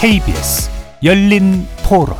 KBS 0.00 0.68
열린 1.02 1.66
토론. 1.82 2.16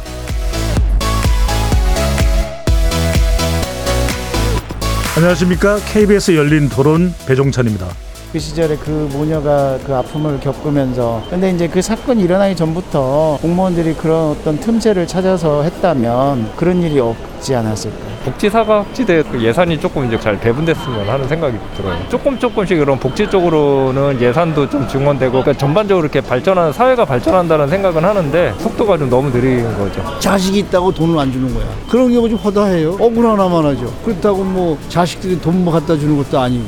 안녕하십니까? 5.14 5.78
KBS 5.92 6.36
열린 6.36 6.70
토론 6.70 7.12
배종찬입니다. 7.26 7.86
그 8.32 8.38
시절에 8.38 8.76
그 8.76 9.10
모녀가 9.12 9.78
그 9.84 9.94
아픔을 9.94 10.40
겪으면서 10.40 11.22
근데 11.28 11.50
이제 11.50 11.68
그 11.68 11.82
사건이 11.82 12.22
일어나기 12.22 12.56
전부터 12.56 13.40
공무원들이 13.42 13.92
그런 13.92 14.30
어떤 14.30 14.58
틈새를 14.58 15.06
찾아서 15.06 15.62
했다면 15.62 16.52
그런 16.56 16.82
일이 16.82 16.98
없지 16.98 17.54
않았을까 17.54 18.05
복지 18.26 18.50
사각지대 18.50 19.22
그 19.30 19.40
예산이 19.40 19.78
조금 19.78 20.04
이제 20.04 20.18
잘 20.18 20.36
배분됐으면 20.40 21.08
하는 21.08 21.28
생각이 21.28 21.56
들어요. 21.76 21.96
조금 22.08 22.36
조금씩 22.36 22.76
그런 22.76 22.98
복지 22.98 23.30
쪽으로는 23.30 24.20
예산도 24.20 24.68
좀 24.68 24.88
증원되고 24.88 25.30
그러니까 25.30 25.52
전반적으로 25.56 26.04
이렇게 26.06 26.20
발전하는 26.20 26.72
사회가 26.72 27.04
발전한다는 27.04 27.68
생각은 27.68 28.04
하는데 28.04 28.52
속도가 28.58 28.98
좀 28.98 29.08
너무 29.08 29.30
느린 29.30 29.62
거죠. 29.78 30.02
자식이 30.18 30.58
있다고 30.58 30.90
돈을 30.92 31.16
안 31.20 31.30
주는 31.30 31.54
거야. 31.54 31.64
그런 31.88 32.12
경우 32.12 32.28
좀 32.28 32.36
허다해요. 32.36 32.96
억울 32.98 33.26
하나만 33.28 33.64
하죠. 33.64 33.86
그렇다고 34.04 34.42
뭐 34.42 34.76
자식들이 34.88 35.40
돈 35.40 35.56
뭐 35.56 35.72
갖다 35.72 35.96
주는 35.96 36.16
것도 36.18 36.38
아니고 36.38 36.64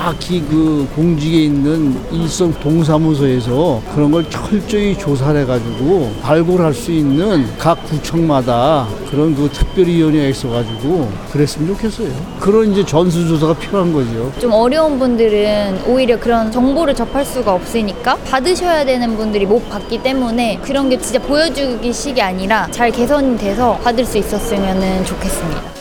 정확히 0.00 0.40
그 0.48 0.88
공직에 0.96 1.44
있는 1.44 1.94
일선 2.10 2.54
동사무소에서 2.54 3.82
그런 3.94 4.10
걸 4.10 4.24
철저히 4.30 4.96
조사를 4.96 5.38
해가지고 5.42 6.10
발굴할 6.22 6.72
수 6.72 6.90
있는 6.90 7.46
각 7.58 7.84
구청마다 7.84 8.88
그런 9.10 9.34
그 9.34 9.50
특별위원회가 9.50 10.28
있어가지고 10.28 11.06
그랬으면 11.30 11.68
좋겠어요. 11.74 12.08
그런 12.40 12.72
이제 12.72 12.82
전수조사가 12.82 13.58
필요한 13.58 13.92
거죠. 13.92 14.32
좀 14.40 14.52
어려운 14.52 14.98
분들은 14.98 15.82
오히려 15.86 16.18
그런 16.18 16.50
정보를 16.50 16.94
접할 16.94 17.22
수가 17.22 17.52
없으니까 17.52 18.16
받으셔야 18.24 18.86
되는 18.86 19.18
분들이 19.18 19.44
못 19.44 19.68
받기 19.68 20.02
때문에 20.02 20.60
그런 20.62 20.88
게 20.88 20.98
진짜 20.98 21.18
보여주기 21.18 21.92
식이 21.92 22.22
아니라 22.22 22.66
잘 22.70 22.90
개선이 22.90 23.36
돼서 23.36 23.76
받을 23.84 24.06
수 24.06 24.16
있었으면 24.16 25.04
좋겠습니다. 25.04 25.79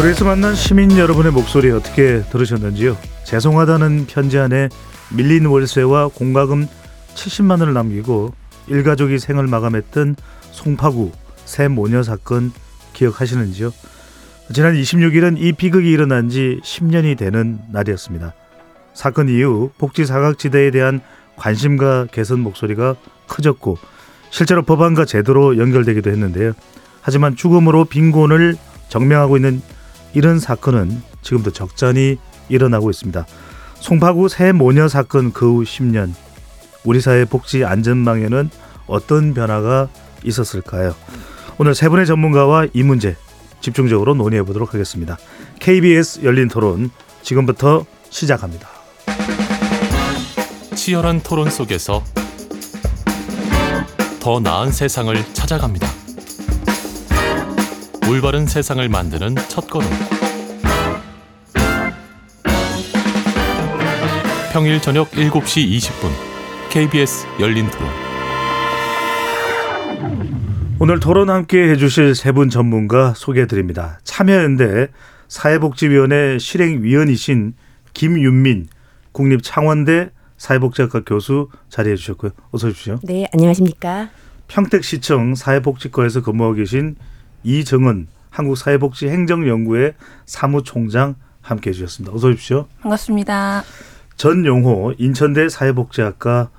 도에서 0.00 0.24
만난 0.24 0.54
시민 0.54 0.96
여러분의 0.96 1.32
목소리 1.32 1.72
어떻게 1.72 2.22
들으셨는지요? 2.30 2.96
죄송하다는 3.24 4.06
편지 4.06 4.38
안에 4.38 4.68
밀린 5.12 5.46
월세와 5.46 6.10
공과금 6.14 6.68
70만 7.16 7.58
원을 7.58 7.72
남기고 7.72 8.32
일가족이 8.68 9.18
생을 9.18 9.48
마감했던 9.48 10.14
송파구 10.52 11.10
새 11.44 11.66
모녀 11.66 12.04
사건 12.04 12.52
기억하시는지요? 12.92 13.72
지난 14.54 14.74
26일은 14.74 15.36
이 15.36 15.52
비극이 15.52 15.90
일어난 15.90 16.28
지 16.28 16.60
10년이 16.62 17.18
되는 17.18 17.58
날이었습니다. 17.72 18.34
사건 18.94 19.28
이후 19.28 19.72
복지 19.78 20.06
사각지대에 20.06 20.70
대한 20.70 21.00
관심과 21.34 22.06
개선 22.12 22.38
목소리가 22.38 22.94
커졌고 23.26 23.78
실제로 24.30 24.62
법안과 24.62 25.06
제도로 25.06 25.58
연결되기도 25.58 26.08
했는데요. 26.08 26.52
하지만 27.00 27.34
죽음으로 27.34 27.86
빈곤을 27.86 28.54
정명하고 28.90 29.36
있는 29.36 29.60
이런 30.14 30.38
사건은 30.38 31.02
지금도 31.22 31.52
적잖이 31.52 32.16
일어나고 32.48 32.90
있습니다. 32.90 33.26
송파구 33.80 34.28
새 34.28 34.52
모녀 34.52 34.88
사건 34.88 35.32
그 35.32 35.54
후 35.56 35.62
10년 35.64 36.12
우리 36.84 37.00
사회 37.00 37.24
복지 37.24 37.64
안전망에는 37.64 38.50
어떤 38.86 39.34
변화가 39.34 39.88
있었을까요? 40.24 40.94
오늘 41.58 41.74
세 41.74 41.88
분의 41.88 42.06
전문가와 42.06 42.66
이 42.72 42.82
문제 42.82 43.16
집중적으로 43.60 44.14
논의해 44.14 44.42
보도록 44.44 44.72
하겠습니다. 44.74 45.18
KBS 45.60 46.20
열린 46.24 46.48
토론 46.48 46.90
지금부터 47.22 47.84
시작합니다. 48.10 48.68
치열한 50.74 51.22
토론 51.22 51.50
속에서 51.50 52.02
더 54.20 54.40
나은 54.40 54.70
세상을 54.72 55.14
찾아갑니다. 55.34 56.07
올바른 58.08 58.46
세상을 58.46 58.86
만드는 58.88 59.34
첫걸음. 59.48 59.88
평일 64.52 64.80
저녁 64.80 65.10
7시 65.10 65.68
20분 65.76 66.10
KBS 66.70 67.26
열린 67.40 67.66
토론. 67.70 67.88
오늘 70.80 71.00
토론 71.00 71.28
함께 71.28 71.68
해주실 71.70 72.14
세 72.14 72.32
분 72.32 72.50
전문가 72.50 73.12
소개해 73.14 73.46
드립니다. 73.46 73.98
참여연대 74.04 74.88
사회복지위원회 75.28 76.38
실행위원이신 76.38 77.54
김윤민 77.94 78.68
국립창원대 79.12 80.10
사회복지학과 80.38 81.02
교수 81.04 81.48
자리해 81.68 81.96
주셨고요. 81.96 82.30
어서 82.52 82.68
오십시오. 82.68 83.00
네, 83.02 83.26
안녕하십니까. 83.34 84.08
평택시청 84.46 85.34
사회복지과에서 85.34 86.22
근무하고 86.22 86.54
계신 86.54 86.94
이정은 87.48 88.08
한국사회복지행정연구회 88.28 89.94
사무총장 90.26 91.14
함께해 91.40 91.72
주셨습니다. 91.72 92.14
어서 92.14 92.28
오십시오. 92.28 92.66
반갑습니다. 92.82 93.64
전용호 94.16 94.94
인천대 94.98 95.48
사회복지학과 95.48 96.50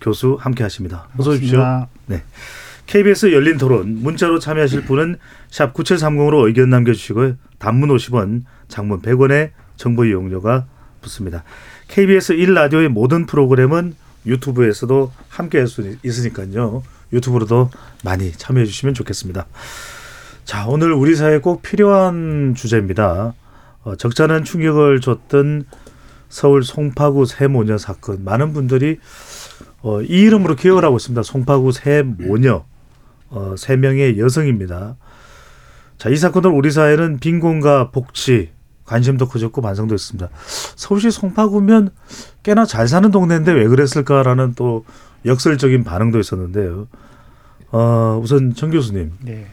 교수 0.00 0.36
함께하십니다. 0.38 1.08
어서 1.18 1.30
오십시오. 1.30 1.88
네. 2.06 2.22
KBS 2.86 3.32
열린 3.32 3.58
토론 3.58 4.02
문자로 4.02 4.38
참여하실 4.38 4.84
분은 4.84 5.16
샵 5.50 5.74
9730으로 5.74 6.46
의견 6.46 6.70
남겨주시고요. 6.70 7.34
단문 7.58 7.88
50원, 7.88 8.44
장문 8.68 9.02
100원의 9.02 9.50
정보 9.76 10.04
이용료가 10.04 10.66
붙습니다. 11.00 11.42
KBS 11.88 12.34
1라디오의 12.34 12.88
모든 12.88 13.26
프로그램은 13.26 13.96
유튜브에서도 14.26 15.12
함께할 15.28 15.66
수 15.66 15.96
있으니까요. 16.04 16.84
유튜브로도 17.12 17.70
많이 18.04 18.30
참여해 18.30 18.66
주시면 18.66 18.94
좋겠습니다. 18.94 19.46
자, 20.46 20.64
오늘 20.68 20.92
우리 20.92 21.16
사회에 21.16 21.40
꼭 21.40 21.60
필요한 21.60 22.54
주제입니다. 22.54 23.34
어, 23.82 23.96
적잖은 23.96 24.44
충격을 24.44 25.00
줬던 25.00 25.64
서울 26.28 26.62
송파구 26.62 27.26
새 27.26 27.48
모녀 27.48 27.76
사건. 27.78 28.22
많은 28.22 28.52
분들이 28.52 29.00
어, 29.82 30.00
이 30.02 30.06
이름으로 30.06 30.54
기억을 30.54 30.84
하고 30.84 30.98
있습니다. 30.98 31.24
송파구 31.24 31.72
새 31.72 32.02
모녀. 32.02 32.64
어, 33.28 33.56
세 33.58 33.74
명의 33.76 34.20
여성입니다. 34.20 34.94
자, 35.98 36.10
이 36.10 36.16
사건을 36.16 36.52
우리 36.52 36.70
사회는 36.70 37.18
빈곤과 37.18 37.90
복지, 37.90 38.50
관심도 38.84 39.26
커졌고 39.26 39.62
반성도 39.62 39.94
했습니다. 39.94 40.28
서울시 40.76 41.10
송파구면 41.10 41.90
꽤나 42.44 42.64
잘 42.66 42.86
사는 42.86 43.10
동네인데 43.10 43.50
왜 43.50 43.66
그랬을까라는 43.66 44.54
또 44.54 44.84
역설적인 45.24 45.82
반응도 45.82 46.20
있었는데요. 46.20 46.86
어, 47.72 48.20
우선 48.22 48.54
정 48.54 48.70
교수님. 48.70 49.10
네. 49.22 49.48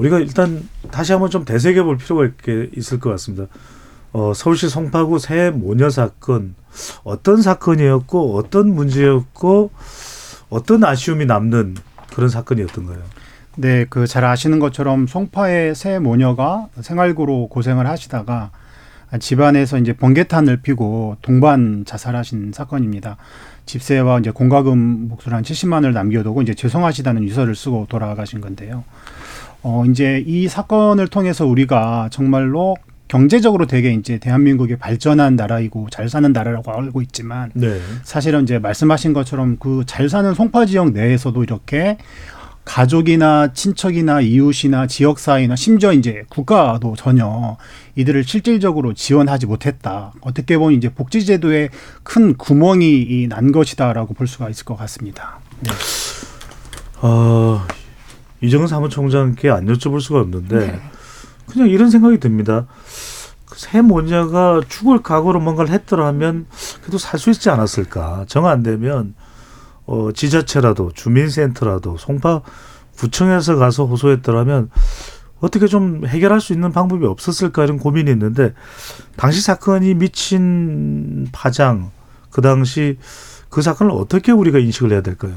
우리가 0.00 0.18
일단 0.18 0.66
다시 0.90 1.12
한번 1.12 1.30
좀 1.30 1.44
되새겨 1.44 1.84
볼 1.84 1.98
필요가 1.98 2.24
있게 2.24 2.70
있을 2.76 2.98
것 3.00 3.10
같습니다. 3.10 3.46
어, 4.12 4.32
서울시 4.34 4.68
송파구 4.68 5.18
새 5.18 5.50
모녀 5.50 5.90
사건 5.90 6.54
어떤 7.04 7.42
사건이었고 7.42 8.36
어떤 8.36 8.74
문제였고 8.74 9.70
어떤 10.48 10.84
아쉬움이 10.84 11.26
남는 11.26 11.76
그런 12.14 12.28
사건이었던가요? 12.30 12.98
네, 13.56 13.84
그 13.84 14.06
잘 14.06 14.24
아시는 14.24 14.58
것처럼 14.58 15.06
송파의 15.06 15.74
새 15.74 15.98
모녀가 15.98 16.68
생활고로 16.80 17.48
고생을 17.48 17.86
하시다가 17.86 18.50
집안에서 19.18 19.78
이제 19.78 19.92
번개탄을 19.92 20.62
피고 20.62 21.16
동반 21.20 21.84
자살하신 21.84 22.52
사건입니다. 22.54 23.16
집세와 23.66 24.20
이제 24.20 24.30
공과금 24.30 25.08
목소리 25.08 25.34
한 25.34 25.42
70만 25.42 25.74
원을 25.74 25.92
남겨두고 25.92 26.42
이제 26.42 26.54
죄송하시다는 26.54 27.24
유서를 27.24 27.54
쓰고 27.54 27.86
돌아가신 27.90 28.40
건데요. 28.40 28.84
어, 29.62 29.84
이제 29.86 30.22
이 30.26 30.48
사건을 30.48 31.08
통해서 31.08 31.46
우리가 31.46 32.08
정말로 32.10 32.76
경제적으로 33.08 33.66
되게 33.66 33.92
이제 33.92 34.18
대한민국이 34.18 34.76
발전한 34.76 35.34
나라이고 35.34 35.88
잘 35.90 36.08
사는 36.08 36.32
나라라고 36.32 36.72
알고 36.72 37.02
있지만 37.02 37.50
네. 37.54 37.80
사실은 38.04 38.44
이제 38.44 38.58
말씀하신 38.58 39.12
것처럼 39.12 39.56
그 39.58 39.82
잘 39.86 40.08
사는 40.08 40.32
송파 40.32 40.66
지역 40.66 40.92
내에서도 40.92 41.42
이렇게 41.42 41.98
가족이나 42.64 43.52
친척이나 43.52 44.20
이웃이나 44.20 44.86
지역사회나 44.86 45.56
심지어 45.56 45.92
이제 45.92 46.22
국가도 46.28 46.94
전혀 46.96 47.56
이들을 47.96 48.22
실질적으로 48.22 48.94
지원하지 48.94 49.46
못했다. 49.46 50.12
어떻게 50.20 50.56
보면 50.56 50.76
이제 50.78 50.88
복지제도에 50.88 51.70
큰 52.04 52.36
구멍이 52.36 53.26
난 53.28 53.50
것이다라고 53.50 54.14
볼 54.14 54.28
수가 54.28 54.48
있을 54.50 54.64
것 54.64 54.76
같습니다. 54.76 55.40
네. 55.60 55.70
어, 57.02 57.62
이정은 58.42 58.66
사무총장께 58.66 59.50
안 59.50 59.66
여쭤볼 59.66 60.00
수가 60.00 60.20
없는데 60.20 60.58
네. 60.58 60.80
그냥 61.46 61.68
이런 61.68 61.90
생각이 61.90 62.18
듭니다. 62.18 62.66
새 63.54 63.80
모녀가 63.82 64.60
죽을 64.68 65.02
각오로 65.02 65.40
뭔가를 65.40 65.70
했더라면 65.72 66.46
그래도 66.80 66.98
살 66.98 67.18
수 67.18 67.30
있지 67.30 67.50
않았을까. 67.50 68.24
정 68.28 68.46
안 68.46 68.62
되면 68.62 69.14
어, 69.86 70.10
지자체라도 70.14 70.92
주민센터라도 70.94 71.96
송파 71.98 72.42
구청에서 72.96 73.56
가서 73.56 73.86
호소했더라면 73.86 74.70
어떻게 75.40 75.66
좀 75.66 76.06
해결할 76.06 76.40
수 76.40 76.52
있는 76.52 76.70
방법이 76.70 77.04
없었을까 77.06 77.64
이런 77.64 77.78
고민이 77.78 78.10
있는데 78.12 78.54
당시 79.16 79.40
사건이 79.40 79.94
미친 79.94 81.26
파장 81.32 81.90
그 82.30 82.40
당시 82.42 82.98
그 83.48 83.62
사건을 83.62 83.90
어떻게 83.92 84.32
우리가 84.32 84.58
인식을 84.58 84.92
해야 84.92 85.00
될까요? 85.00 85.32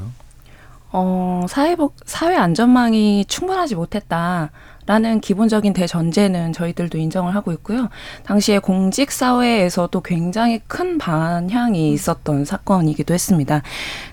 어, 0.96 1.44
사회복, 1.48 1.96
사회 2.06 2.36
안전망이 2.36 3.24
충분하지 3.24 3.74
못했다. 3.74 4.52
라는 4.86 5.20
기본적인 5.20 5.72
대전제는 5.72 6.52
저희들도 6.52 6.98
인정을 6.98 7.34
하고 7.34 7.52
있고요. 7.52 7.88
당시에 8.24 8.58
공직 8.58 9.10
사회에서도 9.10 9.98
굉장히 10.02 10.60
큰 10.66 10.98
반향이 10.98 11.92
있었던 11.92 12.44
사건이기도 12.44 13.14
했습니다. 13.14 13.62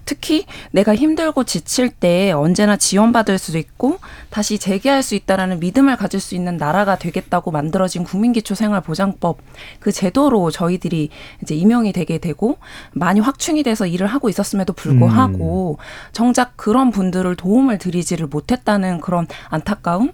특히 0.06 0.45
내가 0.71 0.95
힘들고 0.95 1.44
지칠 1.44 1.89
때 1.89 2.31
언제나 2.31 2.77
지원받을 2.77 3.38
수도 3.38 3.57
있고 3.57 4.00
다시 4.29 4.57
재개할 4.57 5.03
수 5.03 5.15
있다라는 5.15 5.59
믿음을 5.59 5.97
가질 5.97 6.19
수 6.19 6.35
있는 6.35 6.57
나라가 6.57 6.97
되겠다고 6.97 7.51
만들어진 7.51 8.03
국민기초생활보장법 8.03 9.39
그 9.79 9.91
제도로 9.91 10.51
저희들이 10.51 11.09
이제 11.41 11.56
임용이 11.56 11.91
되게 11.91 12.17
되고 12.17 12.57
많이 12.94 13.19
확충이 13.19 13.63
돼서 13.63 13.85
일을 13.85 14.07
하고 14.07 14.29
있었음에도 14.29 14.74
불구하고 14.74 15.77
음. 15.79 16.12
정작 16.13 16.56
그런 16.56 16.91
분들을 16.91 17.35
도움을 17.35 17.77
드리지를 17.77 18.27
못했다는 18.27 19.01
그런 19.01 19.27
안타까움 19.50 20.12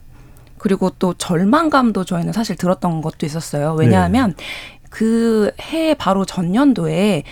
그리고 0.58 0.92
또 0.98 1.14
절망감도 1.14 2.04
저희는 2.06 2.34
사실 2.34 2.56
들었던 2.56 3.02
것도 3.02 3.26
있었어요. 3.26 3.76
왜냐하면 3.78 4.34
네. 4.38 4.80
그해 4.90 5.94
바로 5.96 6.26
전년도에 6.26 7.24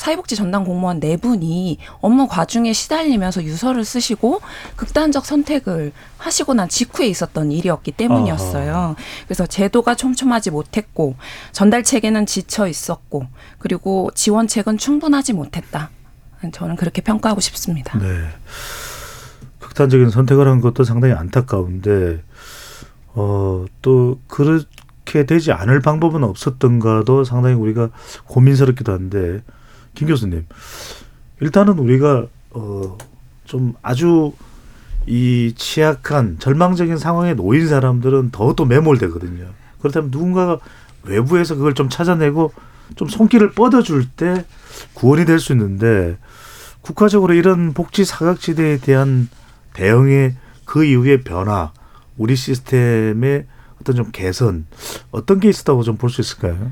사회복지 0.00 0.34
전담 0.34 0.64
공무원 0.64 0.98
네 0.98 1.18
분이 1.18 1.76
업무 2.00 2.26
과중에 2.26 2.72
시달리면서 2.72 3.44
유서를 3.44 3.84
쓰시고 3.84 4.40
극단적 4.76 5.26
선택을 5.26 5.92
하시고 6.16 6.54
난 6.54 6.70
직후에 6.70 7.06
있었던 7.06 7.52
일이었기 7.52 7.92
때문이었어요. 7.92 8.74
아하. 8.74 8.96
그래서 9.26 9.44
제도가 9.44 9.96
촘촘하지 9.96 10.52
못했고 10.52 11.16
전달 11.52 11.84
체계는 11.84 12.24
지쳐 12.24 12.66
있었고 12.66 13.26
그리고 13.58 14.10
지원책은 14.14 14.78
충분하지 14.78 15.34
못했다. 15.34 15.90
저는 16.50 16.76
그렇게 16.76 17.02
평가하고 17.02 17.42
싶습니다. 17.42 17.98
네. 17.98 18.06
극단적인 19.58 20.08
선택을 20.08 20.48
한 20.48 20.62
것도 20.62 20.84
상당히 20.84 21.12
안타까운데 21.12 22.22
어, 23.20 23.66
또 23.82 24.18
그렇게 24.28 25.26
되지 25.26 25.52
않을 25.52 25.80
방법은 25.80 26.24
없었던가도 26.24 27.24
상당히 27.24 27.54
우리가 27.54 27.90
고민스럽기도 28.24 28.92
한데 28.92 29.42
김 29.94 30.08
교수님 30.08 30.46
일단은 31.40 31.78
우리가 31.78 32.26
어, 32.52 32.98
좀 33.44 33.74
아주 33.82 34.32
이 35.06 35.52
취약한 35.56 36.38
절망적인 36.38 36.96
상황에 36.96 37.34
놓인 37.34 37.68
사람들은 37.68 38.30
더욱더 38.30 38.64
매몰되거든요. 38.64 39.48
그렇다면 39.80 40.10
누군가가 40.10 40.58
외부에서 41.04 41.56
그걸 41.56 41.74
좀 41.74 41.88
찾아내고 41.88 42.52
좀 42.96 43.08
손길을 43.08 43.52
뻗어줄 43.52 44.08
때 44.10 44.44
구원이 44.94 45.24
될 45.24 45.38
수 45.38 45.52
있는데 45.52 46.16
국가적으로 46.80 47.34
이런 47.34 47.72
복지 47.74 48.04
사각지대에 48.04 48.78
대한 48.78 49.28
대응의 49.74 50.36
그 50.64 50.84
이후의 50.84 51.22
변화 51.22 51.72
우리 52.20 52.36
시스템의 52.36 53.46
어떤 53.80 53.96
좀 53.96 54.10
개선 54.12 54.66
어떤 55.10 55.40
게 55.40 55.48
있었다고 55.48 55.82
좀 55.82 55.96
볼 55.96 56.10
수 56.10 56.20
있을까요? 56.20 56.70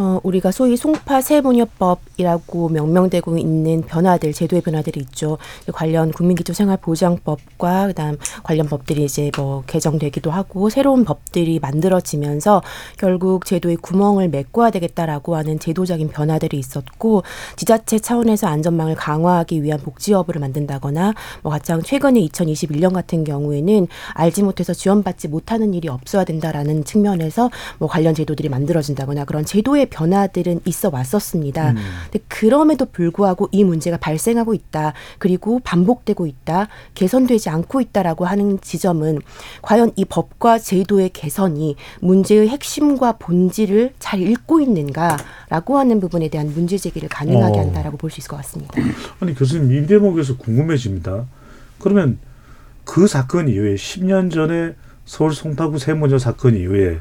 어, 0.00 0.18
우리가 0.22 0.50
소위 0.50 0.78
송파 0.78 1.20
세무녀법이라고 1.20 2.70
명명되고 2.70 3.36
있는 3.36 3.82
변화들, 3.82 4.32
제도의 4.32 4.62
변화들이 4.62 4.98
있죠. 5.00 5.36
관련 5.74 6.10
국민기초생활보장법과 6.10 7.88
그다음 7.88 8.16
관련 8.42 8.66
법들이 8.66 9.04
이제 9.04 9.30
뭐 9.36 9.62
개정되기도 9.66 10.30
하고 10.30 10.70
새로운 10.70 11.04
법들이 11.04 11.58
만들어지면서 11.58 12.62
결국 12.96 13.44
제도의 13.44 13.76
구멍을 13.76 14.30
메꿔야 14.30 14.70
되겠다라고 14.70 15.36
하는 15.36 15.58
제도적인 15.58 16.08
변화들이 16.08 16.58
있었고 16.58 17.22
지자체 17.56 17.98
차원에서 17.98 18.46
안전망을 18.46 18.94
강화하기 18.94 19.62
위한 19.62 19.80
복지업을 19.80 20.40
만든다거나 20.40 21.12
뭐 21.42 21.52
가장 21.52 21.82
최근에 21.82 22.20
2021년 22.20 22.94
같은 22.94 23.22
경우에는 23.22 23.86
알지 24.14 24.44
못해서 24.44 24.72
지원받지 24.72 25.28
못하는 25.28 25.74
일이 25.74 25.88
없어야 25.88 26.24
된다라는 26.24 26.84
측면에서 26.84 27.50
뭐 27.76 27.86
관련 27.86 28.14
제도들이 28.14 28.48
만들어진다거나 28.48 29.26
그런 29.26 29.44
제도의 29.44 29.89
변화들은 29.90 30.60
있어 30.64 30.90
왔었습니다. 30.92 31.70
음. 31.70 31.76
근데 32.04 32.24
그럼에도 32.28 32.86
불구하고 32.86 33.48
이 33.52 33.64
문제가 33.64 33.96
발생하고 33.96 34.54
있다. 34.54 34.92
그리고 35.18 35.60
반복되고 35.60 36.26
있다. 36.26 36.68
개선되지 36.94 37.50
않고 37.50 37.80
있다라고 37.80 38.24
하는 38.24 38.60
지점은 38.60 39.18
과연 39.62 39.92
이 39.96 40.04
법과 40.04 40.58
제도의 40.58 41.10
개선이 41.10 41.76
문제의 42.00 42.48
핵심과 42.48 43.12
본질을 43.18 43.94
잘 43.98 44.20
읽고 44.20 44.60
있는가라고 44.60 45.78
하는 45.78 46.00
부분에 46.00 46.28
대한 46.28 46.52
문제 46.54 46.78
제기를 46.78 47.08
가능하게 47.08 47.58
어. 47.58 47.62
한다라고 47.62 47.96
볼 47.96 48.10
수 48.10 48.20
있을 48.20 48.28
것 48.28 48.36
같습니다. 48.38 48.74
아니 49.20 49.34
교수님 49.34 49.72
이 49.72 49.86
대목에서 49.86 50.36
궁금해집니다. 50.36 51.24
그러면 51.78 52.18
그 52.84 53.06
사건 53.06 53.48
이후에 53.48 53.74
10년 53.74 54.32
전에 54.32 54.74
서울 55.04 55.32
송파구 55.32 55.78
세모녀 55.78 56.18
사건 56.18 56.56
이후에 56.56 56.98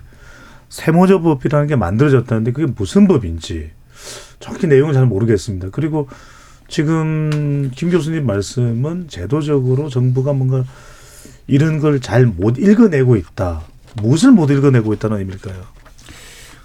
세모저법이라는 0.70 1.68
게 1.68 1.76
만들어졌다는데 1.76 2.52
그게 2.52 2.72
무슨 2.76 3.08
법인지 3.08 3.72
정확히 4.40 4.68
내용은 4.68 4.94
잘 4.94 5.06
모르겠습니다. 5.06 5.70
그리고 5.72 6.08
지금 6.68 7.72
김 7.76 7.90
교수님 7.90 8.26
말씀은 8.26 9.08
제도적으로 9.10 9.90
정부가 9.90 10.34
뭔가 10.34 10.64
이런 11.48 11.80
걸 11.80 12.00
잘 12.00 12.26
못 12.28 12.58
읽어내고 12.60 13.16
있다. 13.16 13.62
무엇을 14.02 14.32
못 14.32 14.52
읽어내고 14.52 14.94
있다는 14.94 15.18
의미일까요? 15.18 15.56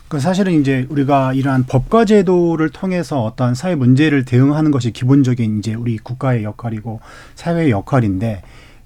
그 0.08 0.20
사실은 0.20 0.60
이제 0.60 0.86
우리가 0.90 1.32
이러한 1.32 1.64
법과 1.64 2.04
제도를 2.04 2.68
통해서 2.68 3.24
어떤 3.24 3.54
사회 3.54 3.74
문제를 3.74 4.24
대응하는 4.26 4.70
것이 4.70 4.92
기본적인 4.92 5.58
이제 5.58 5.74
우리 5.74 5.96
국가의 5.96 6.44
역할이고 6.44 7.00
사회의 7.34 7.70
역할인데 7.70 8.42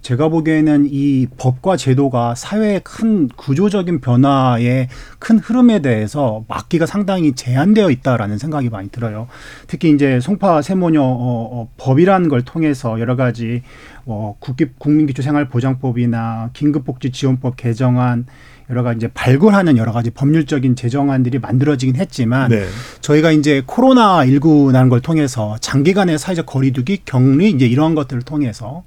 제가 0.08 0.30
보기에는 0.30 0.86
이 0.90 1.26
법과 1.36 1.76
제도가 1.76 2.34
사회의 2.34 2.80
큰 2.82 3.28
구조적인 3.28 4.00
변화의 4.00 4.88
큰 5.18 5.38
흐름에 5.38 5.80
대해서 5.82 6.46
막기가 6.48 6.86
상당히 6.86 7.34
제한되어 7.34 7.90
있다라는 7.90 8.38
생각이 8.38 8.70
많이 8.70 8.88
들어요. 8.88 9.28
특히 9.66 9.90
이제 9.90 10.18
송파 10.18 10.62
세모녀 10.62 11.02
어, 11.02 11.04
어, 11.04 11.68
법이라는 11.76 12.30
걸 12.30 12.40
통해서 12.40 12.98
여러 13.00 13.16
가지 13.16 13.62
어, 14.06 14.34
국민기초생활보장법이나 14.78 16.50
긴급복지지원법 16.54 17.58
개정안 17.58 18.24
여러 18.70 18.82
가지 18.82 18.98
이제 18.98 19.08
발굴하는 19.14 19.78
여러 19.78 19.92
가지 19.92 20.10
법률적인 20.10 20.76
제정안들이 20.76 21.38
만들어지긴 21.38 21.96
했지만 21.96 22.50
네. 22.50 22.66
저희가 23.00 23.32
이제 23.32 23.62
코로나 23.64 24.24
19라는 24.24 24.90
걸 24.90 25.00
통해서 25.00 25.56
장기간의 25.60 26.18
사회적 26.18 26.44
거리두기, 26.44 27.02
격리 27.04 27.50
이제 27.50 27.66
이러한 27.66 27.94
것들을 27.94 28.22
통해서 28.22 28.82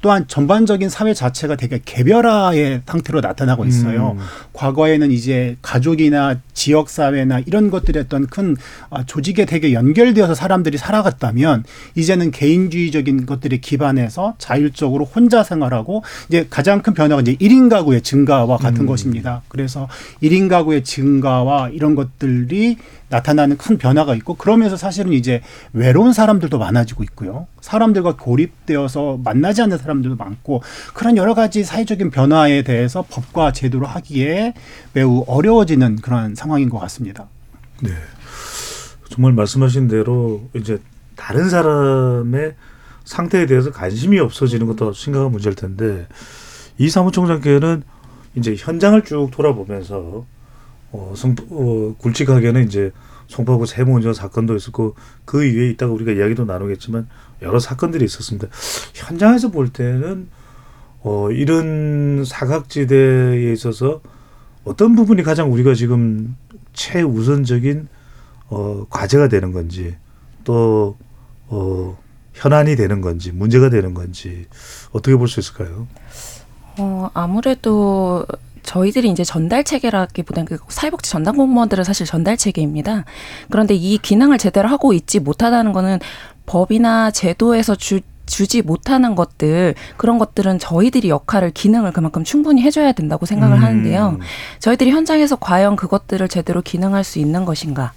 또한 0.00 0.26
전반적인 0.26 0.88
사회 0.88 1.12
자체가 1.12 1.56
되게 1.56 1.80
개별화의 1.84 2.82
상태로 2.86 3.20
나타나고 3.20 3.66
있어요. 3.66 4.16
음. 4.18 4.24
과거에는 4.54 5.10
이제 5.10 5.56
가족이나 5.60 6.36
지역 6.54 6.88
사회나 6.88 7.40
이런 7.40 7.70
것들이 7.70 7.98
어떤 7.98 8.26
큰 8.26 8.56
아, 8.88 9.04
조직에 9.04 9.44
되게 9.44 9.72
연결되어서 9.74 10.34
사람들이 10.34 10.78
살아갔다면 10.78 11.64
이제는 11.94 12.30
개인주의적인 12.30 13.26
것들에 13.26 13.58
기반해서 13.58 14.34
자율적으로 14.38 15.04
혼자 15.04 15.42
생활하고 15.42 16.02
이제 16.28 16.46
가장 16.48 16.80
큰 16.80 16.94
변화가 16.94 17.20
이제 17.20 17.34
1인 17.34 17.68
가구의 17.68 18.00
증가와 18.00 18.56
같은 18.56 18.82
음. 18.82 18.86
것입니다. 18.86 19.25
그래서 19.48 19.88
1인 20.22 20.48
가구의 20.48 20.84
증가와 20.84 21.70
이런 21.70 21.94
것들이 21.94 22.76
나타나는 23.08 23.56
큰 23.56 23.78
변화가 23.78 24.14
있고 24.16 24.34
그러면서 24.34 24.76
사실은 24.76 25.12
이제 25.12 25.42
외로운 25.72 26.12
사람들도 26.12 26.58
많아지고 26.58 27.02
있고요. 27.04 27.46
사람들과 27.60 28.16
고립되어서 28.16 29.20
만나지 29.22 29.62
않는 29.62 29.78
사람들도 29.78 30.16
많고 30.16 30.62
그런 30.94 31.16
여러 31.16 31.34
가지 31.34 31.62
사회적인 31.64 32.10
변화에 32.10 32.62
대해서 32.62 33.04
법과 33.08 33.52
제도로 33.52 33.86
하기에 33.86 34.54
매우 34.92 35.24
어려워지는 35.26 35.96
그런 35.96 36.34
상황인 36.34 36.68
것 36.68 36.78
같습니다. 36.80 37.28
네. 37.82 37.90
정말 39.08 39.32
말씀하신 39.32 39.88
대로 39.88 40.48
이제 40.54 40.80
다른 41.14 41.48
사람의 41.48 42.54
상태에 43.04 43.46
대해서 43.46 43.70
관심이 43.70 44.18
없어지는 44.18 44.66
것도 44.66 44.92
심각한 44.92 45.30
문제일 45.30 45.54
텐데 45.54 46.06
이 46.78 46.88
사무총장께는 46.90 47.82
이제 48.36 48.54
현장을 48.56 49.02
쭉 49.04 49.28
돌아보면서 49.32 50.24
어, 50.92 51.14
성, 51.16 51.34
어, 51.50 51.94
굵직하게는 51.98 52.66
이제 52.66 52.92
송파구 53.26 53.66
세무운전 53.66 54.14
사건도 54.14 54.54
있었고 54.54 54.94
그 55.24 55.44
이후에 55.44 55.68
있다가 55.70 55.92
우리가 55.92 56.12
이야기도 56.12 56.44
나누겠지만 56.44 57.08
여러 57.42 57.58
사건들이 57.58 58.04
있었습니다. 58.04 58.48
현장에서 58.94 59.50
볼 59.50 59.68
때는 59.68 60.28
어, 61.00 61.30
이런 61.30 62.24
사각지대에 62.24 63.52
있어서 63.52 64.00
어떤 64.64 64.94
부분이 64.96 65.22
가장 65.22 65.52
우리가 65.52 65.74
지금 65.74 66.36
최우선적인 66.72 67.88
어, 68.48 68.86
과제가 68.90 69.28
되는 69.28 69.52
건지 69.52 69.96
또 70.44 70.96
어, 71.48 71.98
현안이 72.34 72.76
되는 72.76 73.00
건지 73.00 73.32
문제가 73.32 73.70
되는 73.70 73.94
건지 73.94 74.46
어떻게 74.92 75.16
볼 75.16 75.26
수 75.28 75.40
있을까요? 75.40 75.88
어, 76.78 77.10
아무래도 77.14 78.26
저희들이 78.62 79.08
이제 79.10 79.24
전달 79.24 79.64
체계라기보다는 79.64 80.46
그 80.46 80.58
사회복지 80.68 81.10
전담 81.10 81.36
공무원들은 81.36 81.84
사실 81.84 82.04
전달 82.04 82.36
체계입니다. 82.36 83.04
그런데 83.50 83.74
이 83.74 83.96
기능을 83.98 84.38
제대로 84.38 84.68
하고 84.68 84.92
있지 84.92 85.20
못하다는 85.20 85.72
거는 85.72 86.00
법이나 86.46 87.10
제도에서 87.10 87.74
주 87.74 88.00
주지 88.26 88.60
못하는 88.60 89.14
것들 89.14 89.76
그런 89.96 90.18
것들은 90.18 90.58
저희들이 90.58 91.08
역할을 91.08 91.52
기능을 91.52 91.92
그만큼 91.92 92.24
충분히 92.24 92.60
해줘야 92.60 92.90
된다고 92.90 93.24
생각을 93.24 93.58
음. 93.58 93.62
하는데요. 93.62 94.18
저희들이 94.58 94.90
현장에서 94.90 95.36
과연 95.36 95.76
그것들을 95.76 96.26
제대로 96.26 96.60
기능할 96.60 97.04
수 97.04 97.20
있는 97.20 97.44
것인가? 97.44 97.92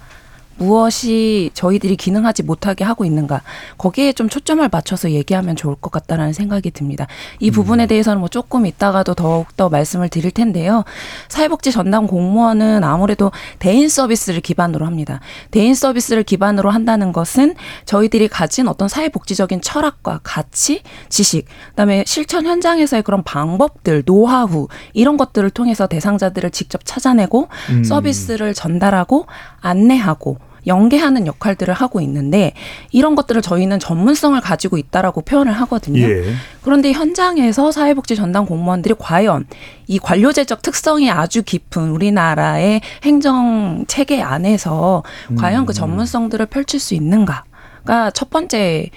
무엇이 0.60 1.50
저희들이 1.54 1.96
기능하지 1.96 2.44
못하게 2.44 2.84
하고 2.84 3.06
있는가 3.06 3.42
거기에 3.78 4.13
좀 4.13 4.30
초점을 4.30 4.68
맞춰서 4.72 5.12
얘기하면 5.12 5.56
좋을 5.56 5.75
것 5.75 5.92
같다라는 5.92 6.34
생각이 6.34 6.72
듭니다. 6.72 7.08
이 7.39 7.50
부분에 7.50 7.88
대해서는 7.88 8.20
뭐 8.20 8.28
조금 8.28 8.66
이따가도 8.66 9.16
더욱 9.16 9.56
더 9.58 9.70
말씀을 9.70 10.10
드릴 10.10 10.32
텐데요. 10.32 10.84
사회복지 11.30 11.72
전담 11.72 12.08
공무원은 12.08 12.84
아무래도 12.84 13.32
대인 13.58 13.89
서비스를 13.89 14.42
기반으로 14.42 14.86
합니다. 14.86 15.22
대인 15.51 15.74
서비스를 15.74 16.24
기반으로 16.24 16.70
한다는 16.70 17.12
것은 17.13 17.56
저희들이 17.86 18.28
가진 18.28 18.68
어떤 18.68 18.88
사회복지적인 18.88 19.62
철학과 19.62 20.20
가치, 20.24 20.84
지식, 21.08 21.46
그다음에 21.70 22.04
실천 22.06 22.46
현장에서의 22.46 23.04
그런 23.04 23.24
방법들, 23.24 24.04
노하우 24.04 24.68
이런 24.94 25.18
것들을 25.18 25.50
통해서 25.51 25.88
대상자들을 25.88 26.51
직접 26.51 26.82
찾아내고 26.84 27.48
음. 27.70 27.84
서비스를 27.84 28.54
전달하고 28.54 29.25
안내하고 29.62 30.38
연계하는 30.68 31.28
역할들을 31.28 31.74
하고 31.74 32.01
있는데 32.01 32.54
이런 32.92 33.16
것들을 33.16 33.42
저희는 33.42 33.80
전문성을 33.80 34.39
가지고 34.42 34.78
있다라고 34.78 35.22
표현을 35.22 35.54
하거든요. 35.54 36.01
예. 36.01 36.34
그런데 36.62 36.92
현장에서 36.92 37.72
사회복지 37.72 38.16
전담 38.16 38.46
공무원들이 38.46 38.96
과연 38.98 39.48
이 39.88 40.00
관료제적 40.00 40.62
특성이 40.62 41.10
아주 41.10 41.44
깊은 41.44 41.89
우리나라의 41.89 42.82
행정 43.04 43.86
체계 43.88 44.22
안에서 44.22 45.04
과연 45.38 45.66
그 45.66 45.74
전문성들을 45.74 46.46
펼칠 46.48 46.80
수 46.80 46.94
있는가가 46.94 48.12
첫 48.13 48.30
번째 48.30 48.58
에, 48.58 48.89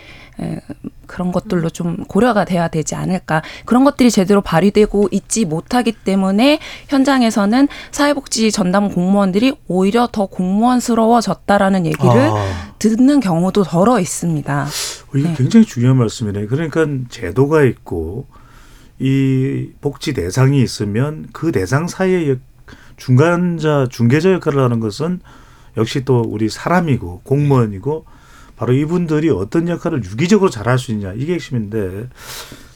그런 1.07 1.31
것들로 1.31 1.69
좀 1.69 2.05
고려가 2.05 2.45
돼야 2.45 2.69
되지 2.69 2.95
않을까. 2.95 3.43
그런 3.67 3.85
것들이 3.85 4.11
제대로 4.11 4.41
발휘되고 4.41 5.09
있지 5.11 5.45
못하기 5.45 5.93
때문에 5.93 6.59
현장에서는 6.89 7.69
사회복지 7.91 8.51
전담 8.51 8.89
공무원들이 8.89 9.55
오히려 9.69 10.09
더 10.11 10.27
공무원스러워졌다라는 10.27 11.85
얘기를 11.87 12.09
아. 12.09 12.75
듣는 12.79 13.21
경우도 13.21 13.65
덜어 13.65 14.01
있습니다. 14.01 14.63
어, 14.65 15.19
이게 15.19 15.29
네. 15.29 15.35
굉장히 15.37 15.67
중요한 15.67 15.99
말씀이네. 15.99 16.47
그러니까 16.47 16.87
제도가 17.11 17.63
있고 17.65 18.27
이 18.99 19.69
복지 19.81 20.15
대상이 20.15 20.63
있으면 20.63 21.27
그 21.33 21.53
대상 21.53 21.89
사이에 21.89 22.31
역- 22.31 22.39
중간자 22.97 23.89
중개자 23.91 24.33
역할을 24.33 24.63
하는 24.63 24.79
것은 24.81 25.21
역시 25.77 26.05
또 26.05 26.23
우리 26.27 26.49
사람이고 26.49 27.23
공무원이고 27.25 28.05
바로 28.63 28.75
이분들이 28.75 29.29
어떤 29.29 29.69
역할을 29.69 30.05
유기적으로 30.05 30.49
잘할 30.49 30.79
수 30.79 30.93
있냐 30.93 31.13
이게 31.15 31.35
핵심인데 31.35 32.09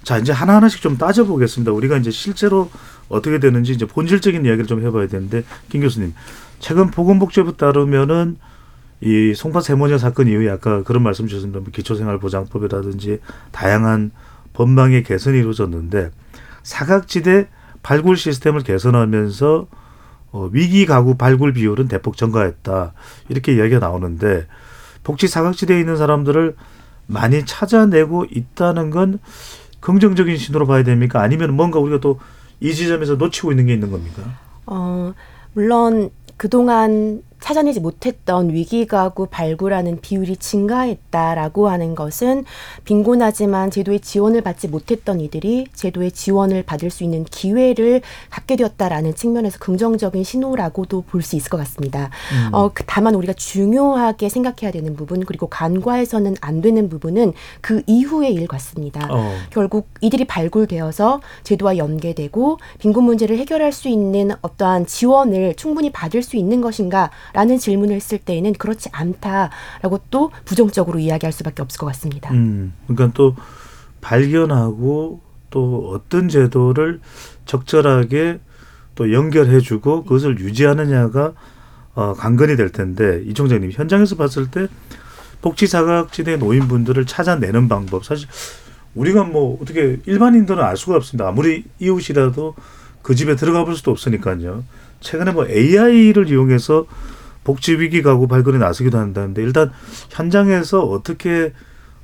자 0.02 0.18
이제 0.18 0.32
하나 0.32 0.56
하나씩 0.56 0.80
좀 0.80 0.98
따져보겠습니다. 0.98 1.70
우리가 1.70 1.96
이제 1.96 2.10
실제로 2.10 2.68
어떻게 3.08 3.38
되는지 3.38 3.70
이제 3.70 3.86
본질적인 3.86 4.44
이야기를 4.44 4.66
좀 4.66 4.84
해봐야 4.84 5.06
되는데 5.06 5.44
김 5.68 5.82
교수님 5.82 6.12
최근 6.58 6.90
보건복지부 6.90 7.56
따르면은 7.56 8.36
이 9.00 9.32
송파 9.36 9.60
세모녀 9.60 9.98
사건 9.98 10.26
이후에 10.26 10.50
아까 10.50 10.82
그런 10.82 11.04
말씀 11.04 11.28
주셨습니다. 11.28 11.60
뭐 11.60 11.68
기초생활보장법이라든지 11.72 13.20
다양한 13.52 14.10
법망의 14.54 15.04
개선이 15.04 15.38
이루어졌는데 15.38 16.10
사각지대 16.64 17.46
발굴 17.84 18.16
시스템을 18.16 18.64
개선하면서 18.64 19.68
어, 20.32 20.50
위기 20.50 20.84
가구 20.84 21.16
발굴 21.16 21.52
비율은 21.52 21.86
대폭 21.86 22.16
증가했다 22.16 22.92
이렇게 23.28 23.54
이야기가 23.54 23.78
나오는데 23.78 24.48
복지 25.06 25.28
사각지대에 25.28 25.78
있는 25.78 25.96
사람들을 25.96 26.56
많이 27.06 27.46
찾아내고 27.46 28.26
있다는 28.30 28.90
건 28.90 29.20
긍정적인 29.80 30.36
신호로 30.36 30.66
봐야 30.66 30.82
됩니까? 30.82 31.22
아니면 31.22 31.54
뭔가 31.54 31.78
우리가 31.78 32.00
또 32.00 32.18
이 32.60 32.74
지점에서 32.74 33.16
놓치고 33.16 33.52
있는 33.52 33.66
게 33.66 33.74
있는 33.74 33.90
겁니까? 33.90 34.22
어, 34.66 35.12
물론 35.52 36.10
그동안 36.36 37.22
찾아내지 37.40 37.80
못했던 37.80 38.50
위기가구 38.52 39.26
발굴하는 39.30 40.00
비율이 40.00 40.36
증가했다라고 40.38 41.68
하는 41.68 41.94
것은 41.94 42.44
빈곤하지만 42.84 43.70
제도의 43.70 44.00
지원을 44.00 44.40
받지 44.40 44.68
못했던 44.68 45.20
이들이 45.20 45.66
제도의 45.74 46.12
지원을 46.12 46.62
받을 46.62 46.90
수 46.90 47.04
있는 47.04 47.24
기회를 47.24 48.00
갖게 48.30 48.56
되었다라는 48.56 49.14
측면에서 49.14 49.58
긍정적인 49.58 50.24
신호라고도 50.24 51.02
볼 51.02 51.22
수 51.26 51.34
있을 51.34 51.50
것 51.50 51.56
같습니다. 51.58 52.10
어, 52.52 52.70
그- 52.72 52.84
다만 52.86 53.16
우리가 53.16 53.32
중요하게 53.32 54.28
생각해야 54.28 54.70
되는 54.70 54.94
부분 54.94 55.24
그리고 55.24 55.48
간과해서는 55.48 56.36
안 56.40 56.60
되는 56.60 56.88
부분은 56.88 57.32
그 57.60 57.82
이후의 57.88 58.32
일 58.32 58.46
같습니다. 58.46 59.08
어. 59.10 59.32
결국 59.50 59.88
이들이 60.00 60.24
발굴되어서 60.26 61.20
제도와 61.42 61.78
연계되고 61.78 62.58
빈곤 62.78 63.04
문제를 63.04 63.38
해결할 63.38 63.72
수 63.72 63.88
있는 63.88 64.30
어떠한 64.42 64.86
지원을 64.86 65.54
충분히 65.56 65.90
받을 65.90 66.22
수 66.22 66.36
있는 66.36 66.60
것인가 66.60 67.10
라는 67.32 67.58
질문을 67.58 67.94
했을 67.94 68.18
때에는 68.18 68.54
그렇지 68.54 68.88
않다라고 68.92 70.00
또 70.10 70.30
부정적으로 70.44 70.98
이야기할 70.98 71.32
수밖에 71.32 71.62
없을 71.62 71.78
것 71.78 71.86
같습니다. 71.86 72.32
음, 72.32 72.72
그러니까 72.86 73.12
또 73.14 73.36
발견하고 74.00 75.20
또 75.50 75.90
어떤 75.92 76.28
제도를 76.28 77.00
적절하게 77.44 78.40
또 78.94 79.12
연결해주고 79.12 80.04
그것을 80.04 80.40
유지하느냐가 80.40 81.32
어, 81.94 82.12
관건이 82.12 82.56
될 82.56 82.70
텐데 82.70 83.22
이 83.26 83.34
총장님 83.34 83.70
현장에서 83.72 84.16
봤을 84.16 84.50
때 84.50 84.68
복지 85.40 85.66
사각지대 85.66 86.36
노인분들을 86.36 87.06
찾아내는 87.06 87.68
방법 87.68 88.04
사실 88.04 88.28
우리가 88.94 89.24
뭐 89.24 89.58
어떻게 89.62 89.98
일반인들은 90.06 90.62
알 90.62 90.76
수가 90.76 90.96
없습니다. 90.96 91.28
아무리 91.28 91.64
이웃이라도 91.78 92.54
그 93.02 93.14
집에 93.14 93.36
들어가 93.36 93.64
볼 93.64 93.76
수도 93.76 93.90
없으니까요. 93.92 94.64
최근에 95.00 95.32
뭐 95.32 95.46
AI를 95.46 96.28
이용해서 96.28 96.86
복지 97.46 97.78
위기 97.78 98.02
가구 98.02 98.26
발굴에 98.26 98.58
나서기도 98.58 98.98
한다는데 98.98 99.40
일단 99.40 99.70
현장에서 100.10 100.80
어떻게 100.80 101.52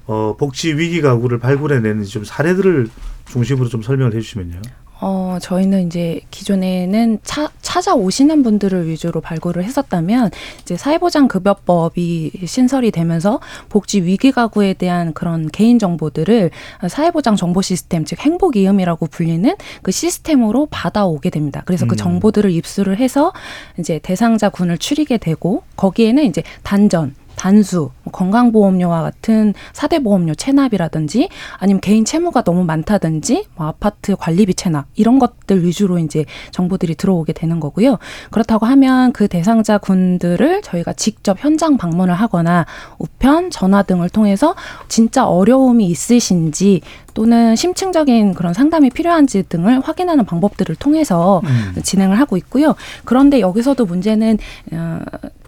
어, 0.07 0.37
복지 0.39 0.73
위기 0.75 1.01
가구를 1.01 1.41
발굴해내는지 1.41 2.09
좀 2.11 2.23
사례들을 2.23 2.89
중심으로 3.27 3.69
좀 3.69 3.83
설명을 3.83 4.15
해주시면요. 4.15 4.63
어, 5.05 5.39
저희는 5.43 5.89
이제 5.89 6.21
기존에는 6.31 7.19
차, 7.25 7.51
찾아오시는 7.61 8.45
분들을 8.45 8.87
위주로 8.87 9.21
발굴을 9.21 9.65
했었다면 9.65 10.31
이제 10.61 10.77
사회보장급여법이 10.77 12.31
신설이 12.47 12.93
되면서 12.93 13.41
복지 13.69 14.05
위기 14.05 14.31
가구에 14.31 14.75
대한 14.75 15.13
그런 15.13 15.49
개인 15.51 15.81
정보들을 15.81 16.53
사회보장 16.89 17.35
정보 17.35 17.63
시스템 17.63 18.05
즉 18.05 18.21
행복 18.21 18.55
이음이라고 18.55 19.07
불리는 19.09 19.57
그 19.83 19.91
시스템으로 19.91 20.69
받아오게 20.71 21.31
됩니다. 21.31 21.63
그래서 21.65 21.85
그 21.87 21.95
음. 21.95 21.97
정보들을 21.97 22.53
입수를 22.53 22.99
해서 22.99 23.33
이제 23.81 23.99
대상자 23.99 24.51
군을 24.51 24.79
추리게 24.79 25.19
되고 25.19 25.65
거기에는 25.75 26.23
이제 26.27 26.45
단전 26.63 27.17
단수, 27.43 27.91
뭐 28.05 28.13
건강보험료와 28.13 29.03
같은 29.03 29.53
사대보험료 29.73 30.37
체납이라든지 30.37 31.29
아니면 31.59 31.81
개인 31.81 32.05
채무가 32.05 32.43
너무 32.43 32.63
많다든지 32.63 33.47
뭐 33.57 33.67
아파트 33.67 34.15
관리비 34.15 34.55
체납 34.55 34.87
이런 34.95 35.19
것들 35.19 35.65
위주로 35.65 35.99
이제 35.99 36.25
정보들이 36.53 36.95
들어오게 36.95 37.33
되는 37.33 37.59
거고요. 37.59 37.99
그렇다고 38.31 38.67
하면 38.67 39.11
그 39.11 39.27
대상자 39.27 39.79
군들을 39.79 40.63
저희가 40.63 40.93
직접 40.93 41.43
현장 41.43 41.77
방문을 41.79 42.15
하거나 42.15 42.65
우편, 42.99 43.51
전화 43.51 43.83
등을 43.83 44.09
통해서 44.09 44.55
진짜 44.87 45.27
어려움이 45.27 45.87
있으신지 45.87 46.81
또는 47.15 47.57
심층적인 47.57 48.35
그런 48.35 48.55
상담이 48.55 48.91
필요한지 48.91 49.45
등을 49.49 49.81
확인하는 49.81 50.25
방법들을 50.25 50.75
통해서 50.77 51.43
진행을 51.83 52.19
하고 52.19 52.37
있고요. 52.37 52.75
그런데 53.05 53.41
여기서도 53.41 53.85
문제는 53.85 54.39
어, 54.73 55.01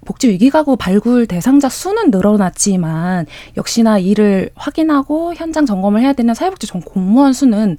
복지 0.04 0.28
위기 0.28 0.50
가구 0.50 0.76
발굴 0.76 1.26
대상자 1.26 1.68
수는 1.68 2.10
늘어났지만 2.10 3.26
역시나 3.56 3.98
이를 3.98 4.50
확인하고 4.54 5.34
현장 5.34 5.66
점검을 5.66 6.02
해야 6.02 6.12
되는 6.12 6.34
사회복지 6.34 6.66
전 6.66 6.80
공무원 6.82 7.32
수는 7.32 7.78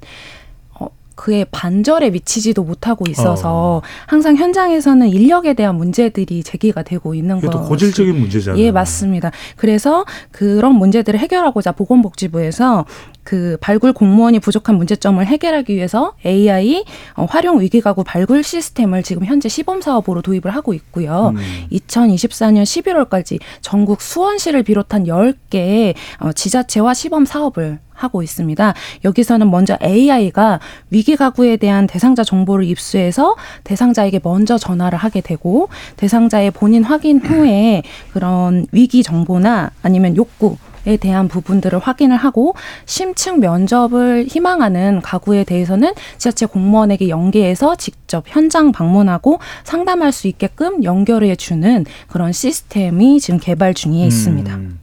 그의 1.16 1.46
반절에 1.50 2.10
미치지도 2.10 2.62
못하고 2.62 3.06
있어서 3.08 3.82
항상 4.06 4.36
현장에서는 4.36 5.08
인력에 5.08 5.54
대한 5.54 5.74
문제들이 5.74 6.44
제기가 6.44 6.82
되고 6.82 7.14
있는 7.14 7.38
이게 7.38 7.48
또 7.50 7.62
거. 7.62 7.68
고질적인 7.68 8.20
문제잖아요. 8.20 8.62
예, 8.62 8.70
맞습니다. 8.70 9.32
그래서 9.56 10.04
그런 10.30 10.74
문제들을 10.76 11.18
해결하고자 11.18 11.72
보건복지부에서 11.72 12.84
그 13.24 13.56
발굴 13.60 13.92
공무원이 13.92 14.38
부족한 14.38 14.76
문제점을 14.76 15.26
해결하기 15.26 15.74
위해서 15.74 16.12
AI 16.24 16.84
어, 17.16 17.24
활용 17.24 17.60
위기가구 17.60 18.04
발굴 18.04 18.44
시스템을 18.44 19.02
지금 19.02 19.24
현재 19.24 19.48
시범 19.48 19.80
사업으로 19.80 20.22
도입을 20.22 20.50
하고 20.50 20.74
있고요. 20.74 21.32
음. 21.34 21.66
2024년 21.72 22.62
11월까지 22.62 23.40
전국 23.62 24.00
수원시를 24.00 24.62
비롯한 24.62 25.04
10개의 25.04 25.94
어, 26.20 26.32
지자체와 26.32 26.94
시범 26.94 27.24
사업을 27.24 27.80
하고 27.96 28.22
있습니다. 28.22 28.74
여기서는 29.04 29.50
먼저 29.50 29.76
AI가 29.82 30.60
위기 30.90 31.16
가구에 31.16 31.56
대한 31.56 31.86
대상자 31.86 32.22
정보를 32.22 32.64
입수해서 32.64 33.36
대상자에게 33.64 34.20
먼저 34.22 34.58
전화를 34.58 34.98
하게 34.98 35.20
되고 35.20 35.68
대상자의 35.96 36.50
본인 36.50 36.84
확인 36.84 37.20
후에 37.20 37.82
그런 38.12 38.66
위기 38.72 39.02
정보나 39.02 39.70
아니면 39.82 40.16
욕구 40.16 40.56
에 40.86 40.96
대한 40.96 41.26
부분들을 41.26 41.80
확인을 41.80 42.16
하고 42.16 42.54
심층 42.84 43.40
면접을 43.40 44.26
희망하는 44.28 45.00
가구에 45.02 45.42
대해서는 45.42 45.92
지자체 46.16 46.46
공무원에게 46.46 47.08
연계해서 47.08 47.74
직접 47.74 48.22
현장 48.28 48.70
방문하고 48.70 49.40
상담할 49.64 50.12
수 50.12 50.28
있게끔 50.28 50.84
연결해 50.84 51.34
주는 51.34 51.84
그런 52.06 52.32
시스템이 52.32 53.18
지금 53.18 53.40
개발 53.40 53.74
중에 53.74 54.06
있습니다. 54.06 54.54
음, 54.54 54.78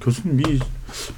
교수님 0.00 0.40
이 0.40 0.58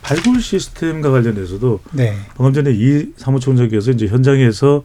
발굴 0.03 0.41
시스템과 0.41 1.11
관련해서도 1.11 1.81
네. 1.93 2.17
방금 2.37 2.53
전에 2.53 2.73
이 2.73 3.13
사무총장께서 3.17 3.93
이제 3.93 4.07
현장에서 4.07 4.83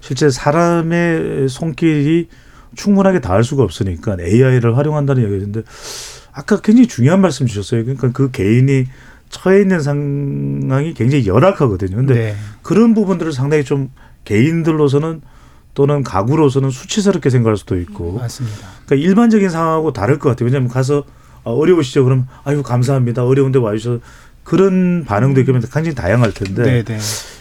실제 0.00 0.28
사람의 0.30 1.48
손길이 1.48 2.28
충분하게 2.74 3.20
닿을 3.20 3.44
수가 3.44 3.62
없으니까 3.62 4.16
AI를 4.20 4.76
활용한다는 4.76 5.22
이야기인데 5.22 5.62
아까 6.32 6.60
굉장히 6.60 6.88
중요한 6.88 7.20
말씀 7.20 7.46
주셨어요. 7.46 7.84
그러니까 7.84 8.10
그 8.12 8.30
개인이 8.30 8.86
처해 9.30 9.62
있는 9.62 9.80
상황이 9.80 10.94
굉장히 10.94 11.26
열악하거든요. 11.26 11.96
근데 11.96 12.14
네. 12.14 12.36
그런 12.62 12.94
부분들을 12.94 13.32
상당히 13.32 13.64
좀 13.64 13.90
개인들로서는 14.24 15.22
또는 15.74 16.04
가구로서는 16.04 16.70
수치스럽게 16.70 17.30
생각할 17.30 17.56
수도 17.56 17.78
있고 17.80 18.12
맞습니다. 18.12 18.68
그러니까 18.86 19.08
일반적인 19.08 19.50
상황하고 19.50 19.92
다를 19.92 20.18
것 20.18 20.28
같아요. 20.30 20.46
왜냐하면 20.46 20.68
가서 20.68 21.04
아, 21.44 21.50
어려우시죠? 21.50 22.04
그럼 22.04 22.26
아유 22.44 22.62
감사합니다. 22.62 23.24
어려운데 23.24 23.58
와주셔서 23.58 24.00
그런 24.44 25.04
반응도 25.04 25.40
있으면 25.40 25.60
굉장히 25.62 25.94
다양할 25.94 26.32
텐데 26.32 26.62
네, 26.62 26.84
네. 26.84 26.98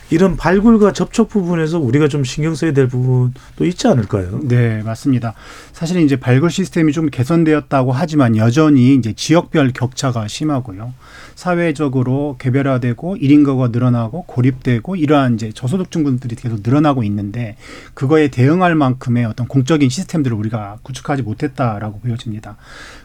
이런 0.10 0.38
발굴과 0.38 0.94
접촉 0.94 1.30
부분에서 1.30 1.80
우리가 1.80 2.08
좀 2.08 2.24
신경 2.24 2.56
써야 2.56 2.72
될 2.72 2.88
부분도 2.88 3.66
있지 3.66 3.88
않을까요? 3.88 4.42
네, 4.44 4.82
맞습니다. 4.84 5.34
사실 5.72 6.02
이제 6.02 6.16
발굴 6.16 6.52
시스템이 6.52 6.92
좀 6.92 7.10
개선되었다고 7.10 7.92
하지만 7.92 8.38
여전히 8.38 8.96
이제 8.96 9.14
지역별 9.14 9.72
격차가 9.74 10.28
심하고요. 10.28 10.94
사회적으로 11.36 12.36
개별화되고 12.40 13.18
일인 13.18 13.44
가구가 13.44 13.70
늘어나고 13.70 14.26
고립되고 14.28 14.96
이러한 14.96 15.36
이제 15.36 15.52
저소득층 15.54 16.04
분들이 16.04 16.36
계속 16.36 16.60
늘어나고 16.64 17.04
있는데 17.04 17.56
그거에 17.94 18.28
대응할 18.28 18.76
만큼의 18.76 19.26
어떤 19.26 19.48
공적인 19.48 19.90
시스템들을 19.90 20.36
우리가 20.38 20.78
구축하지 20.84 21.24
못했다라고 21.24 22.00
보여집니다. 22.00 22.58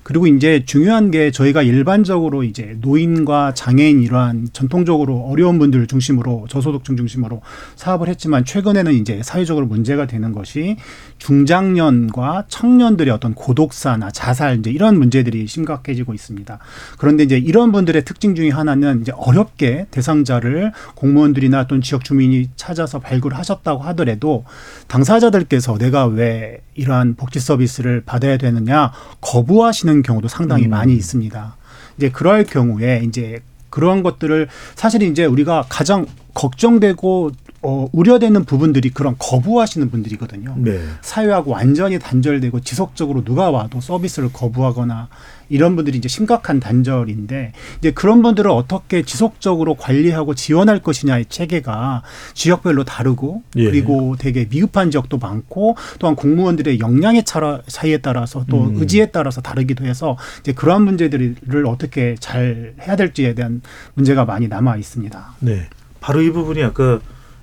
그리고 0.03 0.27
이제 0.27 0.65
중요한 0.65 1.11
게 1.11 1.31
저희가 1.31 1.63
일반적으로 1.63 2.43
이제 2.43 2.77
노인과 2.81 3.55
장애인 3.55 4.03
이러한 4.03 4.49
전통적으로 4.53 5.19
어려운 5.21 5.59
분들 5.59 5.87
중심으로 5.87 6.47
저소득 6.49 6.85
층 6.89 6.97
중심으로 6.97 7.43
사업을 7.77 8.09
했지만 8.09 8.45
최근에는 8.45 8.95
이제 8.95 9.21
사회적으로 9.23 9.67
문제가 9.67 10.07
되는 10.07 10.33
것이 10.33 10.77
중장년과 11.19 12.47
청년들의 12.49 13.13
어떤 13.13 13.35
고독사나 13.35 14.11
자살 14.11 14.59
이제 14.59 14.71
이런 14.71 14.99
문제들이 14.99 15.47
심각해지고 15.47 16.15
있습니다. 16.15 16.59
그런데 16.97 17.25
이제 17.25 17.37
이런 17.37 17.73
분들의 17.73 18.05
특징 18.05 18.35
중에 18.35 18.49
하나는 18.49 19.03
이제 19.03 19.13
어렵게 19.15 19.87
대상자를 19.91 20.73
공무원들이나 20.95 21.67
또는 21.67 21.83
지역 21.83 22.05
주민이 22.05 22.51
찾아서 22.57 22.99
발굴하셨다고 22.99 23.83
하더라도 23.83 24.45
당사자들께서 24.87 25.77
내가 25.77 26.07
왜 26.07 26.63
이러한 26.75 27.17
복지 27.17 27.41
서비스를 27.41 28.03
받아야 28.07 28.39
되느냐 28.39 28.93
거부하시는 29.21 30.03
경우도 30.03 30.29
상당히 30.29 30.65
음. 30.65 30.71
많이 30.71 30.95
있습니다. 30.95 31.57
이제 31.99 32.11
그럴 32.11 32.45
경우에 32.45 33.03
이제 33.05 33.41
그러한 33.71 34.03
것들을 34.03 34.49
사실 34.75 35.03
이제 35.03 35.25
우리가 35.25 35.65
가장 35.69 36.07
걱정되고 36.35 37.33
어, 37.69 37.87
우려되는 37.93 38.47
부분들이 38.47 38.89
그런 38.89 39.15
거부하시는 39.19 39.91
분들이거든요. 39.91 40.55
네. 40.57 40.81
사회하고 41.03 41.51
완전히 41.51 41.99
단절되고 41.99 42.61
지속적으로 42.61 43.23
누가 43.25 43.51
와도 43.51 43.83
서비스를 43.83 44.31
거부하거나 44.33 45.09
이런 45.51 45.77
분들이 45.77 45.99
이제 45.99 46.09
심각한 46.09 46.61
단절인데 46.61 47.53
이제 47.79 47.91
그런 47.91 48.23
분들을 48.23 48.51
어떻게 48.51 49.03
지속적으로 49.03 49.75
관리하고 49.75 50.35
지원할 50.35 50.79
것이냐의 50.79 51.27
체계가 51.27 52.05
지역별로 52.33 52.85
다르고 52.85 53.43
예. 53.57 53.65
그리고 53.65 54.17
되게 54.19 54.47
미흡한 54.49 54.91
지역도 54.91 55.19
많고 55.19 55.77
또한 55.99 56.17
공무원들의 56.17 56.81
역량의 56.81 57.25
차이에 57.67 57.99
따라서 57.99 58.47
또 58.49 58.65
음. 58.65 58.77
의지에 58.79 59.07
따라서 59.07 59.43
다르기도 59.43 59.85
해서 59.85 60.17
이제 60.41 60.53
그러한 60.53 60.85
문제들을 60.85 61.67
어떻게 61.67 62.15
잘 62.19 62.75
해야 62.81 62.97
될지에 62.97 63.35
대한 63.35 63.61
문제가 63.93 64.25
많이 64.25 64.49
남아 64.49 64.79
있습니다. 64.79 65.35
네. 65.41 65.69
바로 66.01 66.23
이 66.23 66.31
부분이 66.31 66.63
아까 66.63 67.01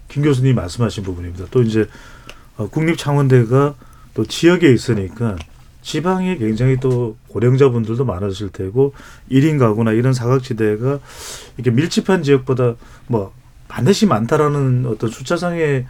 김 0.07 0.23
교수님이 0.23 0.53
말씀하신 0.53 1.03
부분입니다. 1.03 1.45
또 1.51 1.61
이제 1.61 1.87
어, 2.57 2.67
국립창원대가 2.67 3.75
또 4.13 4.25
지역에 4.25 4.71
있으니까 4.71 5.35
지방에 5.81 6.37
굉장히 6.37 6.77
또 6.79 7.15
고령자분들도 7.27 8.05
많으실 8.05 8.49
테고 8.49 8.93
일인 9.29 9.57
가구나 9.57 9.91
이런 9.91 10.13
사각지대가 10.13 10.99
이렇게 11.57 11.71
밀집한 11.71 12.23
지역보다 12.23 12.75
뭐 13.07 13.33
반드시 13.67 14.05
많다라는 14.05 14.85
어떤 14.87 15.09
숫자상의 15.09 15.85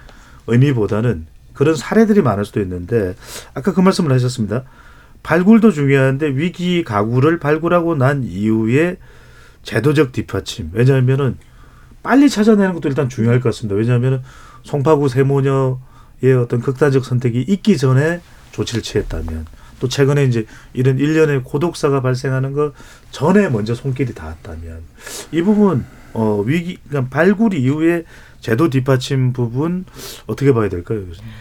의미보다는 0.47 1.27
그런 1.53 1.75
사례들이 1.75 2.21
많을 2.21 2.45
수도 2.45 2.59
있는데 2.61 3.15
아까 3.53 3.73
그 3.73 3.79
말씀을 3.79 4.11
하셨습니다. 4.11 4.63
발굴도 5.23 5.71
중요한데 5.71 6.27
위기 6.35 6.83
가구를 6.83 7.39
발굴하고 7.39 7.95
난 7.95 8.23
이후에 8.23 8.97
제도적 9.63 10.11
뒷받침. 10.11 10.71
왜냐하면은 10.73 11.37
빨리 12.05 12.29
찾아내는 12.29 12.75
것도 12.75 12.87
일단 12.87 13.09
중요할 13.09 13.39
것 13.39 13.49
같습니다. 13.49 13.75
왜냐하면은 13.75 14.21
송파구 14.61 15.09
세모녀의 15.09 16.35
어떤 16.39 16.61
극단적 16.61 17.03
선택이 17.03 17.41
있기 17.41 17.77
전에 17.77 18.21
조치를 18.51 18.83
취했다면 18.83 19.47
또 19.79 19.89
최근에 19.89 20.23
이제 20.25 20.45
이런 20.73 20.99
일련의 20.99 21.41
고독사가 21.43 22.01
발생하는 22.03 22.53
것 22.53 22.73
전에 23.09 23.49
먼저 23.49 23.73
손길이 23.73 24.13
닿았다면 24.13 24.83
이 25.31 25.41
부분 25.41 25.83
어 26.13 26.43
위기 26.45 26.77
그러니까 26.87 27.09
발굴 27.09 27.55
이후에 27.55 28.03
제도 28.39 28.69
뒷받침 28.69 29.33
부분 29.33 29.85
어떻게 30.27 30.53
봐야 30.53 30.69
될까요, 30.69 31.07
교수님? 31.07 31.31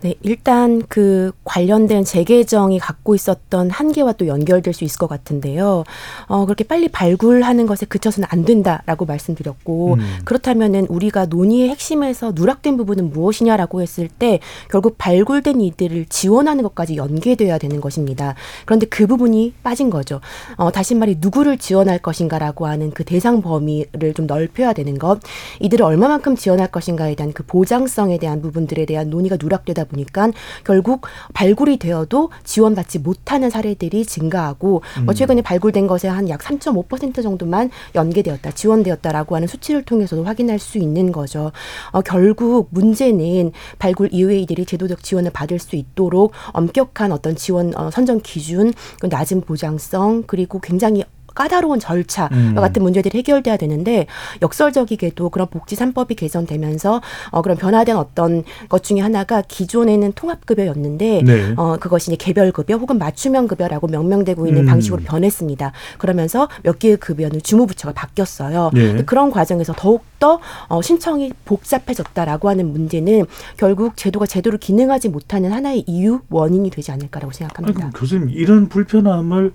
네, 0.00 0.14
일단 0.22 0.80
그 0.88 1.32
관련된 1.42 2.04
재개정이 2.04 2.78
갖고 2.78 3.16
있었던 3.16 3.68
한계와 3.70 4.12
또 4.12 4.28
연결될 4.28 4.72
수 4.72 4.84
있을 4.84 4.96
것 4.96 5.08
같은데요. 5.08 5.82
어, 6.26 6.44
그렇게 6.44 6.62
빨리 6.62 6.88
발굴하는 6.88 7.66
것에 7.66 7.84
그쳐서는 7.84 8.28
안 8.30 8.44
된다라고 8.44 9.06
말씀드렸고, 9.06 9.94
음. 9.94 10.18
그렇다면은 10.24 10.86
우리가 10.88 11.26
논의의 11.26 11.70
핵심에서 11.70 12.30
누락된 12.36 12.76
부분은 12.76 13.10
무엇이냐라고 13.10 13.82
했을 13.82 14.06
때 14.08 14.38
결국 14.70 14.98
발굴된 14.98 15.60
이들을 15.60 16.06
지원하는 16.06 16.62
것까지 16.62 16.94
연계돼야 16.94 17.58
되는 17.58 17.80
것입니다. 17.80 18.36
그런데 18.66 18.86
그 18.86 19.08
부분이 19.08 19.54
빠진 19.64 19.90
거죠. 19.90 20.20
어, 20.56 20.70
다시 20.70 20.94
말해 20.94 21.16
누구를 21.18 21.58
지원할 21.58 21.98
것인가라고 21.98 22.66
하는 22.68 22.92
그 22.92 23.02
대상 23.02 23.42
범위를 23.42 24.14
좀 24.14 24.28
넓혀야 24.28 24.74
되는 24.74 24.96
것, 24.96 25.18
이들을 25.58 25.84
얼마만큼 25.84 26.36
지원할 26.36 26.68
것인가에 26.68 27.16
대한 27.16 27.32
그 27.32 27.42
보장성에 27.42 28.18
대한 28.18 28.40
부분들에 28.40 28.86
대한 28.86 29.10
논의가 29.10 29.38
누락되다 29.40 29.87
보니까 29.88 30.30
결국 30.64 31.06
발굴이 31.34 31.78
되어도 31.78 32.30
지원받지 32.44 33.00
못하는 33.00 33.50
사례들이 33.50 34.06
증가하고 34.06 34.82
뭐 35.04 35.14
최근에 35.14 35.42
발굴된 35.42 35.88
것에 35.88 36.06
한 36.06 36.28
약 36.28 36.40
3.5% 36.40 37.22
정도만 37.22 37.70
연계되었다, 37.94 38.50
지원되었다라고 38.52 39.34
하는 39.36 39.48
수치를 39.48 39.82
통해서도 39.82 40.24
확인할 40.24 40.58
수 40.58 40.78
있는 40.78 41.12
거죠. 41.12 41.52
어, 41.90 42.00
결국 42.02 42.68
문제는 42.70 43.52
발굴 43.78 44.08
이후에 44.12 44.38
이들이 44.40 44.64
제도적 44.66 45.02
지원을 45.02 45.30
받을 45.32 45.58
수 45.58 45.76
있도록 45.76 46.32
엄격한 46.52 47.12
어떤 47.12 47.34
지원 47.36 47.72
어, 47.76 47.90
선정 47.90 48.20
기준, 48.22 48.72
그 49.00 49.06
낮은 49.06 49.42
보장성 49.42 50.24
그리고 50.26 50.60
굉장히 50.60 51.04
까다로운 51.38 51.78
절차와 51.78 52.30
음. 52.32 52.54
같은 52.56 52.82
문제들이 52.82 53.18
해결돼야 53.18 53.56
되는데 53.56 54.06
역설적이게도 54.42 55.30
그런 55.30 55.46
복지 55.46 55.76
3법이 55.76 56.16
개선되면서 56.16 57.00
어, 57.30 57.42
그런 57.42 57.56
변화된 57.56 57.96
어떤 57.96 58.42
것 58.68 58.82
중에 58.82 58.98
하나가 58.98 59.40
기존에는 59.42 60.12
통합급여였는데 60.14 61.22
네. 61.24 61.54
어, 61.56 61.76
그것이 61.78 62.10
이제 62.10 62.16
개별급여 62.16 62.74
혹은 62.74 62.98
맞춤형 62.98 63.46
급여라고 63.46 63.86
명명되고 63.86 64.48
있는 64.48 64.62
음. 64.62 64.66
방식으로 64.66 65.02
변했습니다. 65.04 65.70
그러면서 65.98 66.48
몇 66.64 66.80
개의 66.80 66.96
급여는 66.96 67.40
주무부처가 67.40 67.94
바뀌었어요. 67.94 68.72
네. 68.74 69.04
그런 69.04 69.30
과정에서 69.30 69.72
더욱더 69.76 70.40
어, 70.66 70.82
신청이 70.82 71.32
복잡해졌다라고 71.44 72.48
하는 72.48 72.72
문제는 72.72 73.26
결국 73.56 73.96
제도가 73.96 74.26
제대로 74.26 74.58
기능하지 74.58 75.08
못하는 75.08 75.52
하나의 75.52 75.84
이유 75.86 76.20
원인이 76.30 76.68
되지 76.70 76.90
않을까라고 76.90 77.30
아니, 77.30 77.36
생각합니다. 77.36 77.78
그럼 77.78 77.92
교수님 77.92 78.30
이런 78.30 78.68
불편함을 78.68 79.52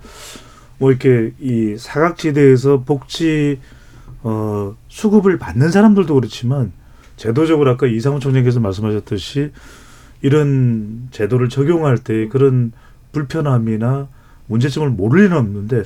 뭐 0.78 0.90
이렇게 0.90 1.32
이 1.40 1.76
사각지대에서 1.78 2.82
복지 2.82 3.60
어 4.22 4.74
수급을 4.88 5.38
받는 5.38 5.70
사람들도 5.70 6.14
그렇지만 6.14 6.72
제도적으로 7.16 7.70
아까 7.70 7.86
이상훈 7.86 8.20
총장께서 8.20 8.60
말씀하셨듯이 8.60 9.52
이런 10.22 11.08
제도를 11.10 11.48
적용할 11.48 11.98
때 11.98 12.28
그런 12.28 12.72
불편함이나 13.12 14.08
문제점을 14.46 14.88
모를 14.90 15.24
리는 15.24 15.36
없는데 15.36 15.84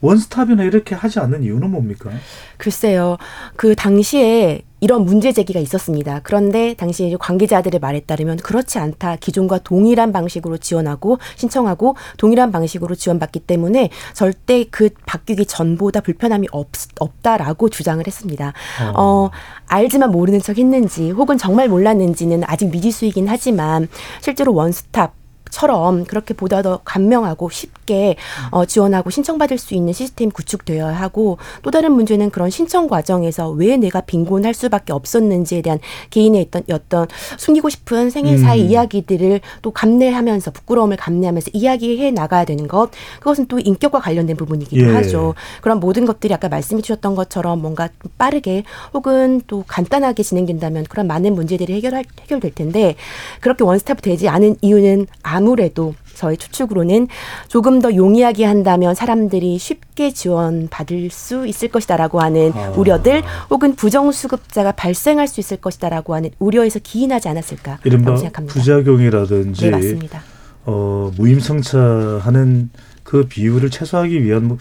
원스톱이나 0.00 0.64
이렇게 0.64 0.94
하지 0.94 1.20
않는 1.20 1.42
이유는 1.44 1.70
뭡니까? 1.70 2.10
글쎄요. 2.56 3.16
그 3.56 3.74
당시에 3.74 4.62
이런 4.82 5.04
문제 5.04 5.32
제기가 5.32 5.60
있었습니다. 5.60 6.20
그런데 6.24 6.74
당시 6.74 7.16
관계자들의 7.18 7.78
말에 7.78 8.00
따르면 8.00 8.38
그렇지 8.38 8.80
않다. 8.80 9.14
기존과 9.14 9.58
동일한 9.58 10.10
방식으로 10.10 10.58
지원하고 10.58 11.18
신청하고 11.36 11.94
동일한 12.18 12.50
방식으로 12.50 12.96
지원받기 12.96 13.40
때문에 13.40 13.90
절대 14.12 14.64
그 14.64 14.90
바뀌기 15.06 15.46
전보다 15.46 16.00
불편함이 16.00 16.48
없, 16.50 16.66
없다라고 16.98 17.68
주장을 17.68 18.04
했습니다. 18.04 18.54
어. 18.82 19.00
어, 19.00 19.30
알지만 19.68 20.10
모르는 20.10 20.40
척 20.40 20.58
했는지 20.58 21.10
혹은 21.10 21.38
정말 21.38 21.68
몰랐는지는 21.68 22.42
아직 22.44 22.72
미지수이긴 22.72 23.28
하지만 23.28 23.86
실제로 24.20 24.52
원스톱 24.52 25.21
처럼 25.52 26.04
그렇게 26.04 26.34
보다 26.34 26.62
더 26.62 26.80
간명하고 26.82 27.50
쉽게 27.50 28.16
어, 28.50 28.64
지원하고 28.64 29.10
신청받을 29.10 29.58
수 29.58 29.74
있는 29.74 29.92
시스템 29.92 30.30
구축되어야 30.30 30.96
하고 30.96 31.36
또 31.62 31.70
다른 31.70 31.92
문제는 31.92 32.30
그런 32.30 32.50
신청 32.50 32.88
과정에서 32.88 33.50
왜 33.50 33.76
내가 33.76 34.00
빈곤할 34.00 34.54
수밖에 34.54 34.92
없었는지에 34.92 35.60
대한 35.60 35.78
개인의 36.10 36.46
어떤 36.48 36.62
어떤 36.72 37.06
숨기고 37.36 37.68
싶은 37.68 38.10
생애사의 38.10 38.62
음. 38.62 38.70
이야기들을 38.70 39.40
또 39.60 39.70
감내하면서 39.70 40.50
부끄러움을 40.52 40.96
감내하면서 40.96 41.50
이야기해 41.52 42.10
나가야 42.12 42.46
되는 42.46 42.66
것 42.66 42.90
그것은 43.18 43.46
또 43.46 43.58
인격과 43.58 44.00
관련된 44.00 44.36
부분이기도 44.36 44.88
예. 44.88 44.94
하죠. 44.94 45.34
그런 45.60 45.80
모든 45.80 46.06
것들이 46.06 46.32
아까 46.32 46.48
말씀해 46.48 46.80
주셨던 46.80 47.14
것처럼 47.14 47.60
뭔가 47.60 47.90
빠르게 48.16 48.64
혹은 48.94 49.42
또 49.46 49.64
간단하게 49.66 50.22
진행된다면 50.22 50.84
그런 50.88 51.06
많은 51.06 51.34
문제들이 51.34 51.74
해결할 51.74 52.04
해결될 52.22 52.54
텐데 52.54 52.94
그렇게 53.40 53.64
원스톱 53.64 54.00
되지 54.00 54.28
않은 54.28 54.56
이유는 54.62 55.06
아무 55.22 55.41
아무래도 55.46 55.94
저희 56.14 56.36
추측으로는 56.36 57.08
조금 57.48 57.80
더 57.80 57.92
용이하게 57.94 58.44
한다면 58.44 58.94
사람들이 58.94 59.58
쉽게 59.58 60.12
지원받을 60.12 61.10
수 61.10 61.46
있을 61.48 61.68
것이다라고 61.68 62.20
하는 62.20 62.52
아. 62.54 62.70
우려들 62.76 63.22
혹은 63.50 63.74
부정수급자가 63.74 64.72
발생할 64.72 65.26
수 65.26 65.40
있을 65.40 65.56
것이다라고 65.56 66.14
하는 66.14 66.30
우려에서 66.38 66.78
기인하지 66.80 67.28
않았을까 67.28 67.80
이른바 67.84 68.16
생각합니다. 68.16 68.54
부작용이라든지 68.54 69.64
네, 69.64 69.70
맞습니다. 69.70 70.22
어, 70.64 71.10
무임승차하는 71.16 72.70
그 73.02 73.26
비율을 73.26 73.70
최소화하기 73.70 74.22
위한 74.22 74.46
뭐 74.46 74.58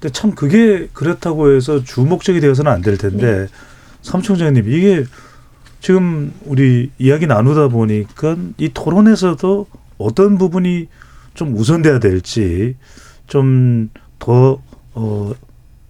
근데 0.00 0.10
참 0.12 0.34
그게 0.34 0.88
그렇다고 0.94 1.54
해서 1.54 1.84
주 1.84 2.00
목적이 2.00 2.40
되어서는 2.40 2.72
안 2.72 2.80
될 2.80 2.96
텐데 2.96 3.40
네. 3.42 3.46
삼총장님 4.00 4.66
이게 4.72 5.04
지금 5.80 6.32
우리 6.46 6.90
이야기 6.98 7.26
나누다 7.26 7.68
보니까 7.68 8.36
이 8.56 8.70
토론에서도 8.72 9.66
어떤 10.02 10.38
부분이 10.38 10.88
좀 11.34 11.54
우선돼야 11.56 11.98
될지 11.98 12.76
좀더 13.26 14.60
어, 14.94 15.32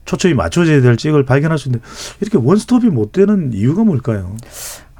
초점이 0.04 0.34
맞춰져야 0.34 0.80
될지 0.80 1.08
이걸 1.08 1.24
발견할 1.24 1.58
수 1.58 1.68
있는데 1.68 1.84
이렇게 2.20 2.38
원스톱이 2.38 2.88
못 2.90 3.12
되는 3.12 3.52
이유가 3.52 3.84
뭘까요? 3.84 4.36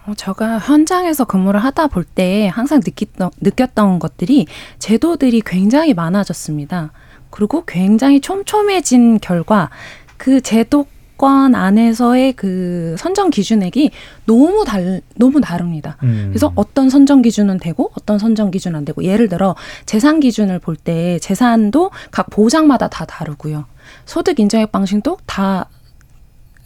어, 0.06 0.14
제가 0.14 0.58
현장에서 0.58 1.24
근무를 1.24 1.60
하다 1.62 1.88
볼 1.88 2.04
때 2.04 2.48
항상 2.52 2.80
느꼈던, 2.84 3.30
느꼈던 3.40 3.98
것들이 3.98 4.46
제도들이 4.78 5.42
굉장히 5.44 5.94
많아졌습니다. 5.94 6.92
그리고 7.30 7.64
굉장히 7.64 8.20
촘촘해진 8.20 9.20
결과 9.20 9.70
그 10.16 10.40
제도 10.40 10.86
정권 11.22 11.54
안에서의 11.54 12.32
그 12.32 12.96
선정 12.98 13.30
기준액이 13.30 13.92
너무 14.26 14.64
달 14.66 15.02
너무 15.14 15.40
다릅니다. 15.40 15.96
음. 16.02 16.30
그래서 16.30 16.50
어떤 16.56 16.90
선정 16.90 17.22
기준은 17.22 17.58
되고 17.58 17.92
어떤 17.96 18.18
선정 18.18 18.50
기준은 18.50 18.76
안 18.76 18.84
되고 18.84 19.04
예를 19.04 19.28
들어 19.28 19.54
재산 19.86 20.18
기준을 20.18 20.58
볼 20.58 20.76
때 20.82 21.20
재산도 21.20 21.92
각 22.10 22.28
보장마다 22.28 22.88
다 22.88 23.04
다르고요. 23.04 23.66
소득 24.04 24.40
인정액 24.40 24.72
방식도 24.72 25.18
다 25.24 25.68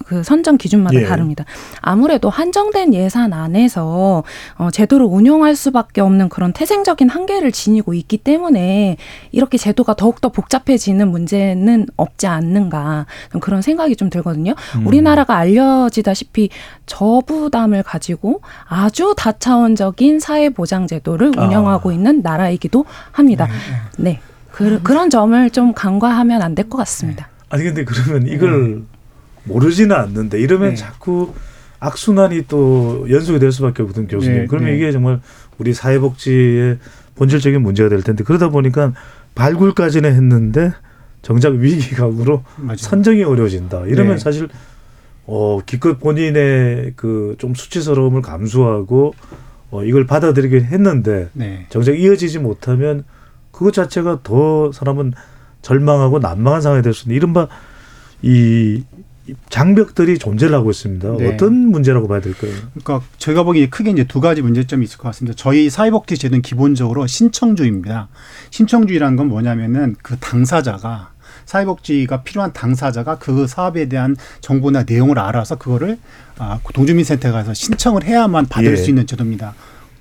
그 0.07 0.23
선정 0.23 0.57
기준마다 0.57 1.01
예. 1.01 1.05
다릅니다. 1.05 1.45
아무래도 1.81 2.31
한정된 2.31 2.95
예산 2.95 3.33
안에서 3.33 4.23
어, 4.57 4.71
제도를 4.71 5.05
운용할 5.05 5.57
수밖에 5.57 6.01
없는 6.01 6.29
그런 6.29 6.53
태생적인 6.53 7.09
한계를 7.09 7.51
지니고 7.51 7.93
있기 7.93 8.19
때문에 8.19 8.99
이렇게 9.33 9.59
제도가 9.59 9.95
더욱더 9.95 10.29
복잡해지는 10.29 11.11
문제는 11.11 11.87
없지 11.97 12.29
않는가 12.29 13.07
그런 13.41 13.63
생각이 13.63 13.97
좀 13.97 14.09
들거든요. 14.09 14.55
음. 14.77 14.87
우리나라가 14.87 15.37
알려지다시피 15.39 16.51
저부담을 16.87 17.83
가지고 17.83 18.43
아주 18.69 19.13
다차원적인 19.17 20.21
사회보장제도를 20.21 21.33
아. 21.37 21.45
운영하고 21.45 21.91
아. 21.91 21.93
있는 21.93 22.23
나라이기도 22.23 22.85
합니다. 23.11 23.49
네. 23.99 24.13
네. 24.13 24.21
그, 24.53 24.81
그런 24.83 25.11
점을 25.11 25.51
좀 25.51 25.75
간과하면 25.75 26.43
안 26.43 26.55
될 26.55 26.69
것 26.69 26.79
같습니다. 26.79 27.29
아니 27.49 27.65
근데 27.65 27.85
그러면 27.85 28.27
이걸 28.29 28.53
음. 28.55 28.89
모르지는 29.47 29.95
않는데 29.97 30.41
이러면 30.41 30.71
네. 30.71 30.75
자꾸 30.77 31.33
악순환이 31.81 32.45
또 32.49 33.07
연속이 33.11 33.39
될 33.39 33.53
수밖에 33.53 33.83
없거든 33.83 34.07
교수님. 34.09 34.39
네, 34.41 34.47
그러면 34.47 34.71
네. 34.71 34.77
이게 34.77 34.93
정말 34.93 35.21
우리 35.59 35.73
사회복지의 35.75 36.79
본질적인 37.15 37.63
문제가 37.63 37.89
될 37.89 38.03
텐데 38.03 38.25
그러다 38.25 38.49
보니까 38.51 38.93
발굴까지는 39.35 40.15
했는데 40.15 40.73
정작 41.23 41.55
위기각으로 41.55 42.45
선정이 42.77 43.23
어려워진다. 43.25 43.87
이러면 43.87 44.15
네. 44.15 44.19
사실 44.19 44.49
어 45.27 45.59
기껏 45.67 45.99
본인의 45.99 46.93
그 46.97 47.35
좀 47.39 47.55
수치스러움을 47.55 48.23
감수하고 48.23 49.15
어 49.71 49.85
이걸 49.85 50.07
받아들이긴 50.07 50.65
했는데 50.65 51.29
네. 51.33 51.67
정작 51.69 51.99
이어지지 51.99 52.39
못하면 52.39 53.05
그것 53.51 53.73
자체가 53.75 54.21
더 54.23 54.71
사람은 54.73 55.13
절망하고 55.63 56.21
난망한 56.21 56.61
상황이 56.63 56.83
될 56.83 56.95
수 56.95 57.05
있는 57.07 57.17
이른바 57.17 57.49
이 58.23 58.85
장벽들이 59.49 60.19
존재를 60.19 60.55
하고 60.55 60.71
있습니다. 60.71 61.17
네. 61.19 61.35
어떤 61.35 61.55
문제라고 61.55 62.09
봐야 62.09 62.21
될까요? 62.21 62.53
그러니까 62.75 63.07
제가 63.19 63.43
보기에 63.43 63.69
크게 63.69 63.91
이제 63.91 64.05
두 64.05 64.21
가지 64.21 64.43
문제점이 64.43 64.85
있을 64.85 64.99
것 64.99 65.05
같습니다. 65.05 65.35
저희 65.37 65.71
사회복지 65.71 66.17
제도는 66.17 66.43
기본적으로 66.43 67.07
신청주의입니다. 67.07 68.09
신청주의라는 68.51 69.17
건 69.17 69.29
뭐냐면은 69.29 69.97
그 70.03 70.17
당사자가 70.19 71.11
사회복지가 71.47 72.23
필요한 72.23 72.53
당사자가 72.53 73.19
그 73.19 73.47
사업에 73.47 73.89
대한 73.89 74.17
정보나 74.41 74.85
내용을 74.85 75.19
알아서 75.19 75.57
그거를 75.57 75.99
아, 76.39 76.59
동주민센터에 76.75 77.33
가서 77.33 77.55
신청을 77.55 78.05
해야만 78.05 78.47
받을 78.47 78.73
예. 78.73 78.77
수 78.77 78.91
있는 78.91 79.07
제도입니다. 79.07 79.55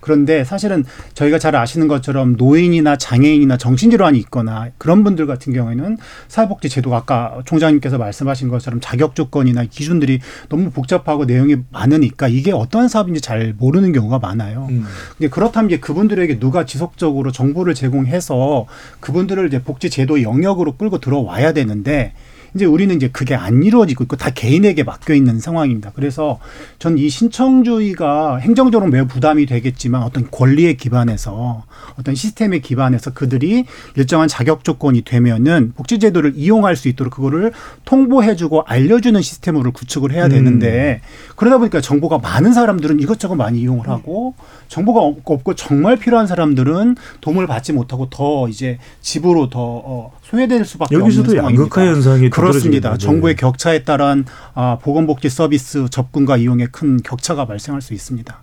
그런데 0.05 0.43
사실은 0.43 0.85
저희가 1.15 1.39
잘 1.39 1.55
아시는 1.55 1.87
것처럼 1.87 2.35
노인이나 2.37 2.95
장애인이나 2.95 3.57
정신질환이 3.57 4.19
있거나 4.19 4.69
그런 4.77 5.03
분들 5.03 5.25
같은 5.25 5.51
경우에는 5.51 5.97
사회복지 6.27 6.69
제도가 6.69 6.97
아까 6.97 7.41
총장님께서 7.45 7.97
말씀하신 7.97 8.49
것처럼 8.49 8.79
자격 8.81 9.15
조건이나 9.15 9.65
기준들이 9.65 10.19
너무 10.47 10.69
복잡하고 10.69 11.25
내용이 11.25 11.57
많으니까 11.71 12.27
이게 12.27 12.51
어떤 12.51 12.87
사업인지 12.87 13.19
잘 13.19 13.55
모르는 13.57 13.93
경우가 13.93 14.19
많아요. 14.19 14.67
음. 14.69 14.85
근데 15.17 15.27
그렇다면 15.27 15.71
이제 15.71 15.79
그분들에게 15.79 16.37
누가 16.37 16.67
지속적으로 16.67 17.31
정보를 17.31 17.73
제공해서 17.73 18.67
그분들을 18.99 19.47
이제 19.47 19.63
복지 19.63 19.89
제도 19.89 20.21
영역으로 20.21 20.77
끌고 20.77 20.99
들어와야 20.99 21.51
되는데 21.51 22.13
이제 22.55 22.65
우리는 22.65 22.95
이제 22.95 23.09
그게 23.09 23.35
안 23.35 23.61
이루어지고 23.63 24.05
있고 24.05 24.15
다 24.15 24.31
개인에게 24.31 24.83
맡겨 24.83 25.13
있는 25.13 25.39
상황입니다. 25.39 25.91
그래서 25.93 26.39
전 26.79 26.95
이 26.97 27.09
신청주의가 27.09 28.37
행정적으로 28.37 28.89
매우 28.89 29.05
부담이 29.05 29.45
되겠지만 29.45 30.03
어떤 30.03 30.29
권리에 30.31 30.73
기반해서 30.73 31.63
어떤 31.99 32.15
시스템에 32.15 32.59
기반해서 32.59 33.11
그들이 33.11 33.65
일정한 33.95 34.27
자격 34.27 34.63
조건이 34.63 35.01
되면은 35.01 35.73
복지제도를 35.75 36.33
이용할 36.35 36.75
수 36.75 36.87
있도록 36.87 37.13
그거를 37.13 37.51
통보해주고 37.85 38.63
알려주는 38.65 39.21
시스템으로 39.21 39.71
구축을 39.71 40.11
해야 40.11 40.27
되는데 40.27 41.01
음. 41.03 41.33
그러다 41.35 41.57
보니까 41.57 41.81
정보가 41.81 42.19
많은 42.19 42.53
사람들은 42.53 42.99
이것저것 42.99 43.35
많이 43.35 43.59
이용을 43.59 43.87
하고 43.89 44.35
정보가 44.67 45.01
없고 45.01 45.55
정말 45.55 45.97
필요한 45.97 46.27
사람들은 46.27 46.95
도움을 47.21 47.47
받지 47.47 47.73
못하고 47.73 48.09
더 48.09 48.47
이제 48.47 48.77
집으로 49.01 49.49
더 49.49 49.59
어, 49.61 50.11
소외될 50.25 50.65
수밖에 50.65 50.95
없는 50.95 51.11
상황입니다. 51.11 51.37
여기서도 51.37 51.37
양극화 51.37 51.85
현상이 51.85 52.29
그렇습니다. 52.29 52.91
네. 52.91 52.97
정부의 52.97 53.35
격차에 53.35 53.83
따른 53.83 54.25
아, 54.55 54.79
보건복지 54.81 55.29
서비스 55.29 55.85
접근과 55.89 56.37
이용에 56.37 56.67
큰 56.71 56.97
격차가 56.97 57.45
발생할 57.45 57.81
수 57.81 57.93
있습니다. 57.93 58.41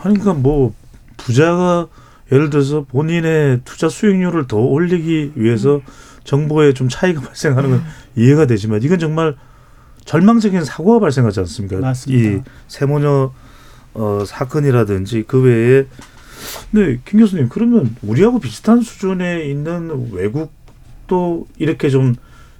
그러니까 0.00 0.34
뭐 0.34 0.72
부자가 1.16 1.88
예를 2.30 2.48
들어서 2.48 2.84
본인의 2.84 3.62
투자 3.64 3.88
수익률을 3.88 4.46
더 4.46 4.58
올리기 4.58 5.32
위해서 5.34 5.80
정보에 6.22 6.74
좀 6.74 6.88
차이가 6.88 7.20
발생하는 7.26 7.70
건 7.70 7.82
이해가 8.16 8.46
되지만 8.46 8.82
이건 8.82 9.00
정말 9.00 9.36
절망적인 10.04 10.64
사고가 10.64 11.00
발생하지 11.00 11.40
않습니까? 11.40 11.78
맞습니다. 11.78 12.30
이 12.30 12.42
세모녀 12.68 13.32
어, 13.94 14.22
사건이라든지 14.24 15.24
그 15.26 15.42
외에 15.42 15.86
네, 16.70 17.00
김 17.04 17.18
교수님 17.18 17.48
그러면 17.48 17.96
우리하고 18.02 18.38
비슷한 18.38 18.80
수준에 18.80 19.44
있는 19.46 20.10
외국 20.12 20.59
도 21.10 21.48
이렇게 21.58 21.90
좀 21.90 22.14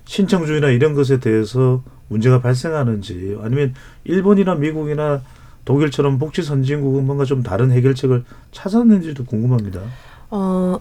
신청주의나 0.06 0.70
이런 0.70 0.94
것에 0.94 1.20
대해서 1.20 1.84
문제가 2.08 2.40
발생하는지 2.40 3.38
아니면 3.40 3.74
일본이나 4.02 4.56
미국이나 4.56 5.22
독일처럼 5.64 6.18
복지 6.18 6.42
선진국은 6.42 7.06
뭔가 7.06 7.24
좀 7.24 7.44
다른 7.44 7.70
해결책을 7.70 8.24
찾았는지도 8.50 9.24
궁금합니다. 9.24 9.82
어, 10.30 10.78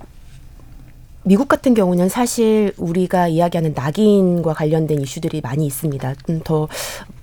미국 1.23 1.47
같은 1.47 1.73
경우는 1.73 2.09
사실 2.09 2.73
우리가 2.77 3.27
이야기하는 3.27 3.73
낙인과 3.75 4.53
관련된 4.53 5.01
이슈들이 5.01 5.41
많이 5.41 5.65
있습니다. 5.65 6.15
좀더 6.25 6.67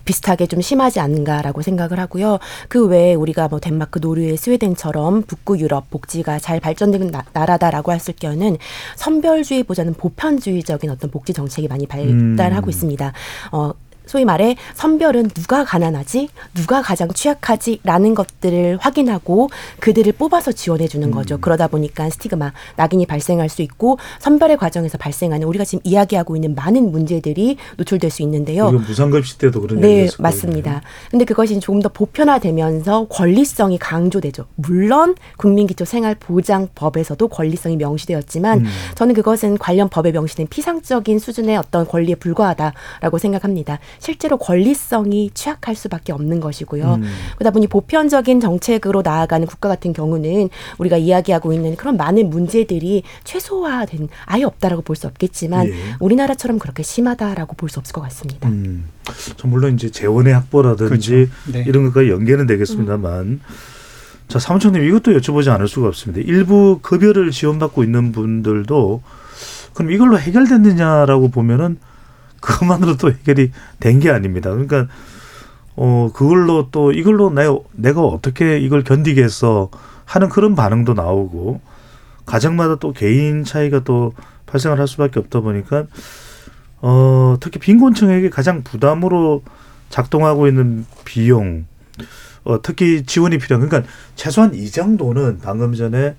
비슷하게 0.05 0.47
좀 0.47 0.61
심하지 0.61 1.01
않은가라고 1.01 1.63
생각을 1.63 1.99
하고요. 1.99 2.39
그 2.69 2.87
외에 2.87 3.15
우리가 3.15 3.49
뭐 3.49 3.59
덴마크, 3.59 4.01
노르웨이, 4.01 4.37
스웨덴처럼 4.37 5.23
북구 5.23 5.59
유럽 5.59 5.91
복지가 5.91 6.39
잘 6.39 6.61
발전된 6.61 7.11
나, 7.11 7.25
나라다라고 7.33 7.93
했을 7.93 8.15
경우는 8.15 8.59
선별주의보다는 8.97 9.95
보편주의적인 9.95 10.91
어떤 10.91 11.11
복지 11.11 11.33
정책이 11.33 11.69
많이 11.69 11.87
발달하고 11.87 12.69
음. 12.69 12.71
있습니다. 12.71 13.13
어, 13.53 13.73
소위 14.07 14.25
말해 14.25 14.57
선별은 14.75 15.29
누가 15.31 15.65
가난하지, 15.65 16.29
누가 16.55 16.81
가장 16.81 17.09
취약하지라는 17.13 18.15
것들을 18.15 18.79
확인하고 18.81 19.51
그들을 19.81 20.13
뽑아서 20.13 20.53
지원해 20.53 20.89
주는 20.89 21.11
거죠. 21.11 21.39
그러다 21.39 21.67
보니까 21.67 22.09
스티그마, 22.09 22.53
낙인이 22.77 23.07
발생할 23.07 23.49
수 23.49 23.63
있고 23.63 23.99
선별의 24.21 24.57
과정에서 24.57 24.97
발생하는 24.99 25.47
우리가 25.47 25.65
지금 25.65 25.81
이야기하고 25.85 26.37
있는 26.37 26.55
많은 26.55 26.91
문제들이 26.93 27.57
노출될 27.77 28.11
수 28.11 28.23
있는데요. 28.23 28.69
이건 28.69 28.83
무상급식 28.83 29.39
때도 29.39 29.61
그런 29.61 29.81
네, 29.81 30.09
맞습니다. 30.19 30.83
근데 31.11 31.25
그것이 31.25 31.59
조금 31.61 31.83
더 31.83 31.89
보편화되면서 31.89 33.09
권리성이 33.09 33.79
강조되죠. 33.79 34.47
물론 34.55 35.17
국민기초생활보장법에서도 35.37 37.29
권리성이 37.29 37.77
명시되었지만 37.77 38.61
음. 38.61 38.67
저는 38.95 39.15
그것은 39.15 39.59
관련 39.59 39.89
법에 39.89 40.13
명시된 40.13 40.47
피상적인 40.49 41.19
수준의 41.19 41.57
어떤 41.57 41.87
권리에 41.87 42.15
불과하다라고 42.15 43.19
생각합니다. 43.19 43.79
실제로 43.99 44.37
권리성이 44.39 45.31
취약할 45.35 45.75
수밖에 45.75 46.13
없는 46.13 46.41
것이고요. 46.41 46.95
음. 46.95 47.03
그러다 47.37 47.51
보니 47.51 47.67
보편적인 47.69 48.41
정책으로 48.41 49.03
나아가는 49.03 49.47
국가 49.47 49.69
같은 49.69 49.93
경우는 49.93 50.49
우리가 50.79 50.97
이야기하고 50.97 51.53
있는 51.53 51.77
그런 51.77 51.97
많은 51.97 52.31
문제들이 52.31 53.03
최소화된 53.25 54.09
아예 54.27 54.45
없다라고 54.45 54.83
볼 54.83 54.97
수 54.97 55.07
없겠지만 55.07 55.67
예. 55.69 55.75
우리나라처럼 56.01 56.59
그렇게 56.59 56.83
심하다라고 56.83 57.55
볼 57.57 57.69
수 57.69 57.79
없을 57.79 57.93
것 57.93 58.01
같습니다. 58.03 58.49
음. 58.49 58.89
저 59.37 59.47
물론 59.49 59.75
이제 59.75 59.91
재원의 59.91 60.33
확보라든지 60.35 60.89
그렇죠. 60.89 61.33
네. 61.53 61.65
이런 61.67 61.85
것과 61.85 62.09
연계는 62.09 62.47
되겠습니다만 62.47 63.41
자 64.29 64.39
사무총님 64.39 64.83
이것도 64.85 65.13
여쭤보지 65.19 65.49
않을 65.53 65.69
수가 65.69 65.89
없습니다. 65.89 66.21
일부 66.27 66.79
급여를 66.83 67.31
지원받고 67.31 67.85
있는 67.85 68.13
분들도 68.13 69.03
그럼 69.75 69.93
이걸로 69.93 70.19
해결됐느냐라고 70.19 71.29
보면은 71.29 71.79
그것만으로 72.47 72.97
또 72.97 73.11
해결이 73.11 73.51
된 73.81 74.01
게 74.01 74.11
아닙니다. 74.11 74.51
그러니까 74.51 74.87
어 75.75 76.11
그걸로 76.15 76.69
또 76.71 76.93
이걸로 76.93 77.31
내가 77.31 77.57
내가 77.73 78.03
어떻게 78.03 78.59
이걸 78.59 78.83
견디겠어 78.85 79.71
하는 80.05 80.29
그런 80.29 80.55
반응도 80.55 80.95
나오고 80.95 81.61
가정마다 82.25 82.77
또 82.77 82.93
개인 82.93 83.45
차이가 83.45 83.81
또 83.85 84.13
발생을 84.47 84.79
할 84.79 84.87
수밖에 84.89 85.19
없다 85.21 85.41
보니까 85.41 85.85
어 86.81 87.37
특히 87.41 87.59
빈곤층에게 87.59 88.31
가장 88.31 88.63
부담으로 88.63 89.43
작동하고 89.91 90.47
있는 90.47 90.87
비용 91.05 91.67
어 92.45 92.63
특히 92.63 93.05
지원이 93.05 93.39
필요한 93.39 93.69
그러니까 93.69 93.91
최소한 94.15 94.55
이 94.55 94.71
정도는 94.71 95.41
방금 95.43 95.75
전에 95.75 96.15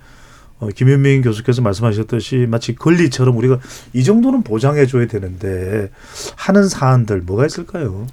어, 0.60 0.70
김현민 0.70 1.22
교수께서 1.22 1.62
말씀하셨듯이 1.62 2.48
마치 2.50 2.74
권리처럼 2.76 3.38
우리가 3.38 3.60
이 3.94 4.04
정도는 4.04 4.42
보장해 4.44 4.88
줘야 4.88 5.06
되는데 5.06 5.92
하는 6.36 6.68
사안들 6.68 7.22
뭐가 7.22 7.46
있을까요? 7.46 8.08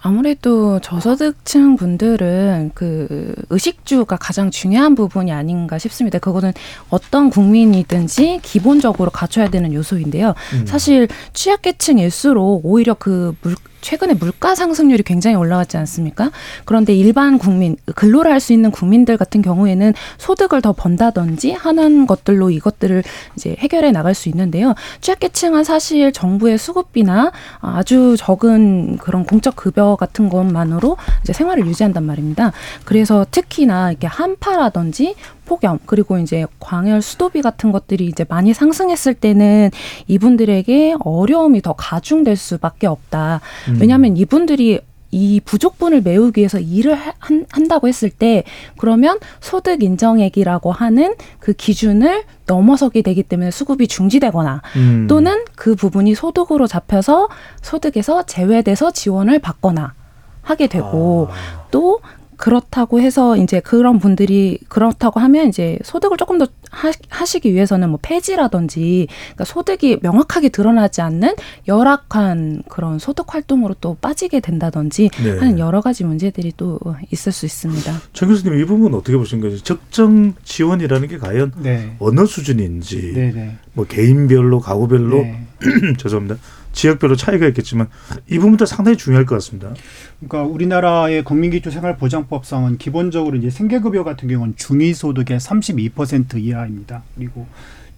아무래도 0.00 0.80
저소득층 0.80 1.76
분들은 1.76 2.70
그 2.74 3.34
의식주가 3.50 4.16
가장 4.16 4.50
중요한 4.50 4.94
부분이 4.94 5.30
아닌가 5.30 5.78
싶습니다. 5.78 6.18
그거는 6.18 6.52
어떤 6.88 7.28
국민이든지 7.28 8.40
기본적으로 8.42 9.10
갖춰야 9.10 9.50
되는 9.50 9.74
요소인데요. 9.74 10.34
음. 10.54 10.66
사실 10.66 11.06
취약계층일수록 11.34 12.64
오히려 12.64 12.94
그 12.94 13.34
물, 13.42 13.56
최근에 13.80 14.14
물가 14.14 14.54
상승률이 14.54 15.02
굉장히 15.04 15.36
올라갔지 15.36 15.76
않습니까? 15.76 16.30
그런데 16.64 16.94
일반 16.94 17.38
국민, 17.38 17.76
근로를 17.94 18.32
할 18.32 18.40
수 18.40 18.54
있는 18.54 18.70
국민들 18.70 19.18
같은 19.18 19.42
경우에는 19.42 19.92
소득을 20.16 20.62
더 20.62 20.72
번다든지 20.72 21.52
하는 21.52 22.06
것들로 22.06 22.50
이것들을 22.50 23.02
이제 23.36 23.54
해결해 23.58 23.92
나갈 23.92 24.14
수 24.14 24.30
있는데요. 24.30 24.74
취약계층은 25.02 25.62
사실 25.62 26.10
정부의 26.10 26.56
수급비나 26.56 27.30
아주 27.60 28.16
적은 28.18 28.96
그런 28.96 29.24
공적 29.24 29.56
급여 29.56 29.96
같은 29.96 30.30
것만으로 30.30 30.96
이제 31.22 31.34
생활을 31.34 31.66
유지한단 31.66 32.04
말입니다. 32.04 32.52
그래서 32.84 33.26
특히나 33.30 33.90
이렇게 33.90 34.06
한파라든지 34.06 35.14
폭염 35.50 35.80
그리고 35.84 36.16
이제 36.16 36.46
광열 36.60 37.02
수도비 37.02 37.42
같은 37.42 37.72
것들이 37.72 38.06
이제 38.06 38.24
많이 38.28 38.54
상승했을 38.54 39.14
때는 39.14 39.70
이분들에게 40.06 40.94
어려움이 41.00 41.60
더 41.60 41.72
가중될 41.72 42.36
수밖에 42.36 42.86
없다. 42.86 43.40
음. 43.68 43.78
왜냐하면 43.80 44.16
이분들이 44.16 44.78
이 45.10 45.40
부족분을 45.44 46.02
메우기 46.02 46.38
위해서 46.38 46.60
일을 46.60 46.94
하- 46.94 47.14
한, 47.18 47.44
한다고 47.50 47.88
했을 47.88 48.10
때 48.10 48.44
그러면 48.76 49.18
소득 49.40 49.82
인정액이라고 49.82 50.70
하는 50.70 51.16
그 51.40 51.52
기준을 51.52 52.22
넘어서게 52.46 53.02
되기 53.02 53.24
때문에 53.24 53.50
수급이 53.50 53.88
중지되거나 53.88 54.62
음. 54.76 55.06
또는 55.08 55.42
그 55.56 55.74
부분이 55.74 56.14
소득으로 56.14 56.68
잡혀서 56.68 57.28
소득에서 57.60 58.22
제외돼서 58.22 58.92
지원을 58.92 59.40
받거나 59.40 59.94
하게 60.42 60.68
되고 60.68 61.26
아. 61.28 61.66
또 61.72 61.98
그렇다고 62.40 63.00
해서 63.02 63.36
이제 63.36 63.60
그런 63.60 63.98
분들이 63.98 64.58
그렇다고 64.68 65.20
하면 65.20 65.48
이제 65.48 65.78
소득을 65.84 66.16
조금 66.16 66.38
더 66.38 66.46
하- 66.70 66.90
하시기 67.10 67.52
위해서는 67.52 67.90
뭐 67.90 67.98
폐지라든지 68.00 69.08
그러니까 69.34 69.44
소득이 69.44 69.98
명확하게 70.00 70.48
드러나지 70.48 71.02
않는 71.02 71.34
열악한 71.68 72.62
그런 72.66 72.98
소득 72.98 73.34
활동으로 73.34 73.74
또 73.82 73.98
빠지게 74.00 74.40
된다든지 74.40 75.10
네. 75.22 75.30
하는 75.32 75.58
여러 75.58 75.82
가지 75.82 76.02
문제들이 76.02 76.54
또 76.56 76.80
있을 77.10 77.30
수 77.30 77.44
있습니다. 77.44 77.92
정 78.14 78.30
교수님 78.30 78.58
이 78.58 78.64
부분 78.64 78.94
어떻게 78.94 79.18
보신 79.18 79.42
거죠? 79.42 79.58
적정 79.62 80.32
지원이라는 80.42 81.08
게 81.08 81.18
과연 81.18 81.52
네. 81.58 81.94
어느 81.98 82.24
수준인지 82.24 83.12
네, 83.14 83.32
네. 83.34 83.56
뭐 83.74 83.84
개인별로 83.84 84.60
가구별로 84.60 85.16
네. 85.20 85.46
죄송합니다. 85.98 86.36
지역별로 86.72 87.16
차이가 87.16 87.46
있겠지만 87.48 87.88
이 88.28 88.38
부분도 88.38 88.66
상당히 88.66 88.96
중요할 88.96 89.26
것 89.26 89.34
같습니다. 89.36 89.74
그러니까 90.20 90.50
우리나라의 90.52 91.24
국민기초생활보장법상은 91.24 92.78
기본적으로 92.78 93.36
이제 93.36 93.50
생계급여 93.50 94.04
같은 94.04 94.28
경우는 94.28 94.54
중위소득의 94.56 95.38
32% 95.38 96.36
이하입니다. 96.38 97.02
그리고 97.16 97.46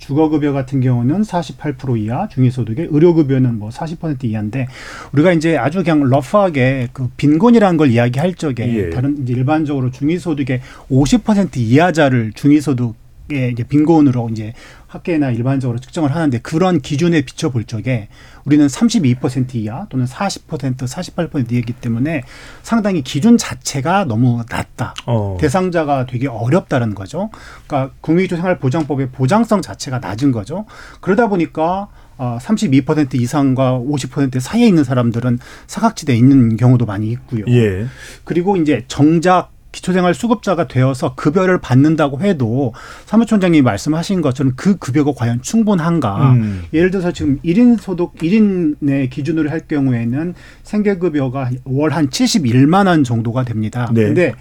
주거급여 0.02 0.52
같은 0.52 0.80
경우는 0.80 1.22
48% 1.22 1.96
이하, 1.96 2.26
중위소득의 2.26 2.88
의료급여는 2.90 3.58
뭐 3.58 3.70
40% 3.70 4.24
이하인데 4.24 4.66
우리가 5.12 5.32
이제 5.32 5.56
아주 5.56 5.84
그냥 5.84 6.02
러프하게 6.08 6.88
그 6.92 7.08
빈곤이라는 7.16 7.76
걸 7.76 7.90
이야기할 7.90 8.34
적에 8.34 8.74
예. 8.74 8.90
다른 8.90 9.22
이제 9.22 9.32
일반적으로 9.32 9.92
중위소득의 9.92 10.60
50% 10.90 11.56
이하자를 11.56 12.32
중위소득 12.34 13.00
의 13.30 13.52
이제 13.52 13.62
빈곤으로 13.62 14.30
이제 14.30 14.52
학계나 14.88 15.30
일반적으로 15.30 15.78
측정을 15.78 16.12
하는데 16.12 16.38
그런 16.40 16.80
기준에 16.80 17.22
비춰볼 17.22 17.64
적에 17.64 18.08
우리는 18.44 18.66
32% 18.66 19.54
이하 19.54 19.86
또는 19.88 20.06
40% 20.06 20.76
48% 20.76 21.52
이하이기 21.52 21.74
때문에 21.74 22.22
상당히 22.62 23.02
기준 23.02 23.38
자체가 23.38 24.04
너무 24.04 24.42
낮다. 24.48 24.94
어. 25.06 25.36
대상자가 25.40 26.06
되게 26.06 26.28
어렵다는 26.28 26.94
거죠. 26.94 27.30
그러니까 27.66 27.94
국민기초생활보장법의 28.00 29.10
보장성 29.10 29.62
자체가 29.62 29.98
낮은 29.98 30.32
거죠. 30.32 30.66
그러다 31.00 31.28
보니까 31.28 31.88
어, 32.18 32.38
32% 32.40 33.14
이상과 33.14 33.80
50% 33.80 34.38
사이에 34.38 34.66
있는 34.66 34.84
사람들은 34.84 35.38
사각지대에 35.66 36.14
있는 36.16 36.56
경우도 36.56 36.86
많이 36.86 37.10
있고요. 37.10 37.44
예. 37.48 37.86
그리고 38.24 38.56
이제 38.56 38.84
정작 38.86 39.50
기초생활 39.72 40.14
수급자가 40.14 40.68
되어서 40.68 41.14
급여를 41.14 41.60
받는다고 41.60 42.20
해도 42.20 42.74
사무총장님이 43.06 43.62
말씀하신 43.62 44.20
것처럼 44.20 44.52
그 44.54 44.76
급여가 44.76 45.12
과연 45.12 45.42
충분한가? 45.42 46.34
음. 46.34 46.62
예를 46.72 46.90
들어서 46.90 47.10
지금 47.12 47.38
일인 47.42 47.76
소득 47.76 48.12
일인의 48.22 49.10
기준으로 49.10 49.50
할 49.50 49.60
경우에는 49.60 50.34
생계급여가 50.62 51.50
월한 51.64 52.10
71만 52.10 52.86
원 52.86 53.02
정도가 53.02 53.44
됩니다. 53.44 53.90
네. 53.92 54.04
근데 54.04 54.34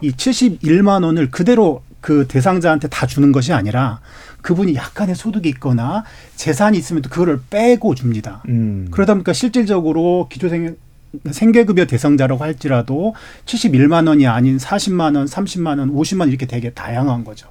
이 0.00 0.10
71만 0.10 1.04
원을 1.04 1.30
그대로 1.30 1.82
그 2.00 2.26
대상자한테 2.26 2.88
다 2.88 3.06
주는 3.06 3.32
것이 3.32 3.52
아니라 3.52 4.00
그분이 4.42 4.74
약간의 4.74 5.14
소득이 5.14 5.48
있거나 5.50 6.04
재산이 6.36 6.78
있으면 6.78 7.02
또 7.02 7.10
그거를 7.10 7.40
빼고 7.50 7.94
줍니다. 7.94 8.42
음. 8.48 8.88
그러다 8.90 9.14
보니까 9.14 9.32
실질적으로 9.32 10.28
기초생 10.30 10.76
생계급여 11.30 11.86
대상자라고 11.86 12.42
할지라도 12.44 13.14
71만 13.46 14.08
원이 14.08 14.26
아닌 14.26 14.56
40만 14.58 15.16
원, 15.16 15.24
30만 15.26 15.78
원, 15.78 15.94
50만 15.94 16.20
원 16.20 16.28
이렇게 16.28 16.46
되게 16.46 16.70
다양한 16.70 17.24
거죠. 17.24 17.48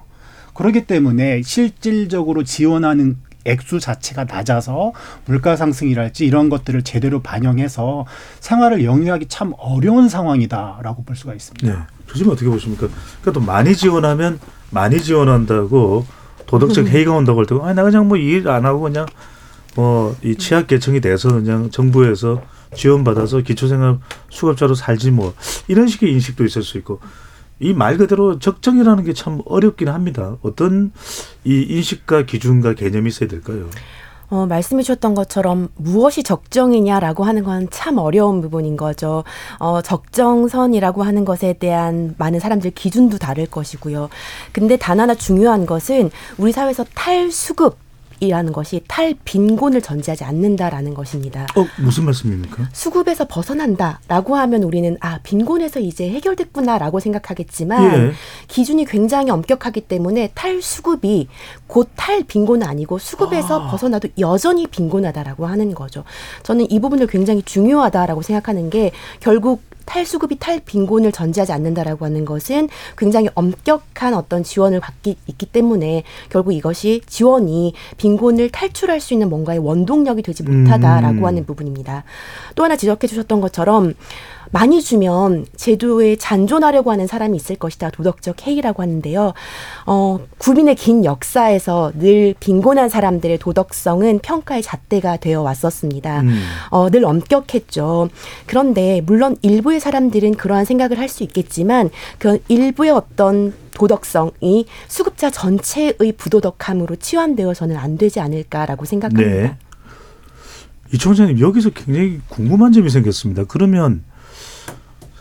그렇기 0.54 0.86
때문에 0.86 1.42
실질적으로 1.44 2.44
지원하는 2.44 3.18
액수 3.46 3.80
자체가 3.80 4.26
낮아서 4.26 4.92
물가 5.26 5.56
상승이랄지 5.56 6.26
이런 6.26 6.50
것들을 6.50 6.82
제대로 6.84 7.22
반영해서 7.22 8.06
생활을 8.42 8.84
영위하기 8.84 9.28
참 9.30 9.54
어려운 9.58 10.10
상황이다라고 10.10 11.04
볼 11.04 11.16
수가 11.16 11.34
있습니다. 11.34 11.68
네. 11.72 11.80
교수님 12.10 12.32
어떻게 12.32 12.50
보십니까? 12.50 12.88
그러니까 13.22 13.32
또 13.32 13.40
많이 13.40 13.76
지원하면 13.76 14.40
많이 14.70 15.02
지원한다고 15.02 16.06
도덕적 16.46 16.88
해이가 16.88 17.14
온다고 17.14 17.40
할 17.40 17.46
때, 17.46 17.56
아니 17.62 17.76
나 17.76 17.84
그냥 17.84 18.08
뭐 18.08 18.18
일 18.18 18.48
안 18.50 18.66
하고 18.66 18.82
그냥 18.82 19.06
뭐 19.78 20.16
이 20.24 20.36
취약 20.36 20.68
계층이 20.68 21.00
돼서 21.02 21.30
그냥 21.32 21.70
정부에서 21.70 22.42
지원받아서 22.76 23.42
기초생활 23.42 24.00
수급자로 24.30 24.76
살지 24.76 25.12
뭐 25.12 25.34
이런 25.68 25.88
식의 25.88 26.12
인식도 26.12 26.44
있을 26.44 26.64
수 26.64 26.78
있고 26.80 27.00
이 27.60 27.74
말 27.74 27.98
그대로 27.98 28.38
적정이라는 28.40 29.04
게 29.06 29.14
참 29.14 29.42
어렵긴 29.46 29.88
합니다. 29.90 30.36
어떤 30.42 30.92
이 31.44 31.66
인식과 31.70 32.26
기준과 32.26 32.74
개념이 32.74 33.08
있어야 33.10 33.30
될까요? 33.30 33.70
어, 34.30 34.46
말씀해 34.46 34.84
주셨던 34.84 35.16
것처럼 35.16 35.70
무엇이 35.76 36.22
적정이냐라고 36.22 37.24
하는 37.24 37.44
건 37.44 37.68
참 37.72 37.98
어려운 37.98 38.42
부분인 38.42 38.76
거죠. 38.78 39.24
어, 39.60 39.82
적정선이라고 39.82 41.02
하는 41.04 41.24
것에 41.26 41.54
대한 41.54 42.14
많은 42.18 42.40
사람들 42.42 42.72
기준도 42.72 43.18
다를 43.20 43.46
것이고요. 43.46 44.10
근데 44.52 44.76
단 44.78 45.00
하나 45.00 45.16
중요한 45.16 45.66
것은 45.66 46.12
우리 46.38 46.52
사회에서 46.52 46.84
탈수급 46.94 47.78
이라는 48.20 48.54
것이 48.54 48.82
탈빈곤을 48.88 49.82
전제하지 49.82 50.24
않는다라는 50.24 50.94
것입니다. 50.94 51.48
어 51.56 51.66
무슨 51.80 52.06
말씀입니까? 52.06 52.70
수급에서 52.74 53.28
벗어난다라고 53.28 54.36
하면 54.36 54.64
우리는 54.64 54.98
아 55.00 55.20
빈곤에서 55.24 55.80
이제 55.80 56.10
해결됐구나라고 56.10 57.00
생각하겠지만 57.00 58.08
예. 58.08 58.12
기준이 58.48 58.86
굉장히 58.86 59.30
엄격하기 59.32 59.82
때문에 59.82 60.32
탈수급이 60.34 61.28
곧 61.68 61.90
탈빈곤은 61.96 62.66
아니고 62.66 62.98
수급에서 62.98 63.62
아. 63.62 63.72
벗어나도 63.72 64.10
여전히 64.20 64.68
빈곤하다라고 64.68 65.46
하는 65.46 65.74
거죠. 65.74 66.04
저는 66.44 66.70
이 66.72 66.80
부분을 66.80 67.08
굉장히 67.08 67.42
중요하다라고 67.44 68.22
생각하는 68.22 68.70
게 68.70 68.92
결국 69.20 69.62
탈수급이 69.88 70.38
탈빈곤을 70.38 71.12
전제하지 71.12 71.52
않는다라고 71.54 72.06
하는 72.06 72.26
것은 72.26 72.70
굉장히 72.98 73.30
엄격한 73.34 74.14
어떤 74.14 74.44
지원을 74.44 74.80
받기 74.80 75.18
있기 75.26 75.48
때문에 75.48 76.04
결국 76.30 76.52
이것이 76.52 77.02
지원이 77.08 77.74
빈곤을 77.98 78.50
탈출할 78.50 79.00
수 79.00 79.14
있는 79.14 79.30
뭔가의 79.30 79.60
원동력이 79.60 80.22
되지 80.22 80.44
못하다라고 80.44 81.20
음. 81.20 81.26
하는 81.26 81.46
부분입니다. 81.46 82.04
또 82.56 82.64
하나 82.64 82.76
지적해 82.76 83.08
주셨던 83.08 83.42
것처럼 83.42 83.96
많이 84.52 84.82
주면 84.82 85.46
제도에 85.56 86.16
잔존하려고 86.16 86.92
하는 86.92 87.08
사람이 87.08 87.36
있을 87.36 87.56
것이다. 87.58 87.90
도덕적 87.90 88.46
해이라고 88.48 88.82
하는데요. 88.82 89.34
어, 89.86 90.20
국민의 90.38 90.76
긴 90.76 91.04
역사에서 91.04 91.92
늘 91.96 92.36
빈곤한 92.40 92.90
사람들의 92.90 93.40
도덕성은 93.40 94.20
평가의 94.20 94.62
잣대가 94.62 95.18
되어 95.18 95.42
왔었습니다. 95.42 96.22
음. 96.22 96.40
어, 96.70 96.90
늘 96.90 97.04
엄격했죠. 97.06 98.10
그런데 98.46 99.02
물론 99.06 99.36
일부의 99.42 99.80
사람들은 99.80 100.36
그러한 100.36 100.64
생각을 100.66 101.00
할 101.00 101.08
수 101.08 101.24
있겠지만 101.24 101.90
그 102.20 102.40
일부의 102.50 102.92
어떤 102.92 103.54
도덕성이 103.74 104.66
수급자 104.90 105.30
전체의 105.30 106.14
부도덕함으로 106.18 106.98
치환되어서는 106.98 107.78
안 107.78 107.98
되지 107.98 108.20
않을까라고 108.20 108.84
생각합니다. 108.86 109.30
네. 109.30 109.58
이 110.94 110.98
총장님 110.98 111.40
여기서 111.40 111.70
굉장히 111.72 112.20
궁금한 112.28 112.72
점이 112.74 112.90
생겼습니다. 112.90 113.46
그러면 113.46 114.04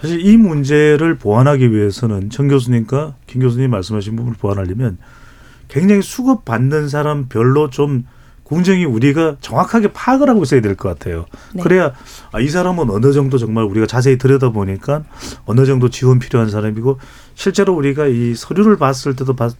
사실 0.06 0.24
이 0.24 0.36
문제를 0.36 1.16
보완하기 1.18 1.72
위해서는 1.72 2.30
정 2.30 2.46
교수님과 2.46 3.14
김 3.26 3.40
교수님 3.42 3.70
말씀하신 3.72 4.14
부분을 4.14 4.36
보완하려면 4.38 4.98
굉장히 5.66 6.00
수급 6.00 6.44
받는 6.44 6.88
사람 6.88 7.26
별로 7.28 7.70
좀 7.70 8.04
공정이 8.44 8.84
우리가 8.84 9.36
정확하게 9.40 9.92
파악을 9.92 10.28
하고 10.30 10.44
있어야 10.44 10.60
될 10.60 10.76
것 10.76 10.88
같아요. 10.90 11.26
네. 11.52 11.60
그래야 11.64 11.92
아, 12.30 12.38
이 12.38 12.48
사람은 12.48 12.88
어느 12.90 13.12
정도 13.12 13.36
정말 13.36 13.64
우리가 13.64 13.86
자세히 13.86 14.16
들여다보니까 14.16 15.02
어느 15.44 15.66
정도 15.66 15.88
지원 15.90 16.20
필요한 16.20 16.48
사람이고 16.50 17.00
실제로 17.34 17.74
우리가 17.74 18.06
이 18.06 18.36
서류를 18.36 18.76
봤을 18.76 19.16
때도 19.16 19.34
봤- 19.34 19.56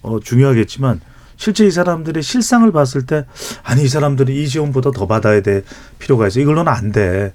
어, 0.00 0.18
중요하겠지만 0.18 1.02
실제 1.36 1.66
이 1.66 1.70
사람들의 1.70 2.22
실상을 2.22 2.72
봤을 2.72 3.04
때 3.04 3.26
아니 3.62 3.82
이 3.84 3.88
사람들이 3.88 4.42
이 4.42 4.48
지원보다 4.48 4.92
더 4.92 5.06
받아야 5.06 5.42
될 5.42 5.62
필요가 5.98 6.26
있어 6.26 6.40
이걸로는 6.40 6.72
안 6.72 6.90
돼. 6.90 7.34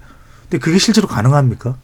근데 0.50 0.58
그게 0.58 0.80
실제로 0.80 1.08
가능합니까? 1.08 1.76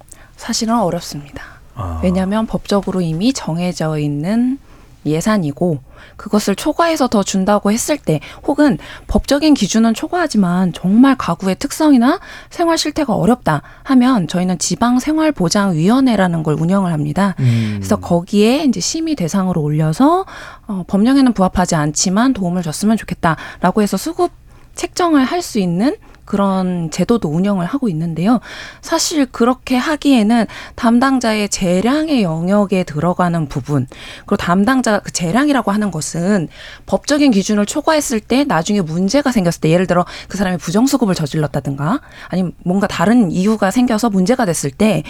사실은 0.41 0.80
어렵습니다. 0.80 1.43
아. 1.75 1.99
왜냐하면 2.04 2.47
법적으로 2.47 2.99
이미 2.99 3.32
정해져 3.32 3.99
있는 3.99 4.58
예산이고 5.06 5.80
그것을 6.15 6.56
초과해서 6.56 7.08
더 7.08 7.21
준다고 7.21 7.71
했을 7.71 7.99
때 7.99 8.19
혹은 8.47 8.80
법적인 9.06 9.54
기준은 9.54 9.93
초과하지만 9.93 10.73
정말 10.73 11.15
가구의 11.15 11.58
특성이나 11.60 12.19
생활 12.49 12.80
실태가 12.80 13.13
어렵다 13.13 13.62
하면 13.84 14.27
저희는 14.27 14.58
지방 14.58 14.97
생활 14.97 15.32
보장 15.32 15.73
위원회라는 15.73 16.41
걸 16.41 16.56
운영을 16.60 16.91
합니다. 16.91 17.36
음. 17.39 17.75
그래서 17.77 17.97
거기에 17.97 18.63
이제 18.63 18.80
심의 18.80 19.13
대상으로 19.13 19.62
올려서 19.62 20.25
어, 20.67 20.84
법령에는 20.88 21.34
부합하지 21.34 21.75
않지만 21.75 22.34
도움을 22.34 22.63
줬으면 22.63 22.97
좋겠다라고 22.97 23.84
해서 23.84 23.95
수급 23.95 24.32
책정을 24.73 25.23
할 25.23 25.43
수 25.43 25.60
있는 25.60 25.95
그런 26.25 26.89
제도도 26.91 27.29
운영을 27.29 27.65
하고 27.65 27.89
있는데요. 27.89 28.39
사실 28.81 29.25
그렇게 29.25 29.75
하기에는 29.77 30.45
담당자의 30.75 31.49
재량의 31.49 32.23
영역에 32.23 32.84
들어가는 32.84 33.47
부분, 33.47 33.88
그리고 34.19 34.38
담당자 34.38 34.99
그 34.99 35.12
재량이라고 35.12 35.71
하는 35.71 35.91
것은 35.91 36.47
법적인 36.86 37.31
기준을 37.31 37.65
초과했을 37.65 38.19
때 38.19 38.43
나중에 38.43 38.81
문제가 38.81 39.31
생겼을 39.31 39.62
때 39.62 39.69
예를 39.69 39.88
들어 39.88 40.05
그 40.27 40.38
사람이 40.38 40.57
부정수급을 40.57 41.15
저질렀다든가 41.15 42.01
아니면 42.29 42.53
뭔가 42.63 42.88
다른 42.88 43.31
이유가 43.31 43.71
생겨서 43.71 44.10
문제가 44.10 44.45
됐을 44.45 44.71
때 44.71 45.03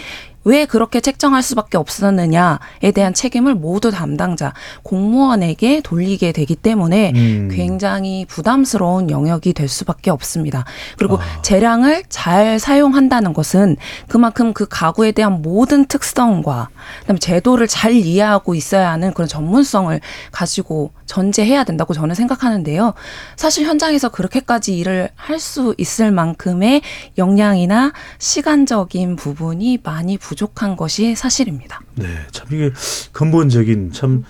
왜 0.44 0.64
그렇게 0.64 1.00
책정할 1.00 1.42
수밖에 1.42 1.76
없었느냐에 1.76 2.90
대한 2.94 3.14
책임을 3.14 3.54
모두 3.54 3.90
담당자 3.90 4.52
공무원에게 4.82 5.80
돌리게 5.82 6.32
되기 6.32 6.54
때문에 6.56 7.12
음. 7.14 7.48
굉장히 7.52 8.24
부담스러운 8.26 9.10
영역이 9.10 9.52
될 9.52 9.68
수밖에 9.68 10.10
없습니다. 10.10 10.64
그리고 10.98 11.18
재량을 11.42 12.02
잘 12.08 12.58
사용한다는 12.58 13.32
것은 13.32 13.76
그만큼 14.08 14.52
그 14.52 14.66
가구에 14.68 15.12
대한 15.12 15.42
모든 15.42 15.86
특성과 15.86 16.68
그다음에 17.00 17.18
제도를 17.18 17.68
잘 17.68 17.92
이해하고 17.92 18.54
있어야 18.54 18.90
하는 18.90 19.12
그런 19.14 19.28
전문성을 19.28 20.00
가지고 20.30 20.92
전제해야 21.06 21.64
된다고 21.64 21.92
저는 21.92 22.14
생각하는데요. 22.14 22.94
사실 23.36 23.66
현장에서 23.66 24.08
그렇게까지 24.08 24.76
일을 24.78 25.10
할 25.14 25.42
수 25.42 25.74
있을 25.76 26.12
만큼의 26.12 26.82
역량이나 27.18 27.92
시간적인 28.18 29.16
부분이 29.16 29.80
많이 29.82 30.16
부족한 30.16 30.76
것이 30.76 31.14
사실입니다. 31.14 31.80
네, 31.96 32.06
참 32.30 32.46
이게 32.52 32.70
근본적인 33.12 33.92
참 33.92 34.24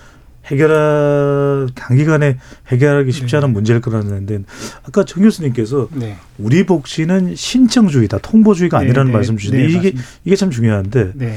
해결할 0.47 1.69
단기간에 1.75 2.39
해결하기 2.69 3.13
쉽지 3.13 3.37
않은 3.37 3.53
문제일 3.53 3.81
거라는데 3.81 4.41
아까 4.83 5.05
정 5.05 5.23
교수님께서 5.23 5.89
네. 5.93 6.17
우리 6.39 6.67
복지는 6.67 7.37
신청주의다, 7.37 8.19
통보주의가 8.19 8.79
네, 8.81 8.87
아니라는 8.87 9.13
네, 9.13 9.17
말씀 9.17 9.37
주시는데 9.37 9.65
네, 9.65 9.71
이게 9.71 9.79
맞습니다. 9.91 10.03
이게 10.25 10.37
참 10.37 10.51
중요한데 10.51 11.13
네. 11.15 11.37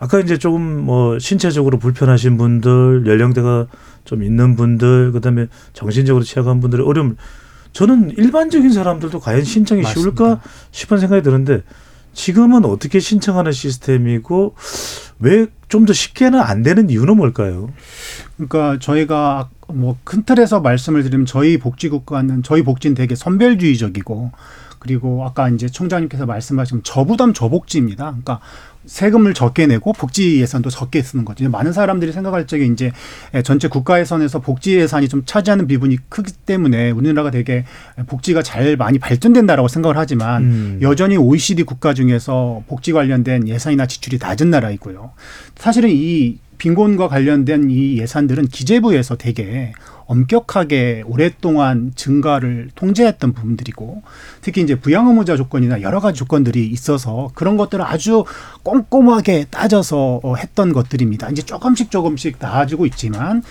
아까 0.00 0.18
이제 0.18 0.38
조금 0.38 0.84
뭐 0.84 1.18
신체적으로 1.18 1.78
불편하신 1.78 2.36
분들, 2.38 3.04
연령대가 3.06 3.66
좀 4.04 4.24
있는 4.24 4.56
분들, 4.56 5.12
그다음에 5.12 5.46
정신적으로 5.74 6.24
취약한 6.24 6.60
분들의 6.60 6.84
어려움. 6.84 7.16
저는 7.72 8.10
일반적인 8.16 8.72
사람들도 8.72 9.20
과연 9.20 9.44
신청이 9.44 9.84
쉬울까 9.84 10.24
맞습니다. 10.24 10.42
싶은 10.72 10.98
생각이 10.98 11.22
드는데 11.22 11.62
지금은 12.14 12.64
어떻게 12.64 12.98
신청하는 12.98 13.52
시스템이고 13.52 14.56
왜 15.20 15.46
좀 15.70 15.86
더 15.86 15.92
쉽게는 15.92 16.40
안 16.40 16.62
되는 16.64 16.90
이유는 16.90 17.16
뭘까요? 17.16 17.70
그러니까 18.36 18.76
저희가 18.80 19.50
뭐 19.68 19.96
큰 20.02 20.24
틀에서 20.24 20.60
말씀을 20.60 21.04
드리면 21.04 21.26
저희 21.26 21.58
복지국가는 21.58 22.42
저희 22.42 22.62
복지는 22.64 22.96
되게 22.96 23.14
선별주의적이고 23.14 24.32
그리고 24.80 25.24
아까 25.24 25.48
이제 25.48 25.68
총장님께서 25.68 26.26
말씀하신 26.26 26.80
저부담 26.82 27.32
저복지입니다. 27.34 28.06
그러니까 28.06 28.40
세금을 28.86 29.34
적게 29.34 29.66
내고 29.66 29.92
복지 29.92 30.40
예산도 30.40 30.70
적게 30.70 31.02
쓰는 31.02 31.26
거죠. 31.26 31.48
많은 31.50 31.72
사람들이 31.72 32.12
생각할 32.12 32.46
적에 32.46 32.64
이제 32.64 32.92
전체 33.44 33.68
국가 33.68 34.00
예산에서 34.00 34.40
복지 34.40 34.76
예산이 34.78 35.08
좀 35.08 35.22
차지하는 35.26 35.66
비중이 35.66 35.98
크기 36.08 36.32
때문에 36.32 36.90
우리나라가 36.90 37.30
되게 37.30 37.66
복지가 38.06 38.42
잘 38.42 38.76
많이 38.76 38.98
발전된다라고 38.98 39.68
생각을 39.68 39.98
하지만 39.98 40.42
음. 40.42 40.78
여전히 40.80 41.18
OECD 41.18 41.64
국가 41.64 41.92
중에서 41.92 42.62
복지 42.66 42.92
관련된 42.92 43.48
예산이나 43.48 43.86
지출이 43.86 44.18
낮은 44.18 44.48
나라이고요. 44.48 45.12
사실은 45.56 45.90
이 45.92 46.38
빈곤과 46.56 47.08
관련된 47.08 47.70
이 47.70 47.98
예산들은 47.98 48.48
기재부에서 48.48 49.16
되게 49.16 49.72
엄격하게 50.10 51.04
오랫동안 51.06 51.92
증가를 51.94 52.70
통제했던 52.74 53.32
부분들이고 53.32 54.02
특히 54.40 54.60
이제 54.60 54.74
부양 54.74 55.06
의무자 55.06 55.36
조건이나 55.36 55.82
여러 55.82 56.00
가지 56.00 56.18
조건들이 56.18 56.66
있어서 56.66 57.30
그런 57.34 57.56
것들을 57.56 57.84
아주 57.84 58.24
꼼꼼하게 58.64 59.46
따져서 59.50 60.20
어, 60.24 60.34
했던 60.34 60.72
것들입니다. 60.72 61.30
이제 61.30 61.42
조금씩 61.42 61.92
조금씩 61.92 62.38
나아지고 62.40 62.86
있지만 62.86 63.42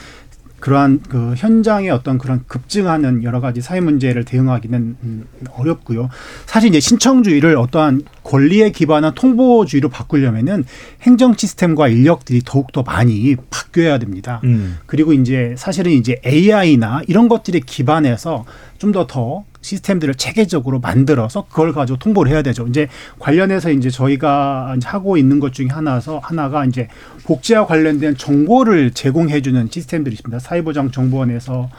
그러한 0.60 1.00
그 1.08 1.34
현장의 1.38 1.90
어떤 1.90 2.18
그런 2.18 2.44
급증하는 2.48 3.24
여러 3.24 3.40
가지 3.40 3.62
사회 3.62 3.80
문제를 3.80 4.26
대응하기는 4.26 4.98
음, 5.02 5.26
어렵고요. 5.52 6.10
사실 6.46 6.70
이제 6.70 6.82
신청주의를 6.82 7.56
어떠한 7.56 8.02
권리에 8.30 8.70
기반한 8.70 9.16
통보주의로 9.16 9.90
바꾸려면은 9.90 10.64
행정 11.02 11.36
시스템과 11.36 11.88
인력들이 11.88 12.44
더욱더 12.46 12.84
많이 12.84 13.36
바뀌어야 13.50 13.98
됩니다. 13.98 14.40
음. 14.44 14.78
그리고 14.86 15.14
이제 15.14 15.56
사실은 15.58 15.92
이제 15.94 16.22
AI나 16.24 17.02
이런 17.08 17.28
것들에 17.28 17.60
기반해서 17.66 18.46
좀더더 18.78 19.46
시스템들을 19.62 20.14
체계적으로 20.16 20.80
만들어서 20.80 21.46
그걸 21.50 21.74
가지고 21.74 21.98
통보를 21.98 22.32
해야 22.32 22.44
되죠. 22.44 22.68
이제 22.68 22.88
관련해서 23.18 23.72
이제 23.72 23.90
저희가 23.90 24.78
하고 24.84 25.18
있는 25.18 25.40
것 25.40 25.52
중에 25.52 25.68
하나서 25.70 26.20
하나가 26.20 26.66
이제 26.66 26.88
복지와 27.26 27.66
관련된 27.66 28.16
정보를 28.16 28.92
제공해 28.92 29.42
주는 29.42 29.68
시스템들이 29.70 30.14
있습니다. 30.14 30.40
사회보장 30.40 30.92
정보원에서 30.92 31.70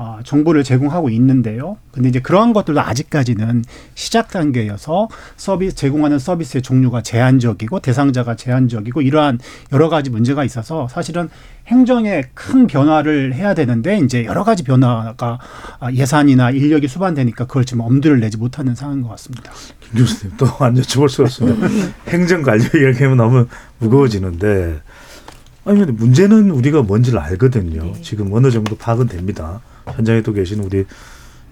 아, 0.00 0.20
정보를 0.22 0.62
제공하고 0.62 1.10
있는데요. 1.10 1.76
근데 1.90 2.08
이제 2.08 2.20
그러한 2.20 2.52
것들도 2.52 2.80
아직까지는 2.80 3.64
시작 3.96 4.28
단계여서 4.28 5.08
서비스 5.36 5.74
제공하는 5.74 6.20
서비스의 6.20 6.62
종류가 6.62 7.02
제한적이고 7.02 7.80
대상자가 7.80 8.36
제한적이고 8.36 9.02
이러한 9.02 9.40
여러 9.72 9.88
가지 9.88 10.10
문제가 10.10 10.44
있어서 10.44 10.86
사실은 10.86 11.28
행정에 11.66 12.22
큰 12.34 12.68
변화를 12.68 13.34
해야 13.34 13.54
되는데 13.54 13.98
이제 13.98 14.24
여러 14.24 14.44
가지 14.44 14.62
변화가 14.62 15.40
아, 15.80 15.92
예산이나 15.92 16.52
인력이 16.52 16.86
수반되니까 16.86 17.46
그걸 17.46 17.64
지금 17.64 17.80
엄두를 17.80 18.20
내지 18.20 18.36
못하는 18.36 18.76
상황인 18.76 19.02
것 19.02 19.08
같습니다. 19.08 19.50
김 19.80 19.98
교수님 19.98 20.36
또 20.36 20.46
안 20.60 20.74
여쭤볼 20.74 21.08
수가 21.08 21.24
없습니다. 21.24 21.66
행정 22.06 22.42
관료 22.42 22.62
이야기하면 22.62 23.16
너무 23.16 23.46
무거워지는데 23.80 24.80
아니 25.64 25.78
근데 25.80 25.90
문제는 25.92 26.52
우리가 26.52 26.82
뭔지를 26.82 27.18
알거든요. 27.18 27.94
지금 28.00 28.32
어느 28.32 28.52
정도 28.52 28.76
파악은 28.76 29.08
됩니다. 29.08 29.60
현장에 29.92 30.22
또 30.22 30.32
계신 30.32 30.60
우리 30.60 30.84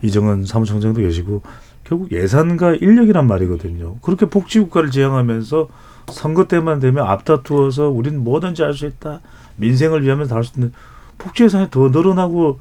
이정은 0.03 0.45
사무총장도 0.45 1.01
계시고 1.01 1.43
결국 1.85 2.13
예산과 2.13 2.75
인력이란 2.77 3.27
말이거든요. 3.27 3.97
그렇게 4.01 4.27
복지국가를 4.27 4.91
지향하면서 4.91 5.69
선거 6.13 6.47
때만 6.47 6.79
되면 6.81 7.07
앞다투어서 7.07 7.89
우리는 7.89 8.23
뭐든지 8.23 8.63
할 8.63 8.75
수 8.75 8.87
있다. 8.87 9.21
민생을 9.57 10.03
위하면 10.05 10.29
다 10.29 10.37
할 10.37 10.45
수 10.45 10.53
있는 10.57 10.73
복지 11.19 11.45
예산이 11.45 11.71
더 11.71 11.89
늘어나고 11.89 12.59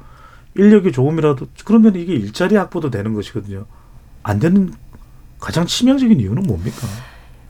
인력이 0.56 0.92
조금이라도 0.92 1.46
그러면 1.64 1.94
이게 1.96 2.14
일자리 2.14 2.56
확보도 2.56 2.90
되는 2.90 3.12
것이거든요. 3.14 3.66
안 4.22 4.38
되는 4.38 4.72
가장 5.38 5.66
치명적인 5.66 6.18
이유는 6.18 6.44
뭡니까? 6.44 6.86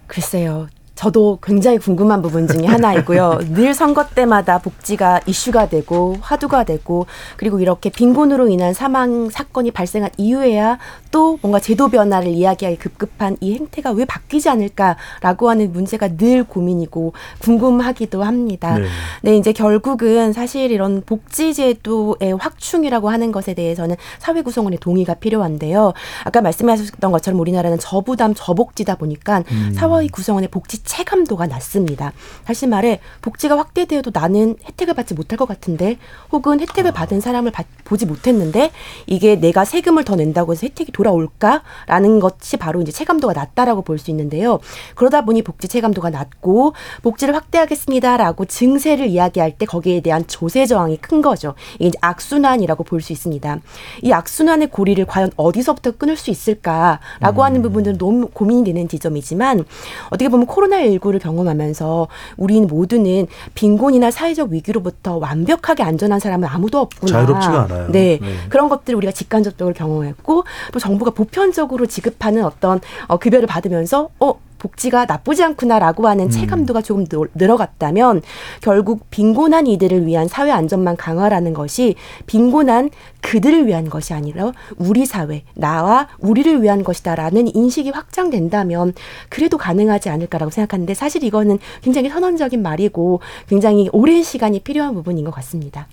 글쎄요. 0.09 0.66
저도 0.97 1.38
굉장히 1.42 1.78
궁금한 1.78 2.22
부분 2.22 2.49
중에 2.49 2.66
하나이고요. 2.66 3.40
늘 3.53 3.74
선거 3.74 4.07
때마다 4.09 4.59
복지가 4.59 5.20
이슈가 5.26 5.68
되고 5.68 6.16
화두가 6.22 6.64
되고 6.64 7.07
그리고 7.36 7.61
이렇게 7.61 7.90
빈곤으로 7.90 8.49
인한 8.49 8.72
사망 8.72 9.28
사건이 9.28 9.72
발생한 9.72 10.11
이후에야 10.16 10.78
또 11.11 11.38
뭔가 11.42 11.61
제도 11.61 11.88
변화를 11.88 12.28
이야기하기 12.28 12.78
급급한 12.78 13.36
이 13.40 13.55
행태가 13.55 13.92
왜 13.92 14.07
바뀌지 14.07 14.49
않을까라고 14.49 15.51
하는 15.51 15.70
문제가 15.70 16.09
늘 16.16 16.44
고민이고 16.44 17.12
궁금하기도 17.40 18.22
합니다. 18.22 18.78
네. 18.78 18.86
네, 19.22 19.36
이제 19.36 19.53
결국은 19.53 20.32
사실 20.32 20.70
이런 20.70 21.03
복지 21.05 21.53
제도의 21.53 22.36
확충이라고 22.38 23.11
하는 23.11 23.32
것에 23.32 23.53
대해서는 23.53 23.97
사회 24.18 24.40
구성원의 24.40 24.78
동의가 24.78 25.14
필요한데요. 25.14 25.92
아까 26.24 26.40
말씀하셨던 26.40 27.12
것처럼 27.12 27.38
우리나라는 27.38 27.78
저부담 27.78 28.32
저복지다 28.34 28.97
보니까 28.97 29.44
음. 29.51 29.72
사회 29.74 30.07
구성원의 30.09 30.49
복지 30.49 30.86
체감도가 30.87 31.47
낮습니다. 31.47 32.12
다시 32.45 32.66
말해 32.66 33.01
복지가 33.20 33.59
확대되어도 33.59 34.11
나는 34.14 34.57
혜택을 34.64 34.95
받지 34.95 35.12
못할 35.12 35.37
것 35.37 35.47
같은데 35.47 35.99
혹은 36.32 36.61
혜택을 36.61 36.93
받은 36.93 37.20
사람을 37.20 37.51
받, 37.51 37.66
보지 37.84 38.07
못했는데 38.07 38.70
이게 39.07 39.37
내가 39.37 39.64
세금을 39.66 40.05
더 40.05 40.16
낸다고 40.16 40.53
해서 40.53 40.66
혜택이 40.66 40.93
돌아올까라는 40.93 42.20
것이 42.20 42.57
바로 42.57 42.80
이제 42.80 42.93
체감도가 42.93 43.34
낮다라고 43.34 43.82
볼 43.82 43.97
수 43.99 44.11
있는데요. 44.11 44.61
그러다 44.95 45.24
보니 45.24 45.43
복지 45.43 45.68
체감도가 45.68 46.11
낮고 46.11 46.74
복지를 47.03 47.34
확대하겠습니다라고 47.34 48.45
증세를 48.45 49.07
이야기할 49.09 49.57
때 49.57 49.64
거기에 49.66 50.01
대한 50.01 50.26
조세 50.26 50.66
저항이 50.66 50.99
큰 50.99 51.22
거죠. 51.22 51.55
이게 51.76 51.87
이제 51.89 51.99
악순환이라고 52.01 52.84
볼 52.84 53.01
수 53.01 53.12
있습니다. 53.12 53.59
이 54.03 54.12
악순환의 54.12 54.68
고리를 54.68 55.05
과연 55.07 55.30
어디서부터 55.37 55.93
끊을 55.93 56.16
수 56.16 56.30
있을까라고 56.30 57.45
하는 57.45 57.62
부분들은 57.62 57.99
너무 57.99 58.28
고민이 58.28 58.64
되는 58.64 58.89
지점이지만 58.89 59.64
어떻게 60.07 60.28
보면 60.28 60.47
코로나 60.47 60.76
19를 60.83 61.20
경험하면서 61.20 62.09
우리는 62.37 62.66
모두는 62.66 63.27
빈곤이나 63.55 64.11
사회적 64.11 64.51
위기로부터 64.51 65.16
완벽하게 65.16 65.83
안전한 65.83 66.20
사람은 66.20 66.49
아무도 66.49 66.79
없구나. 66.81 67.12
자유롭지가 67.12 67.62
않아요. 67.64 67.89
네. 67.91 68.18
네. 68.20 68.29
그런 68.49 68.68
것들을 68.68 68.97
우리가 68.97 69.12
직간접적으로 69.12 69.74
경험했고 69.74 70.45
또 70.72 70.79
정부가 70.79 71.11
보편적으로 71.12 71.87
지급하는 71.87 72.45
어떤 72.45 72.81
어, 73.07 73.16
급여를 73.18 73.47
받으면서 73.47 74.09
어 74.20 74.35
복지가 74.59 75.05
나쁘지 75.07 75.43
않구나라고 75.45 76.09
하는 76.09 76.27
체감도가 76.31 76.83
조금 76.83 77.05
늘- 77.07 77.29
늘어갔다면 77.35 78.23
결국 78.61 79.11
빈곤한 79.11 79.67
이들을 79.67 80.07
위한 80.07 80.29
사회 80.29 80.51
안전망 80.51 80.97
강화라는 80.97 81.53
것이 81.55 81.95
빈곤한 82.27 82.91
그들을 83.23 83.67
위한 83.67 83.89
것이 83.91 84.15
아니라 84.15 84.53
우리 84.77 85.05
사회 85.07 85.43
나와 85.55 86.09
우리를 86.19 86.63
위한 86.63 86.85
것이다라는 86.85 87.55
인식이 87.55 87.91
확장된다면 87.91 88.95
그래도 89.29 89.59
가능하지 89.59 90.09
않을까라고 90.11 90.51
생각하는데 90.51 90.95
사실 90.95 91.25
이거는 91.25 91.59
굉장히 91.83 92.09
선언적인 92.09 92.63
말이고 92.63 93.21
굉장히 93.49 93.89
오랜 93.93 94.23
시간이 94.23 94.61
필요한 94.61 94.95
부분인 94.95 95.25
것 95.25 95.33
같습니다. 95.35 95.87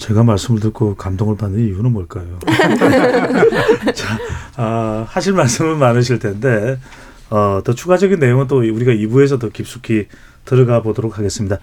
제가 0.00 0.24
말씀을 0.24 0.60
듣고 0.60 0.94
감동을 0.96 1.36
받는 1.36 1.60
이유는 1.60 1.92
뭘까요? 1.92 2.38
자, 3.94 4.18
아, 4.56 5.04
하실 5.06 5.34
말씀은 5.34 5.78
많으실 5.78 6.18
텐데 6.18 6.78
어, 7.28 7.60
더 7.62 7.74
추가적인 7.74 8.18
내용은 8.18 8.48
또 8.48 8.56
우리가 8.60 8.92
2부에서 8.92 9.38
더 9.38 9.50
깊숙이 9.50 10.06
들어가 10.46 10.80
보도록 10.80 11.18
하겠습니다. 11.18 11.58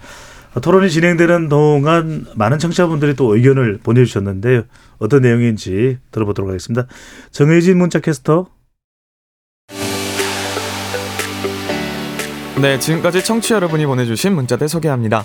어, 0.54 0.60
토론이 0.60 0.88
진행되는 0.88 1.48
동안 1.48 2.26
많은 2.36 2.60
청취자분들이 2.60 3.16
또 3.16 3.34
의견을 3.34 3.80
보내주셨는데 3.82 4.62
어떤 4.98 5.22
내용인지 5.22 5.98
들어보도록 6.12 6.48
하겠습니다. 6.48 6.86
정혜진 7.32 7.76
문자캐스터. 7.76 8.46
네, 12.62 12.78
지금까지 12.78 13.24
청취 13.24 13.52
여러분이 13.52 13.84
보내주신 13.84 14.32
문자들 14.32 14.68
소개합니다. 14.68 15.24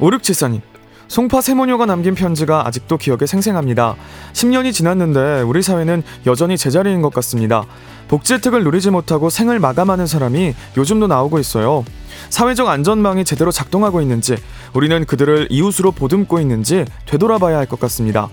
5674님. 0.00 0.75
송파 1.08 1.40
세모녀가 1.40 1.86
남긴 1.86 2.14
편지가 2.14 2.66
아직도 2.66 2.98
기억에 2.98 3.26
생생합니다. 3.26 3.94
10년이 4.32 4.72
지났는데 4.72 5.42
우리 5.42 5.62
사회는 5.62 6.02
여전히 6.26 6.58
제자리인 6.58 7.00
것 7.00 7.14
같습니다. 7.14 7.64
복지 8.08 8.34
혜택을 8.34 8.64
누리지 8.64 8.90
못하고 8.90 9.30
생을 9.30 9.58
마감하는 9.60 10.06
사람이 10.06 10.54
요즘도 10.76 11.06
나오고 11.06 11.38
있어요. 11.38 11.84
사회적 12.28 12.68
안전망이 12.68 13.24
제대로 13.24 13.52
작동하고 13.52 14.00
있는지, 14.00 14.36
우리는 14.74 15.04
그들을 15.04 15.48
이웃으로 15.50 15.92
보듬고 15.92 16.40
있는지 16.40 16.84
되돌아봐야 17.06 17.56
할 17.56 17.66
것 17.66 17.78
같습니다. 17.80 18.28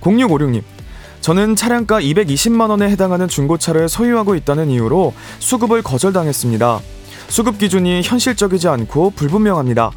0656님. 0.00 0.62
저는 1.20 1.56
차량가 1.56 2.00
220만 2.00 2.70
원에 2.70 2.88
해당하는 2.90 3.26
중고차를 3.28 3.88
소유하고 3.88 4.36
있다는 4.36 4.70
이유로 4.70 5.14
수급을 5.40 5.82
거절당했습니다. 5.82 6.80
수급 7.28 7.58
기준이 7.58 8.02
현실적이지 8.02 8.68
않고 8.68 9.10
불분명합니다. 9.10 9.90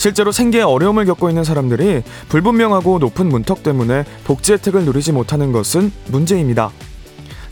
실제로 0.00 0.32
생계에 0.32 0.62
어려움을 0.62 1.04
겪고 1.04 1.28
있는 1.28 1.44
사람들이 1.44 2.02
불분명하고 2.30 3.00
높은 3.00 3.28
문턱 3.28 3.62
때문에 3.62 4.04
복지 4.24 4.54
혜택을 4.54 4.86
누리지 4.86 5.12
못하는 5.12 5.52
것은 5.52 5.92
문제입니다. 6.06 6.70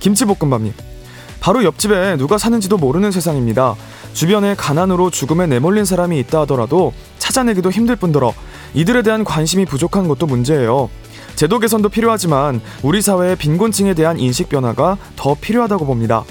김치볶음밥님. 0.01 0.73
바로 1.41 1.63
옆집에 1.63 2.17
누가 2.17 2.39
사는지도 2.39 2.79
모르는 2.79 3.11
세상입니다. 3.11 3.75
주변에 4.15 4.55
가난으로 4.55 5.11
죽음에 5.11 5.47
내몰린 5.47 5.85
사람이 5.85 6.19
있다 6.21 6.41
하더라도 6.41 6.95
찾아내기도 7.19 7.71
힘들 7.71 7.97
뿐더러 7.97 8.33
이들에 8.73 9.03
대한 9.03 9.25
관심이 9.25 9.67
부족한 9.67 10.09
것도 10.09 10.25
문제예요. 10.25 10.89
제도 11.37 11.59
개선도 11.59 11.91
필요하지만 11.91 12.63
우리 12.83 13.03
사회의 13.03 13.37
빈곤층에 13.37 13.93
대한 13.93 14.19
인식 14.19 14.49
변화가 14.49 14.97
더 15.17 15.37
필요하다고 15.39 15.85
봅니다. 15.85 16.25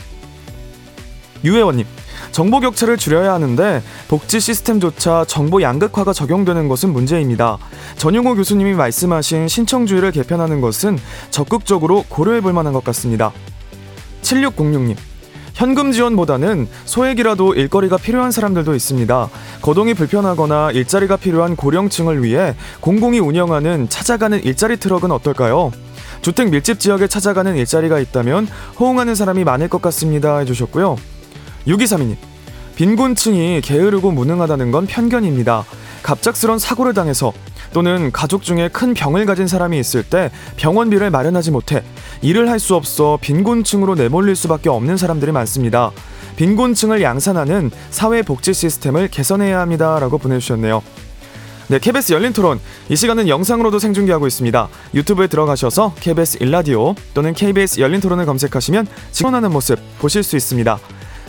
유혜원님. 1.43 1.85
정보 2.31 2.59
격차를 2.59 2.97
줄여야 2.97 3.33
하는데 3.33 3.81
복지 4.07 4.39
시스템조차 4.39 5.25
정보 5.25 5.61
양극화가 5.61 6.13
적용되는 6.13 6.67
것은 6.67 6.93
문제입니다. 6.93 7.57
전용호 7.97 8.35
교수님이 8.35 8.73
말씀하신 8.73 9.47
신청주의를 9.47 10.11
개편하는 10.11 10.61
것은 10.61 10.97
적극적으로 11.29 12.03
고려해 12.09 12.41
볼 12.41 12.53
만한 12.53 12.73
것 12.73 12.83
같습니다. 12.83 13.31
7606님. 14.21 14.95
현금 15.57 15.91
지원보다는 15.91 16.67
소액이라도 16.85 17.55
일거리가 17.55 17.97
필요한 17.97 18.29
사람들도 18.29 18.75
있습니다. 18.75 19.29
거동이 19.63 19.95
불편하거나 19.95 20.69
일자리가 20.71 21.17
필요한 21.17 21.55
고령층을 21.55 22.23
위해 22.23 22.55
공공이 22.79 23.19
운영하는 23.19 23.89
찾아가는 23.89 24.43
일자리 24.43 24.77
트럭은 24.77 25.11
어떨까요? 25.11 25.71
주택 26.21 26.51
밀집 26.51 26.79
지역에 26.79 27.07
찾아가는 27.07 27.55
일자리가 27.55 27.97
있다면 27.99 28.47
호응하는 28.79 29.15
사람이 29.15 29.43
많을 29.45 29.67
것 29.67 29.81
같습니다. 29.81 30.37
해주셨고요. 30.37 30.95
6232님. 31.67 32.15
빈곤층이 32.75 33.61
게으르고 33.61 34.11
무능하다는 34.11 34.71
건 34.71 34.85
편견입니다. 34.85 35.65
갑작스런 36.03 36.59
사고를 36.59 36.93
당해서 36.93 37.33
또는 37.73 38.11
가족 38.11 38.43
중에 38.43 38.69
큰 38.69 38.93
병을 38.93 39.25
가진 39.25 39.47
사람이 39.47 39.77
있을 39.79 40.03
때 40.03 40.31
병원비를 40.55 41.09
마련하지 41.09 41.51
못해 41.51 41.83
일을 42.21 42.49
할 42.49 42.59
수 42.59 42.75
없어 42.75 43.17
빈곤층으로 43.21 43.95
내몰릴 43.95 44.35
수밖에 44.35 44.69
없는 44.69 44.95
사람들이 44.97 45.31
많습니다. 45.31 45.91
빈곤층을 46.37 47.01
양산하는 47.01 47.71
사회복지 47.89 48.53
시스템을 48.53 49.09
개선해야 49.09 49.59
합니다 49.59 49.99
라고 49.99 50.17
보내주셨네요. 50.17 50.81
네, 51.67 51.79
KBS 51.79 52.13
열린 52.13 52.31
토론. 52.31 52.61
이 52.87 52.95
시간은 52.95 53.27
영상으로도 53.27 53.79
생중계하고 53.79 54.25
있습니다. 54.27 54.69
유튜브에 54.93 55.27
들어가셔서 55.27 55.93
KBS 55.99 56.37
일라디오 56.39 56.95
또는 57.13 57.33
KBS 57.33 57.81
열린 57.81 57.99
토론을 57.99 58.25
검색하시면 58.25 58.87
직원하는 59.11 59.51
모습 59.51 59.77
보실 59.99 60.23
수 60.23 60.37
있습니다. 60.37 60.79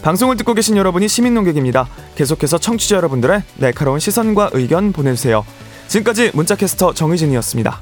방송을 0.02 0.36
듣고 0.36 0.54
계신 0.54 0.76
여러분이 0.76 1.08
시민 1.08 1.34
농객입니다. 1.34 1.88
계속해서 2.14 2.58
청취자 2.58 2.96
여러분들의 2.96 3.42
날카로운 3.56 3.98
시선과 3.98 4.50
의견 4.52 4.92
보내주세요. 4.92 5.44
지금까지 5.88 6.30
문자캐스터 6.34 6.94
정의진이었습니다. 6.94 7.80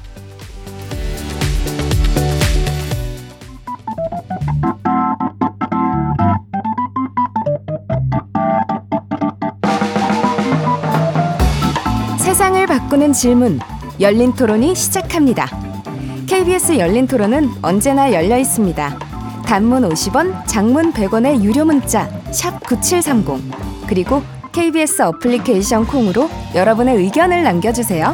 세상을 12.19 12.65
바꾸는 12.67 13.13
질문 13.13 13.59
열린 13.99 14.33
토론이 14.33 14.75
시작합니다. 14.75 15.47
KBS 16.27 16.77
열린 16.77 17.07
토론은 17.07 17.49
언제나 17.61 18.11
열려 18.11 18.37
있습니다. 18.37 19.06
단문 19.47 19.87
50원, 19.87 20.45
장문 20.45 20.91
100원의 20.91 21.41
유료 21.41 21.63
문자 21.63 22.09
샵 22.33 22.59
9730 22.65 23.87
그리고 23.87 24.21
KBS 24.51 25.03
어플리케이션 25.03 25.87
콩으로 25.87 26.29
여러분의 26.53 26.97
의견을 26.97 27.43
남겨주세요. 27.43 28.13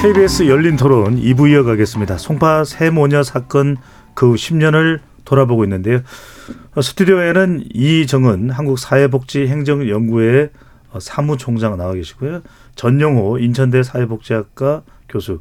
KBS 0.00 0.48
열린 0.48 0.76
토론 0.76 1.20
2부 1.20 1.50
이어가겠습니다. 1.50 2.16
송파 2.16 2.64
세모녀 2.64 3.24
사건 3.24 3.76
그후 4.14 4.36
10년을 4.36 5.00
돌아보고 5.26 5.64
있는데요. 5.64 6.00
스튜디오에는 6.80 7.64
이정은 7.74 8.48
한국사회복지행정연구회 8.48 10.48
사무총장 10.98 11.76
나와 11.76 11.92
계시고요. 11.92 12.40
전용호 12.74 13.38
인천대 13.38 13.82
사회복지학과 13.82 14.80
교수, 15.10 15.40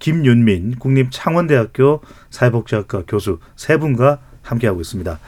김윤민 0.00 0.76
국립창원대학교 0.80 2.00
사회복지학과 2.30 3.04
교수 3.06 3.38
세 3.54 3.78
분과 3.78 4.18
함께하고 4.42 4.80
있습니다. 4.80 5.20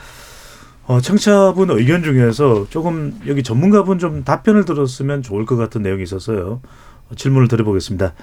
어, 0.87 1.01
청취자분 1.01 1.71
의견 1.71 2.03
중에서 2.03 2.67
조금 2.69 3.19
여기 3.29 3.45
전문가분 3.45 4.01
좀 4.01 4.25
답변을 4.25 4.65
들었으면 4.65 5.23
좋을 5.23 5.47
것 5.47 5.57
같은 5.57 5.83
내용이 5.83 6.03
있어서요. 6.03 6.61
어, 7.09 7.15
질문을 7.15 7.47
드려보겠습니다. 7.47 8.15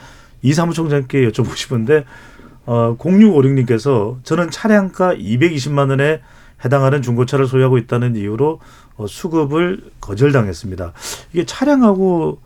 이 0.41 0.53
사무총장께 0.53 1.29
여쭤보고 1.29 1.55
싶은데 1.55 2.03
어, 2.65 2.97
0656님께서 2.99 4.17
저는 4.23 4.51
차량가 4.51 5.15
220만 5.15 5.89
원에 5.89 6.21
해당하는 6.63 7.01
중고차를 7.01 7.47
소유하고 7.47 7.77
있다는 7.77 8.15
이유로 8.15 8.59
어, 8.97 9.07
수급을 9.07 9.91
거절당했습니다. 10.01 10.93
이게 11.33 11.45
차량하고 11.45 12.41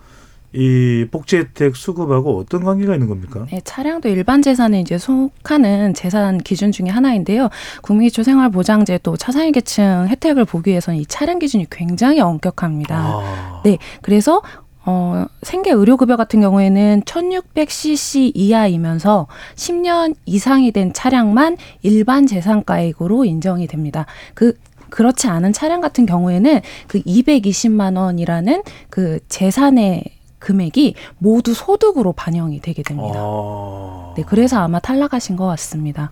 이 0.53 1.07
복지 1.09 1.37
혜택 1.37 1.75
수급하고 1.75 2.37
어떤 2.37 2.63
관계가 2.63 2.93
있는 2.93 3.07
겁니까? 3.07 3.47
네, 3.51 3.59
차량도 3.63 4.09
일반 4.09 4.41
재산에 4.41 4.79
이제 4.79 4.97
속하는 4.97 5.93
재산 5.93 6.37
기준 6.37 6.71
중에 6.71 6.89
하나인데요. 6.89 7.49
국민기초 7.81 8.23
생활보장제도 8.23 9.17
차상위 9.17 9.51
계층 9.51 10.07
혜택을 10.09 10.45
보기 10.45 10.69
위해서는 10.69 10.99
이 10.99 11.05
차량 11.05 11.39
기준이 11.39 11.65
굉장히 11.71 12.19
엄격합니다. 12.19 12.95
아. 12.95 13.61
네, 13.65 13.79
그래서 14.01 14.41
어, 14.85 15.25
생계 15.41 15.71
의료급여 15.71 16.17
같은 16.17 16.41
경우에는 16.41 17.01
1600cc 17.05 18.31
이하이면서 18.35 19.27
10년 19.55 20.13
이상이 20.25 20.71
된 20.71 20.93
차량만 20.93 21.57
일반 21.81 22.27
재산가액으로 22.27 23.25
인정이 23.25 23.67
됩니다. 23.67 24.05
그 24.33 24.53
그렇지 24.89 25.27
않은 25.27 25.53
차량 25.53 25.81
같은 25.81 26.05
경우에는 26.05 26.61
그 26.87 27.01
220만 27.01 27.97
원이라는 27.97 28.61
그 28.91 29.19
재산의 29.27 30.03
금액이 30.43 30.95
모두 31.19 31.53
소득으로 31.53 32.11
반영이 32.13 32.59
되게 32.61 32.83
됩니다. 32.83 33.15
아. 33.17 34.13
네, 34.17 34.23
그래서 34.27 34.59
아마 34.59 34.79
탈락하신 34.79 35.35
것 35.37 35.45
같습니다. 35.47 36.11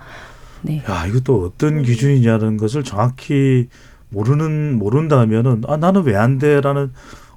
네. 0.61 0.81
야, 0.89 1.05
이것도 1.05 1.45
어떤 1.45 1.83
기준이냐는 1.83 2.55
것을 2.57 2.83
정확히 2.83 3.67
모르는 4.09 4.77
모른다면은 4.79 5.63
아 5.67 5.77
나는 5.77 6.03
왜 6.03 6.15
안 6.15 6.37
돼라는 6.37 6.91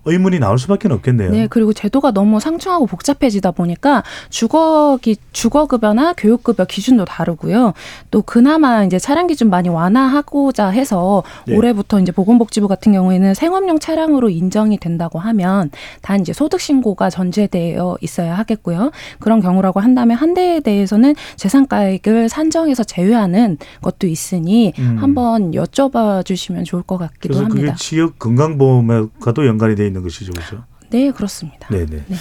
의문이 0.04 0.38
나올 0.38 0.58
수밖에 0.58 0.88
없겠네요. 0.92 1.30
네, 1.30 1.46
그리고 1.48 1.72
제도가 1.72 2.10
너무 2.12 2.40
상충하고 2.40 2.86
복잡해지다 2.86 3.52
보니까 3.52 4.02
주거기 4.30 5.16
주거급여나 5.32 6.14
교육급여 6.14 6.64
기준도 6.64 7.04
다르고요. 7.04 7.72
또 8.10 8.22
그나마 8.22 8.84
이제 8.84 8.98
차량 8.98 9.26
기준 9.26 9.50
많이 9.50 9.68
완화하고자 9.68 10.68
해서 10.68 11.22
네. 11.46 11.56
올해부터 11.56 12.00
이제 12.00 12.12
보건복지부 12.12 12.68
같은 12.68 12.92
경우에는 12.92 13.34
생업용 13.34 13.78
차량으로 13.78 14.28
인정이 14.28 14.78
된다고 14.78 15.18
하면 15.18 15.70
단 16.02 16.20
이제 16.20 16.32
소득 16.32 16.60
신고가 16.60 17.10
전제되어 17.10 17.98
있어야 18.00 18.36
하겠고요. 18.38 18.90
그런 19.18 19.40
경우라고 19.40 19.80
한다면 19.80 20.16
한 20.16 20.34
대에 20.34 20.60
대해서는 20.60 21.14
재산가액을 21.36 22.28
산정해서 22.28 22.84
제외하는 22.84 23.58
것도 23.82 24.06
있으니 24.06 24.72
음. 24.78 24.96
한번 24.98 25.52
여쭤봐 25.52 26.24
주시면 26.24 26.64
좋을 26.64 26.82
것 26.82 26.98
같기도 26.98 27.34
그래서 27.34 27.44
합니다. 27.44 27.72
그게 27.72 27.74
지역 27.76 28.18
건강보험과도 28.18 29.46
연관이 29.46 29.74
돼 29.74 29.86
있는 29.86 29.93
것이죠, 30.02 30.32
그렇죠? 30.32 30.64
네, 30.90 31.10
그렇습니다. 31.10 31.68
네네. 31.68 32.04
네. 32.06 32.16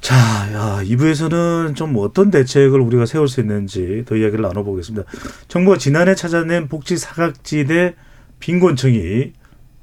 자, 0.00 0.16
야, 0.52 0.80
2부에서는 0.84 1.74
좀 1.74 1.94
어떤 1.98 2.30
대책을 2.30 2.80
우리가 2.80 3.04
세울 3.04 3.28
수 3.28 3.40
있는지 3.40 4.04
더 4.06 4.16
이야기를 4.16 4.42
나눠보겠습니다. 4.42 5.06
정부가 5.48 5.76
지난해 5.76 6.14
찾아낸 6.14 6.68
복지 6.68 6.96
사각지대 6.96 7.94
빈곤층이 8.38 9.32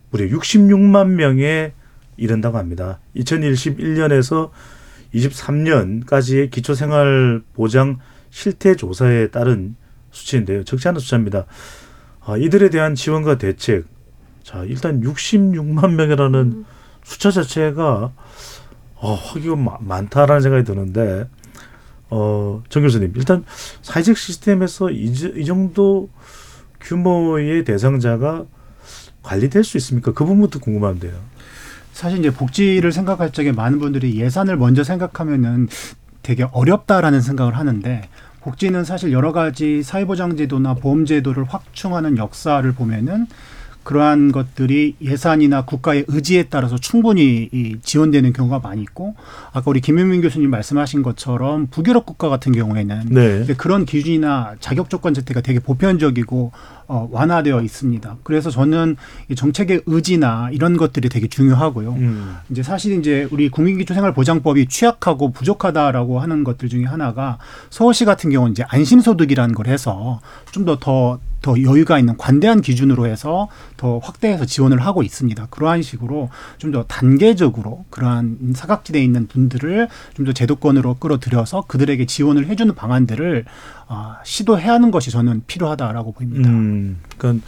무려 0.10 0.26
66만 0.26 1.10
명에 1.10 1.74
이른다고 2.18 2.58
합니다. 2.58 3.00
2021년에서 3.18 4.52
23년까지의 5.14 6.50
기초생활보장 6.52 8.00
실태조사에 8.30 9.28
따른 9.28 9.76
수치인데요. 10.12 10.64
적지 10.64 10.88
않은 10.88 11.00
숫자입니다. 11.00 11.46
아, 12.22 12.38
이들에 12.38 12.70
대한 12.70 12.96
지원과 12.96 13.38
대책. 13.38 13.86
자, 14.46 14.64
일단 14.66 15.02
66만 15.02 15.94
명이라는 15.96 16.66
숫자 17.04 17.32
자체가 17.32 18.12
어, 18.98 19.14
허기가 19.16 19.56
마- 19.56 19.78
많다라는 19.82 20.42
생각이 20.42 20.64
드는데, 20.64 21.28
어, 22.12 22.62
정 22.70 22.84
교수님, 22.84 23.14
일단 23.16 23.44
사회적 23.82 24.16
시스템에서 24.16 24.92
이, 24.92 25.12
저- 25.16 25.30
이 25.30 25.46
정도 25.46 26.10
규모의 26.80 27.64
대상자가 27.66 28.46
관리될 29.24 29.64
수 29.64 29.78
있습니까? 29.78 30.12
그 30.14 30.24
부분부터 30.26 30.60
궁금한데요. 30.60 31.14
사실 31.92 32.20
이제 32.20 32.30
복지를 32.32 32.92
생각할 32.92 33.32
적에 33.32 33.52
많은 33.52 33.80
분들이 33.80 34.16
예산을 34.20 34.58
먼저 34.58 34.84
생각하면은 34.84 35.68
되게 36.22 36.44
어렵다라는 36.52 37.20
생각을 37.22 37.58
하는데 37.58 38.08
복지는 38.42 38.84
사실 38.84 39.12
여러 39.12 39.32
가지 39.32 39.82
사회보장제도나 39.82 40.76
보험제도를 40.76 41.46
확충하는 41.46 42.18
역사를 42.18 42.70
보면은 42.74 43.26
그러한 43.86 44.32
것들이 44.32 44.96
예산이나 45.02 45.64
국가의 45.64 46.06
의지에 46.08 46.48
따라서 46.50 46.78
충분히 46.78 47.48
이 47.54 47.78
지원되는 47.82 48.34
경우가 48.34 48.60
많이 48.60 48.82
있고 48.82 49.16
아까 49.54 49.64
우리 49.68 49.80
김현민 49.80 50.22
교수님 50.22 50.50
말씀하신 50.50 51.04
것처럼 51.04 51.68
북유럽 51.68 52.06
국가 52.06 52.28
같은 52.28 52.52
경우에는 52.52 53.06
네. 53.12 53.46
그런 53.58 53.86
기준이나 53.86 54.56
자격 54.60 54.90
조건 54.90 55.14
자체가 55.14 55.42
되게 55.42 55.60
보편적이고 55.60 56.52
어, 56.88 57.10
완화되어 57.12 57.62
있습니다. 57.62 58.18
그래서 58.24 58.50
저는 58.50 58.96
이 59.30 59.36
정책의 59.36 59.84
의지나 59.86 60.50
이런 60.52 60.78
것들이 60.78 61.10
되게 61.10 61.28
중요하고요. 61.28 61.94
음. 61.94 62.36
이제 62.52 62.62
사실 62.62 63.00
이제 63.00 63.28
우리 63.32 63.50
국민기초생활보장법이 63.50 64.68
취약하고 64.68 65.32
부족하다라고 65.32 66.20
하는 66.20 66.44
것들 66.44 66.70
중에 66.70 66.86
하나가 66.86 67.38
서울시 67.70 68.06
같은 68.06 68.30
경우는 68.30 68.52
이제 68.52 68.64
안심소득이라는 68.68 69.56
걸 69.56 69.68
해서 69.68 70.20
좀 70.52 70.66
더더 70.66 70.80
더 70.80 71.20
여유가 71.52 72.00
있는 72.00 72.18
관대한 72.18 72.62
기준으로 72.62 73.06
해서 73.08 73.48
더 73.78 74.00
확대해서 74.00 74.46
지원을 74.46 74.80
하고 74.82 75.04
있습니다. 75.04 75.48
그러한 75.50 75.82
식으로 75.82 76.30
좀 76.58 76.72
더 76.72 76.84
단계적으로 76.86 77.86
그러한 77.90 78.54
사각지대에 78.56 79.04
있는 79.04 79.28
분들을 79.28 79.88
좀 80.16 80.26
더 80.26 80.34
제도권으로 80.34 80.96
끌어들여서 80.96 81.66
그들에게 81.68 82.06
지원을 82.06 82.48
해주는 82.48 82.74
방안들을 82.74 83.46
아, 83.88 84.18
시도해야 84.24 84.74
하는 84.74 84.90
것이 84.92 85.12
저는 85.12 85.44
필요하다라고 85.46 86.14
보입니다. 86.14 86.50
음, 86.50 86.98
그러니까 87.18 87.46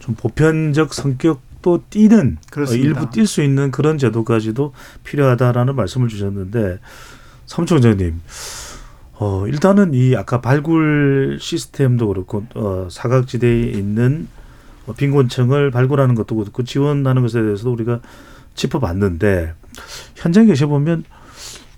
좀 0.00 0.14
보편적 0.16 0.92
성격도 0.94 1.84
띄는 1.90 2.38
어, 2.40 2.46
그렇습니다. 2.50 2.86
일부 2.86 3.10
뛸 3.10 3.26
수 3.26 3.42
있는 3.42 3.70
그런 3.70 3.98
제도까지도 3.98 4.72
필요하다라는 5.04 5.76
말씀을 5.76 6.08
주셨는데 6.08 6.78
삼총장님, 7.46 8.20
어, 9.18 9.46
일단은 9.46 9.94
이 9.94 10.14
아까 10.14 10.40
발굴 10.40 11.38
시스템도 11.40 12.08
그렇고 12.08 12.44
어, 12.54 12.88
사각지대에 12.90 13.62
있는 13.70 14.28
어, 14.86 14.92
빈곤층을 14.92 15.70
발굴하는 15.70 16.14
것도 16.14 16.36
그렇고 16.36 16.62
지원하는 16.64 17.22
것에 17.22 17.40
대해서도 17.40 17.72
우리가 17.72 18.00
짚어봤는데 18.54 19.54
현장에 20.16 20.46
계셔 20.46 20.66
보면 20.66 21.04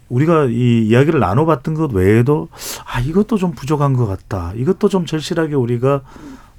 우리가 0.08 0.46
이 0.46 0.86
이야기를 0.86 1.20
나눠봤던 1.20 1.74
것 1.74 1.92
외에도 1.92 2.48
아 2.86 3.00
이것도 3.00 3.36
좀 3.36 3.52
부족한 3.52 3.92
것 3.92 4.06
같다. 4.06 4.52
이것도 4.56 4.88
좀 4.88 5.06
절실하게 5.06 5.54
우리가 5.54 6.02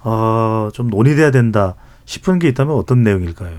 어좀 0.02 0.90
논의돼야 0.90 1.32
된다 1.32 1.76
싶은 2.06 2.40
게 2.40 2.48
있다면 2.50 2.76
어떤 2.76 3.04
내용일까요? 3.04 3.58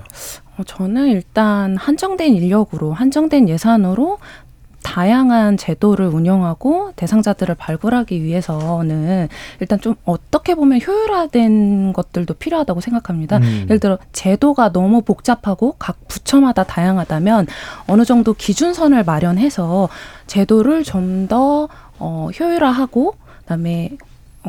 어, 0.57 0.63
저는 0.65 1.09
일단 1.09 1.77
한정된 1.77 2.35
인력으로 2.35 2.93
한정된 2.93 3.49
예산으로 3.49 4.19
다양한 4.83 5.57
제도를 5.57 6.07
운영하고 6.07 6.93
대상자들을 6.97 7.55
발굴하기 7.55 8.23
위해서는 8.23 9.29
일단 9.61 9.81
좀 9.81 9.95
어떻게 10.05 10.55
보면 10.55 10.81
효율화된 10.87 11.93
것들도 11.93 12.35
필요하다고 12.35 12.81
생각합니다. 12.81 13.39
음. 13.39 13.63
예를 13.65 13.79
들어 13.79 13.99
제도가 14.13 14.73
너무 14.73 15.03
복잡하고 15.03 15.77
각 15.79 15.97
부처마다 16.09 16.65
다양하다면 16.65 17.47
어느 17.87 18.05
정도 18.05 18.35
기준선을 18.35 19.05
마련해서 19.05 19.89
제도를 20.27 20.85
좀 20.85 21.21
더 21.31 21.69
어, 21.99 22.29
효율화하고 22.39 23.15
그다음에 23.41 23.91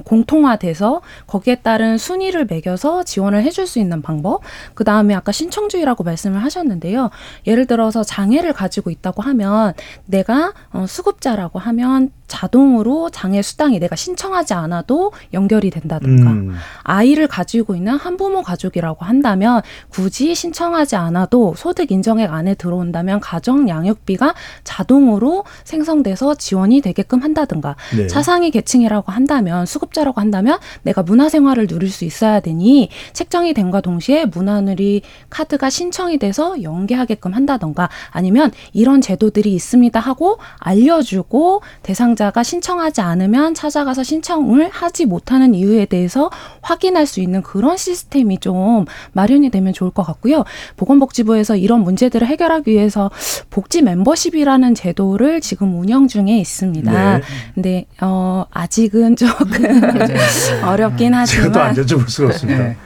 공통화돼서 0.06 1.02
거기에 1.28 1.56
따른 1.56 1.98
순위를 1.98 2.46
매겨서 2.46 3.04
지원을 3.04 3.44
해줄 3.44 3.68
수 3.68 3.80
있는 3.80 4.02
방법. 4.02 4.42
그 4.74 4.84
다음에 4.84 5.14
아까 5.14 5.32
신청주의라고 5.32 6.04
말씀을 6.04 6.44
하셨는데요. 6.44 7.10
예를 7.48 7.66
들어서 7.68 8.04
장애를 8.04 8.54
가지고 8.54 8.90
있다고 8.90 9.22
하면 9.22 9.74
내가 10.06 10.54
어, 10.72 10.86
수급자라고 10.88 11.60
하면 11.60 12.12
자동으로 12.32 13.10
장애 13.10 13.42
수당이 13.42 13.80
내가 13.80 13.98
신청하지 13.98 14.54
않아도 14.54 15.12
연결이 15.34 15.70
된다든가 15.70 16.32
음. 16.32 16.56
아이를 16.84 17.28
가지고 17.28 17.76
있는 17.76 17.98
한부모 17.98 18.42
가족이라고 18.42 19.04
한다면 19.04 19.62
굳이 19.90 20.34
신청하지 20.34 20.96
않아도 20.96 21.54
소득 21.58 21.92
인정액 21.92 22.32
안에 22.32 22.56
들어온다면 22.56 23.20
가정 23.20 23.68
양육비가 23.68 24.34
자동으로 24.64 25.44
생성돼서 25.66 26.36
지원이 26.36 26.80
되게끔 26.80 27.22
한다든가 27.22 27.76
네. 27.98 28.08
차상위 28.08 28.52
계층이라고 28.52 29.12
한다면 29.12 29.66
수 29.66 29.81
급자라고 29.82 30.22
한다면 30.22 30.58
내가 30.84 31.04
문화생활을 31.04 31.68
누릴 31.68 31.92
수 31.92 32.06
있어야 32.06 32.40
되니 32.40 32.90
책정이 33.12 33.54
됨과 33.54 33.82
동시에 33.82 34.26
문화누리 34.26 35.02
카드가 35.30 35.70
신청이 35.70 36.18
돼서 36.18 36.64
연계하게끔 36.64 37.34
한다던가 37.34 37.90
아니면 38.10 38.52
이런 38.72 39.02
제도들이 39.02 39.54
있습니다 39.54 40.00
하고 40.00 40.38
알려주고 40.60 41.62
대상자 41.84 42.22
가입자가 42.22 42.44
신청하지 42.44 43.02
않으면 43.02 43.56
찾아가서 43.56 44.04
신청을 44.04 44.70
하지 44.70 45.06
못하는 45.06 45.56
이유에 45.56 45.86
대해서 45.86 46.30
확인할 46.62 47.08
수 47.08 47.20
있는 47.20 47.42
그런 47.42 47.78
시스템이 47.78 48.40
좀 48.40 48.86
마련이 49.14 49.50
되면 49.50 49.74
좋을 49.74 49.92
것 49.92 50.04
같고요. 50.04 50.44
보건복지부에서 50.78 51.56
이런 51.56 51.82
문제들을 51.82 52.28
해결하기 52.28 52.72
위해서 52.72 53.10
복지 53.50 53.82
멤버십이라는 53.82 54.76
제도를 54.76 55.42
지금 55.42 55.80
운영 55.80 56.08
중에 56.08 56.38
있습니다. 56.38 57.18
네. 57.18 57.24
근데 57.56 57.86
어 58.02 58.46
아직은 58.52 59.16
조금 59.16 59.71
어렵긴 60.66 61.14
하지만 61.14 61.26
제가 61.26 61.52
또 61.52 61.60
안 61.60 61.76
여쭤볼 61.76 62.10
수가 62.10 62.28
없습니다. 62.30 62.64
네. 62.64 62.78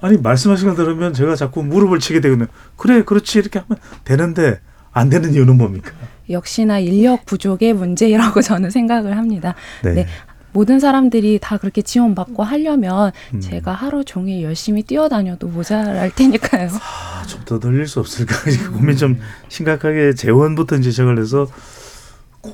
아니 0.00 0.18
말씀하신 0.18 0.68
거 0.68 0.74
들으면 0.74 1.12
제가 1.14 1.36
자꾸 1.36 1.62
무릎을 1.62 1.98
치게 2.00 2.20
되거든요. 2.20 2.46
그래 2.76 3.02
그렇지 3.02 3.38
이렇게 3.38 3.60
하면 3.60 3.78
되는데 4.04 4.60
안 4.92 5.08
되는 5.08 5.32
이유는 5.32 5.56
뭡니까? 5.56 5.92
역시나 6.28 6.78
인력 6.80 7.24
부족의 7.26 7.72
문제라고 7.74 8.40
저는 8.42 8.70
생각을 8.70 9.16
합니다. 9.16 9.54
네. 9.82 9.92
네. 9.94 10.06
모든 10.52 10.80
사람들이 10.80 11.38
다 11.40 11.58
그렇게 11.58 11.82
지원받고 11.82 12.42
하려면 12.42 13.12
음. 13.34 13.40
제가 13.40 13.72
하루 13.74 14.04
종일 14.04 14.42
열심히 14.42 14.82
뛰어다녀도 14.82 15.48
모자랄 15.48 16.10
테니까요. 16.14 16.70
아, 16.72 17.22
좀더 17.26 17.60
늘릴 17.60 17.86
수 17.86 18.00
없을까? 18.00 18.34
음. 18.48 18.72
고민 18.72 18.96
좀 18.96 19.18
심각하게 19.48 20.14
재원부터 20.14 20.76
이제 20.76 20.90
시작을 20.90 21.18
해서 21.18 21.46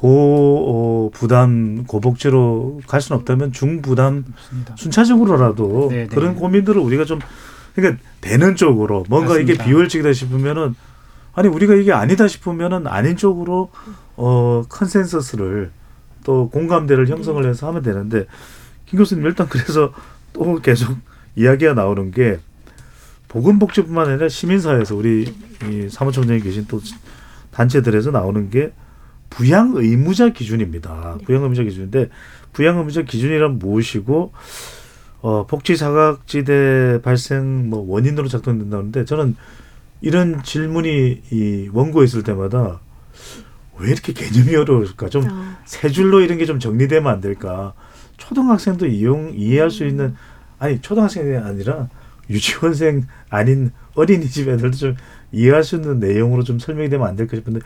고 0.01 0.67
어, 0.69 1.11
부담 1.13 1.85
고복지로 1.87 2.81
갈 2.87 3.01
수는 3.01 3.21
없다면 3.21 3.53
중부담 3.53 4.25
맞습니다. 4.35 4.77
순차적으로라도 4.77 5.89
네네. 5.91 6.09
네. 6.09 6.15
그런 6.15 6.35
고민들을 6.37 6.81
우리가 6.81 7.05
좀 7.05 7.21
그러니까 7.75 8.03
되는 8.21 8.57
쪽으로 8.57 9.05
뭔가 9.09 9.31
맞습니다. 9.31 9.53
이게 9.53 9.65
비효율적이다 9.65 10.13
싶으면은 10.13 10.75
아니 11.35 11.49
우리가 11.49 11.75
이게 11.75 11.93
아니다 11.93 12.29
싶으면은 12.29 12.87
아닌 12.87 13.17
쪽으로 13.17 13.71
어 14.17 14.65
컨센서스를 14.69 15.71
또 16.25 16.49
공감대를 16.51 17.09
형성을 17.09 17.45
해서 17.47 17.69
하면 17.69 17.83
되는데 17.83 18.27
김 18.87 18.99
교수님 18.99 19.25
일단 19.25 19.49
그래서 19.49 19.93
또 20.33 20.61
계속 20.61 20.97
이야기가 21.37 21.75
나오는 21.75 22.11
게 22.11 22.39
보건복지뿐만 23.29 24.11
아니라 24.11 24.29
시민사회에서 24.29 24.95
우리 24.95 25.35
이 25.71 25.89
사무총장이 25.89 26.41
계신 26.41 26.67
또 26.69 26.81
단체들에서 27.51 28.11
나오는 28.11 28.51
게 28.51 28.73
부양 29.37 29.73
의무자 29.75 30.29
기준입니다. 30.29 31.19
부양 31.25 31.43
의무자 31.43 31.63
기준인데 31.63 32.11
부양 32.53 32.77
의무자 32.79 33.03
기준이란 33.03 33.59
무엇이고 33.59 34.33
어 35.23 35.47
복지 35.47 35.77
사각지대 35.77 37.01
발생 37.03 37.71
뭐 37.71 37.81
원인으로 37.89 38.29
작동된다는데 38.29 39.05
저는 39.07 39.37
이런 40.03 40.43
질문이 40.43 41.23
이 41.31 41.71
원고에 41.73 42.05
있을 42.05 42.23
때마다 42.25 42.81
왜 43.79 43.91
이렇게 43.91 44.13
개념이 44.13 44.55
어려울까? 44.55 45.09
좀세 45.09 45.89
어. 45.89 45.91
줄로 45.91 46.21
이런 46.21 46.37
게 46.39 46.45
좀 46.45 46.59
정리되면 46.59 47.11
안 47.11 47.21
될까? 47.21 47.73
초등학생도 48.19 48.87
이용 48.87 49.33
이해할 49.35 49.71
수 49.71 49.87
있는 49.87 50.15
아니 50.59 50.81
초등학생이 50.81 51.37
아니라 51.39 51.89
유치원생 52.29 53.07
아닌 53.31 53.71
어린이집 53.95 54.49
애들도 54.49 54.77
좀 54.77 54.97
이해할 55.33 55.65
수 55.65 55.77
있는 55.77 55.99
내용으로 56.01 56.45
좀 56.45 56.59
설명이 56.59 56.91
되면 56.91 57.07
안 57.07 57.17
될까 57.17 57.37
싶은데 57.37 57.61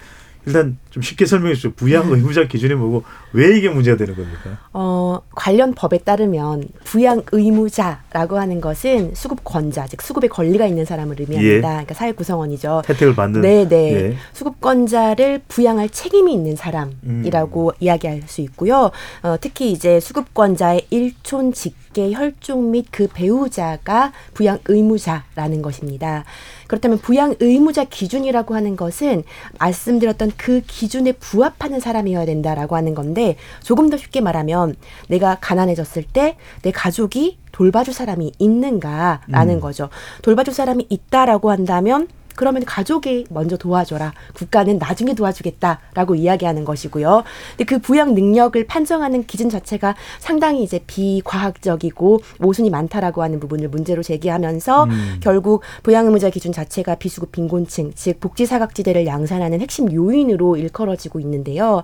일단 0.46 0.78
좀 0.96 1.02
쉽게 1.02 1.26
설명해 1.26 1.52
주시죠. 1.52 1.74
부양 1.74 2.10
의무자 2.10 2.48
기준이 2.48 2.72
뭐고 2.72 3.02
왜 3.34 3.54
이게 3.54 3.68
문제가 3.68 3.98
되는 3.98 4.14
겁니까? 4.14 4.56
어, 4.72 5.20
관련 5.34 5.74
법에 5.74 5.98
따르면 5.98 6.68
부양 6.84 7.22
의무자라고 7.32 8.38
하는 8.38 8.62
것은 8.62 9.12
수급 9.14 9.44
권자, 9.44 9.86
즉 9.88 10.00
수급의 10.00 10.30
권리가 10.30 10.64
있는 10.64 10.86
사람을 10.86 11.16
의미합니다. 11.20 11.54
예. 11.54 11.60
그러니까 11.60 11.92
사회 11.92 12.12
구성원이죠. 12.12 12.80
혜택을 12.88 13.14
받는. 13.14 13.42
네, 13.42 13.68
네. 13.68 13.92
예. 13.92 14.16
수급권자를 14.32 15.42
부양할 15.48 15.90
책임이 15.90 16.32
있는 16.32 16.56
사람이라고 16.56 17.66
음. 17.68 17.72
이야기할 17.78 18.22
수 18.24 18.40
있고요. 18.40 18.90
어, 19.22 19.36
특히 19.38 19.72
이제 19.72 20.00
수급권자의 20.00 20.86
일촌 20.88 21.52
직계 21.52 22.12
혈족 22.12 22.70
및 22.70 22.86
그 22.90 23.06
배우자가 23.12 24.12
부양 24.32 24.60
의무자라는 24.64 25.60
것입니다. 25.60 26.24
그렇다면 26.68 26.98
부양 26.98 27.34
의무자 27.40 27.84
기준이라고 27.84 28.54
하는 28.54 28.76
것은 28.76 29.24
말씀드렸던 29.58 30.32
그 30.36 30.62
기준 30.66 30.85
에 31.06 31.12
부합하는 31.12 31.80
사람이어야 31.80 32.26
된다라고 32.26 32.76
하는 32.76 32.94
건데 32.94 33.36
조금 33.62 33.90
더 33.90 33.96
쉽게 33.96 34.20
말하면 34.20 34.76
내가 35.08 35.38
가난해졌을 35.40 36.02
때 36.04 36.36
내 36.62 36.70
가족이 36.70 37.38
돌봐줄 37.52 37.94
사람이 37.94 38.32
있는가라는 38.38 39.54
음. 39.56 39.60
거죠. 39.60 39.88
돌봐줄 40.22 40.52
사람이 40.52 40.86
있다라고 40.88 41.50
한다면 41.50 42.08
그러면 42.36 42.64
가족이 42.64 43.26
먼저 43.30 43.56
도와줘라. 43.56 44.12
국가는 44.34 44.78
나중에 44.78 45.14
도와주겠다라고 45.14 46.14
이야기하는 46.14 46.64
것이고요. 46.64 47.24
근데 47.50 47.64
그 47.64 47.78
부양 47.78 48.14
능력을 48.14 48.66
판정하는 48.66 49.24
기준 49.24 49.48
자체가 49.48 49.96
상당히 50.18 50.62
이제 50.62 50.80
비과학적이고 50.86 52.20
모순이 52.38 52.70
많다라고 52.70 53.22
하는 53.22 53.40
부분을 53.40 53.68
문제로 53.68 54.02
제기하면서 54.02 54.84
음. 54.84 55.16
결국 55.20 55.62
부양 55.82 56.06
의무자 56.06 56.30
기준 56.30 56.52
자체가 56.52 56.96
비수급 56.96 57.32
빈곤층, 57.32 57.92
즉 57.94 58.20
복지 58.20 58.46
사각지대를 58.46 59.06
양산하는 59.06 59.60
핵심 59.60 59.92
요인으로 59.92 60.56
일컬어지고 60.56 61.20
있는데요. 61.20 61.82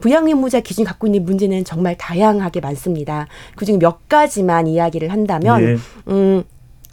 부양 0.00 0.26
의무자 0.26 0.60
기준 0.60 0.84
갖고 0.84 1.06
있는 1.06 1.24
문제는 1.24 1.64
정말 1.64 1.96
다양하게 1.96 2.60
많습니다. 2.60 3.26
그중에 3.56 3.78
몇 3.78 4.08
가지만 4.08 4.66
이야기를 4.66 5.10
한다면 5.10 5.64
네. 5.64 5.76
음 6.08 6.44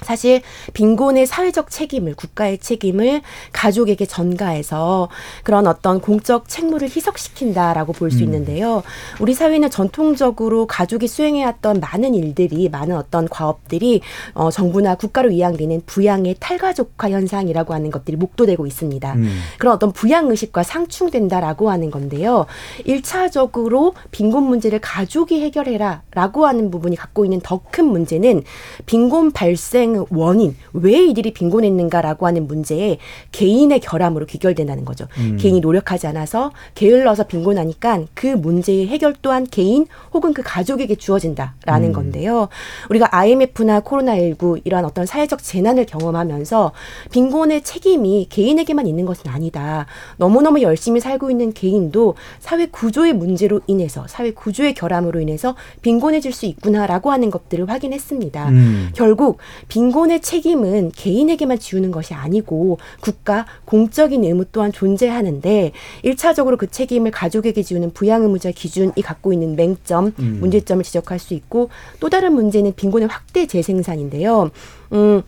사실 0.01 0.41
빈곤의 0.73 1.25
사회적 1.25 1.71
책임을 1.71 2.15
국가의 2.15 2.57
책임을 2.59 3.21
가족에게 3.53 4.05
전가해서 4.05 5.09
그런 5.43 5.67
어떤 5.67 6.01
공적 6.01 6.47
책무를 6.49 6.89
희석시킨다라고 6.89 7.93
볼수 7.93 8.19
음. 8.19 8.23
있는데요. 8.25 8.83
우리 9.19 9.33
사회는 9.33 9.69
전통적으로 9.69 10.67
가족이 10.67 11.07
수행해왔던 11.07 11.79
많은 11.79 12.13
일들이 12.13 12.69
많은 12.69 12.95
어떤 12.95 13.27
과업들이 13.27 14.01
어, 14.33 14.51
정부나 14.51 14.95
국가로 14.95 15.31
이양되는 15.31 15.83
부양의 15.85 16.35
탈가족화 16.39 17.09
현상이라고 17.09 17.73
하는 17.73 17.89
것들이 17.89 18.17
목도되고 18.17 18.67
있습니다. 18.67 19.13
음. 19.13 19.39
그런 19.57 19.73
어떤 19.73 19.91
부양 19.91 20.29
의식과 20.29 20.63
상충된다라고 20.63 21.69
하는 21.69 21.89
건데요. 21.89 22.45
일차적으로 22.85 23.93
빈곤 24.11 24.43
문제를 24.43 24.79
가족이 24.79 25.41
해결해라라고 25.41 26.45
하는 26.45 26.69
부분이 26.69 26.95
갖고 26.95 27.25
있는 27.25 27.39
더 27.41 27.61
큰 27.71 27.85
문제는 27.85 28.43
빈곤 28.85 29.31
발생 29.31 29.90
발생 29.91 30.05
원인 30.09 30.55
왜 30.73 31.03
이들이 31.03 31.33
빈곤했는가라고 31.33 32.25
하는 32.25 32.47
문제에 32.47 32.97
개인의 33.31 33.79
결함으로 33.81 34.25
귀결된다는 34.25 34.85
거죠. 34.85 35.07
음. 35.17 35.37
개인이 35.39 35.59
노력하지 35.59 36.07
않아서 36.07 36.51
게을러서 36.75 37.27
빈곤하니까 37.27 38.03
그 38.13 38.27
문제의 38.27 38.87
해결 38.87 39.15
또한 39.21 39.45
개인 39.49 39.85
혹은 40.13 40.33
그 40.33 40.41
가족에게 40.43 40.95
주어진다라는 40.95 41.89
음. 41.89 41.93
건데요. 41.93 42.47
우리가 42.89 43.09
IMF나 43.11 43.81
코로나19 43.81 44.61
이러한 44.63 44.85
어떤 44.85 45.05
사회적 45.05 45.43
재난을 45.43 45.85
경험하면서 45.85 46.71
빈곤의 47.11 47.63
책임이 47.63 48.27
개인에게만 48.29 48.87
있는 48.87 49.05
것은 49.05 49.29
아니다. 49.29 49.85
너무너무 50.17 50.61
열심히 50.61 50.99
살고 50.99 51.31
있는 51.31 51.53
개인도 51.53 52.15
사회 52.39 52.67
구조의 52.67 53.13
문제로 53.13 53.61
인해서 53.67 54.05
사회 54.07 54.31
구조의 54.31 54.73
결함으로 54.73 55.19
인해서 55.19 55.55
빈곤해질 55.81 56.31
수 56.31 56.45
있구나라고 56.45 57.11
하는 57.11 57.29
것들을 57.31 57.69
확인했습니다. 57.69 58.49
음. 58.49 58.89
결국 58.93 59.39
빈 59.67 59.80
곤의 59.89 60.19
책임은 60.19 60.91
개인에게만 60.93 61.59
지우는 61.59 61.91
것이 61.91 62.13
아니고 62.13 62.77
국가 62.99 63.45
공적인 63.65 64.23
의무 64.23 64.45
또한 64.51 64.73
존재하는데 64.73 65.71
일차적으로 66.03 66.57
그 66.57 66.69
책임을 66.69 67.11
가족에게 67.11 67.63
지우는 67.63 67.93
부양 67.93 68.23
의무자 68.23 68.51
기준이 68.51 69.01
갖고 69.01 69.31
있는 69.31 69.55
맹점, 69.55 70.13
음. 70.19 70.37
문제점을 70.41 70.83
지적할 70.83 71.19
수 71.19 71.33
있고 71.33 71.69
또 71.99 72.09
다른 72.09 72.33
문제는 72.33 72.73
빈곤의 72.75 73.07
확대 73.07 73.47
재생산인데요. 73.47 74.51
음, 74.91 75.23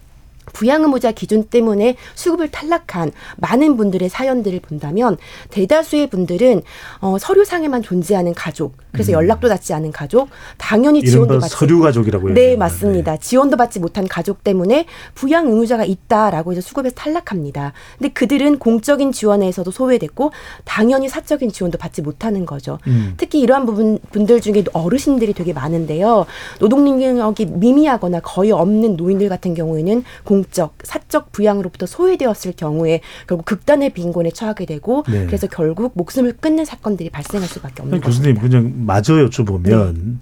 부양의무자 0.54 1.12
기준 1.12 1.44
때문에 1.44 1.96
수급을 2.16 2.50
탈락한 2.50 3.12
많은 3.38 3.76
분들의 3.76 4.08
사연들을 4.08 4.60
본다면 4.62 5.18
대다수의 5.50 6.08
분들은 6.08 6.62
어, 7.02 7.18
서류상에만 7.20 7.82
존재하는 7.82 8.34
가족, 8.34 8.78
그래서 8.92 9.12
연락도 9.12 9.50
닿지 9.50 9.74
않은 9.74 9.92
가족, 9.92 10.30
당연히 10.58 11.04
지원도 11.04 11.36
음. 11.36 11.40
받지 11.40 11.56
서류 11.56 11.82
가족이라고 11.82 12.30
네, 12.30 12.50
해요. 12.50 12.58
맞습니다. 12.58 13.18
지원도 13.18 13.58
받지 13.58 13.80
못한 13.80 14.08
가족 14.08 14.44
때문에 14.44 14.86
부양 15.16 15.48
의무자가 15.48 15.84
있다라고 15.84 16.52
해서 16.52 16.62
수급에서 16.62 16.96
탈락합니다. 16.96 17.74
근데 17.98 18.14
그들은 18.14 18.60
공적인 18.60 19.12
지원에서도 19.12 19.70
소외됐고 19.70 20.32
당연히 20.64 21.10
사적인 21.10 21.52
지원도 21.52 21.78
받지 21.78 22.02
못하는 22.02 22.46
거죠. 22.46 22.78
음. 22.88 23.16
특히 23.18 23.40
이러한 23.42 23.66
부분 23.66 24.00
분들 24.12 24.42
중에 24.42 24.64
어르신들이 24.74 25.34
되게 25.34 25.54
많은데요. 25.54 26.26
노동 26.60 26.84
능력이 26.84 27.48
미미하거나 27.48 28.20
거의 28.22 28.52
없는 28.52 28.96
노인들 28.96 29.30
같은 29.30 29.54
경우에는 29.56 30.04
공 30.24 30.43
적, 30.52 30.76
사적 30.84 31.32
부양으로부터 31.32 31.86
소외되었을 31.86 32.54
경우에 32.56 33.02
결국 33.28 33.46
극단의 33.46 33.92
빈곤에 33.92 34.32
처하게 34.32 34.66
되고 34.66 35.04
네. 35.08 35.26
그래서 35.26 35.48
결국 35.48 35.94
목숨을 35.96 36.38
끊는 36.40 36.66
사건들이 36.66 37.10
발생할 37.10 37.48
수밖에 37.48 37.82
없는 37.82 38.02
거죠. 38.02 38.10
교수님 38.10 38.40
그냥 38.40 38.86
마저 38.86 39.14
여쭤보면 39.16 39.94
네. 39.96 40.14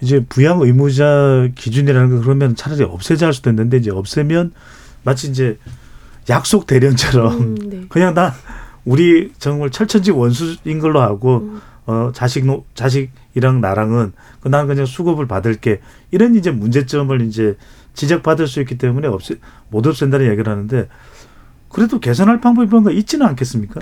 이제 0.00 0.24
부양 0.28 0.60
의무자 0.60 1.48
기준이라는 1.54 2.16
거 2.16 2.22
그러면 2.22 2.54
차라리 2.54 2.82
없애자 2.84 3.26
할 3.26 3.32
수도 3.32 3.50
있는데 3.50 3.78
이제 3.78 3.90
없애면 3.90 4.52
마치 5.02 5.28
이제 5.28 5.58
약속 6.28 6.66
대련처럼 6.66 7.40
음, 7.40 7.54
네. 7.68 7.80
그냥 7.90 8.14
나 8.14 8.34
우리 8.84 9.32
정말 9.38 9.70
철천지 9.70 10.10
원수인 10.10 10.78
걸로 10.78 11.00
하고 11.00 11.38
음. 11.38 11.60
어 11.86 12.10
자식 12.14 12.44
노 12.44 12.64
자식이랑 12.74 13.60
나랑은 13.60 14.12
그 14.40 14.48
나는 14.48 14.68
그냥 14.68 14.84
수급을 14.84 15.26
받을게 15.26 15.80
이런 16.10 16.36
이제 16.36 16.50
문제점을 16.50 17.20
이제 17.22 17.56
지적받을 17.98 18.46
수 18.46 18.60
있기 18.60 18.78
때문에 18.78 19.08
없애 19.08 19.34
못 19.70 19.86
없앤다는 19.86 20.30
얘기를 20.30 20.50
하는데 20.50 20.88
그래도 21.68 21.98
개선할 21.98 22.40
방법이 22.40 22.68
뭔가 22.68 22.92
있지는 22.92 23.26
않겠습니까? 23.26 23.80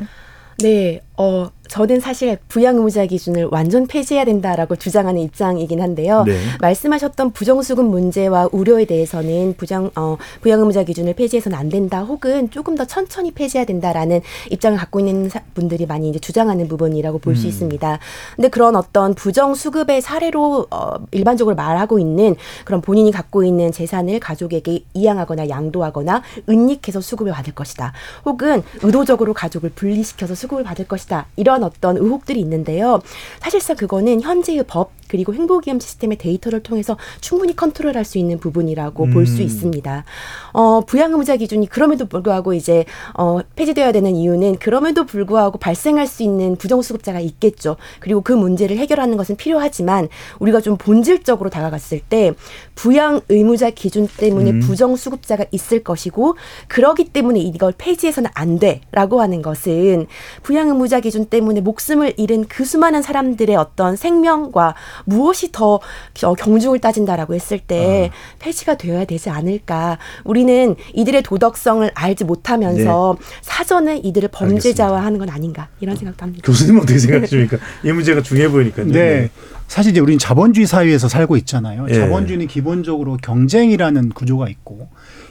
네, 0.59 1.03
어, 1.19 1.51
저는 1.69 2.01
사실 2.01 2.39
부양 2.49 2.77
의무자 2.77 3.05
기준을 3.07 3.49
완전 3.51 3.87
폐지해야 3.87 4.25
된다라고 4.25 4.77
주장하는 4.77 5.21
입장이긴 5.23 5.81
한데요. 5.83 6.25
네. 6.25 6.39
말씀하셨던 6.61 7.33
부정수급 7.33 7.85
문제와 7.87 8.49
우려에 8.53 8.85
대해서는 8.85 9.55
부정, 9.57 9.91
어, 9.97 10.17
부양 10.41 10.61
의무자 10.61 10.83
기준을 10.85 11.15
폐지해서는 11.15 11.57
안 11.59 11.69
된다 11.69 12.03
혹은 12.03 12.51
조금 12.51 12.75
더 12.77 12.85
천천히 12.85 13.31
폐지해야 13.33 13.65
된다라는 13.67 14.21
입장을 14.51 14.79
갖고 14.79 15.01
있는 15.01 15.29
사- 15.29 15.43
분들이 15.55 15.87
많이 15.87 16.09
이제 16.11 16.19
주장하는 16.19 16.69
부분이라고 16.69 17.19
볼수 17.19 17.47
음. 17.47 17.49
있습니다. 17.49 17.99
근데 18.37 18.49
그런 18.49 18.77
어떤 18.77 19.15
부정수급의 19.15 20.01
사례로 20.03 20.67
어, 20.71 20.91
일반적으로 21.11 21.57
말하고 21.57 21.99
있는 21.99 22.37
그런 22.65 22.81
본인이 22.81 23.11
갖고 23.11 23.45
있는 23.45 23.73
재산을 23.73 24.21
가족에게 24.21 24.85
이양하거나 24.95 25.49
양도하거나 25.49 26.23
은닉해서 26.49 27.01
수급을 27.01 27.33
받을 27.33 27.55
것이다. 27.55 27.93
혹은 28.25 28.63
의도적으로 28.83 29.35
가족을 29.35 29.71
분리시켜서 29.71 30.35
수급을 30.35 30.65
받을 30.65 30.87
것이다. 30.87 31.27
이런 31.37 31.56
어떤 31.63 31.97
의혹들이 31.97 32.41
있는데요. 32.41 33.01
사실상 33.41 33.77
그거는 33.77 34.23
현재의 34.23 34.65
법 34.67 34.91
그리고 35.09 35.35
행복이험 35.35 35.81
시스템의 35.81 36.19
데이터를 36.19 36.63
통해서 36.63 36.97
충분히 37.21 37.55
컨트롤할 37.55 38.05
수 38.05 38.19
있는 38.19 38.39
부분이라고 38.39 39.07
볼수 39.07 39.43
음. 39.43 39.47
있습니다. 39.47 40.05
어, 40.53 40.81
부양의무자 40.81 41.37
기준이 41.37 41.69
그럼에도 41.69 42.07
불구하고 42.07 42.55
이제 42.55 42.85
어, 43.15 43.41
폐지되어야 43.57 43.93
되는 43.93 44.15
이유는 44.15 44.57
그럼에도 44.59 45.05
불구하고 45.05 45.59
발생할 45.59 46.07
수 46.07 46.23
있는 46.23 46.57
부정수급자가 46.57 47.21
있겠죠. 47.21 47.77
그리고 48.01 48.21
그 48.21 48.33
문제를 48.33 48.77
해결하는 48.79 49.17
것은 49.17 49.37
필요하지만 49.37 50.09
우리가 50.39 50.61
좀 50.61 50.77
본질적으로 50.77 51.51
다가갔을 51.51 52.01
때 52.01 52.33
부양의무자 52.75 53.71
기준 53.71 54.09
때문에 54.09 54.53
음. 54.53 54.61
부정수급자가 54.61 55.47
있을 55.51 55.83
것이고 55.83 56.37
그러기 56.69 57.05
때문에 57.13 57.41
이걸 57.41 57.73
폐지해서는 57.77 58.31
안 58.35 58.59
돼라고 58.59 59.21
하는 59.21 59.43
것은 59.43 60.07
부양의무자 60.43 61.01
기준 61.01 61.27
때문에 61.27 61.61
목숨을 61.61 62.15
잃은 62.17 62.47
그 62.49 62.65
수많은 62.65 63.03
사람들의 63.03 63.55
어떤 63.57 63.97
생명과 63.97 64.75
무엇이 65.05 65.53
더 65.53 65.81
어, 66.25 66.35
경중을 66.35 66.79
따진다라고 66.79 67.35
했을 67.35 67.59
때 67.59 68.11
폐지가 68.39 68.77
되어야 68.77 69.05
되지 69.05 69.31
않을까. 69.31 69.99
우리는 70.25 70.77
이들의 70.95 71.23
도덕성을 71.23 71.91
알지 71.95 72.25
못하면서 72.25 73.17
사전에 73.43 73.99
이들을 73.99 74.29
범죄자화 74.33 75.05
하는 75.05 75.19
건 75.19 75.31
아닌가 75.31 75.69
이런 75.81 75.97
생각도 75.97 76.23
합니다. 76.25 76.43
교수님 76.45 76.79
어떻게 76.79 76.99
생각하십니까? 76.99 77.59
이 77.85 77.93
문제가 77.93 78.23
중요해 78.23 78.49
보이니까요. 78.51 78.87
네. 78.87 79.31
사실 79.69 79.91
이제 79.93 80.01
우리는 80.01 80.19
자본주의 80.19 80.67
사회에서 80.67 81.09
살고 81.09 81.37
있잖아요. 81.39 81.87
예. 81.91 81.95
자본주의는 81.95 82.47
기본적으로 82.47 83.17
경쟁이라는 83.17 84.11
구조가 84.11 84.49
있고 84.49 84.89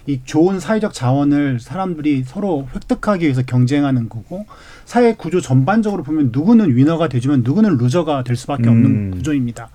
이 0.08 0.20
좋은 0.24 0.60
사회적 0.60 0.94
자원을 0.94 1.60
사람들이 1.60 2.24
서로 2.28 2.68
획득하기 2.76 3.24
위해서 3.26 3.42
경쟁하는 3.44 4.10
거고 4.10 4.46
사회 4.86 5.16
구조 5.16 5.42
전반적으로 5.42 6.04
보면 6.04 6.30
누구는 6.32 6.76
위너가 6.76 7.10
되지만 7.10 7.42
누구는 7.44 7.78
루저가 7.78 8.24
될 8.24 8.36
수밖에 8.36 8.70
없는 8.70 8.86
음. 8.86 9.12
구조입니다. 9.12 9.70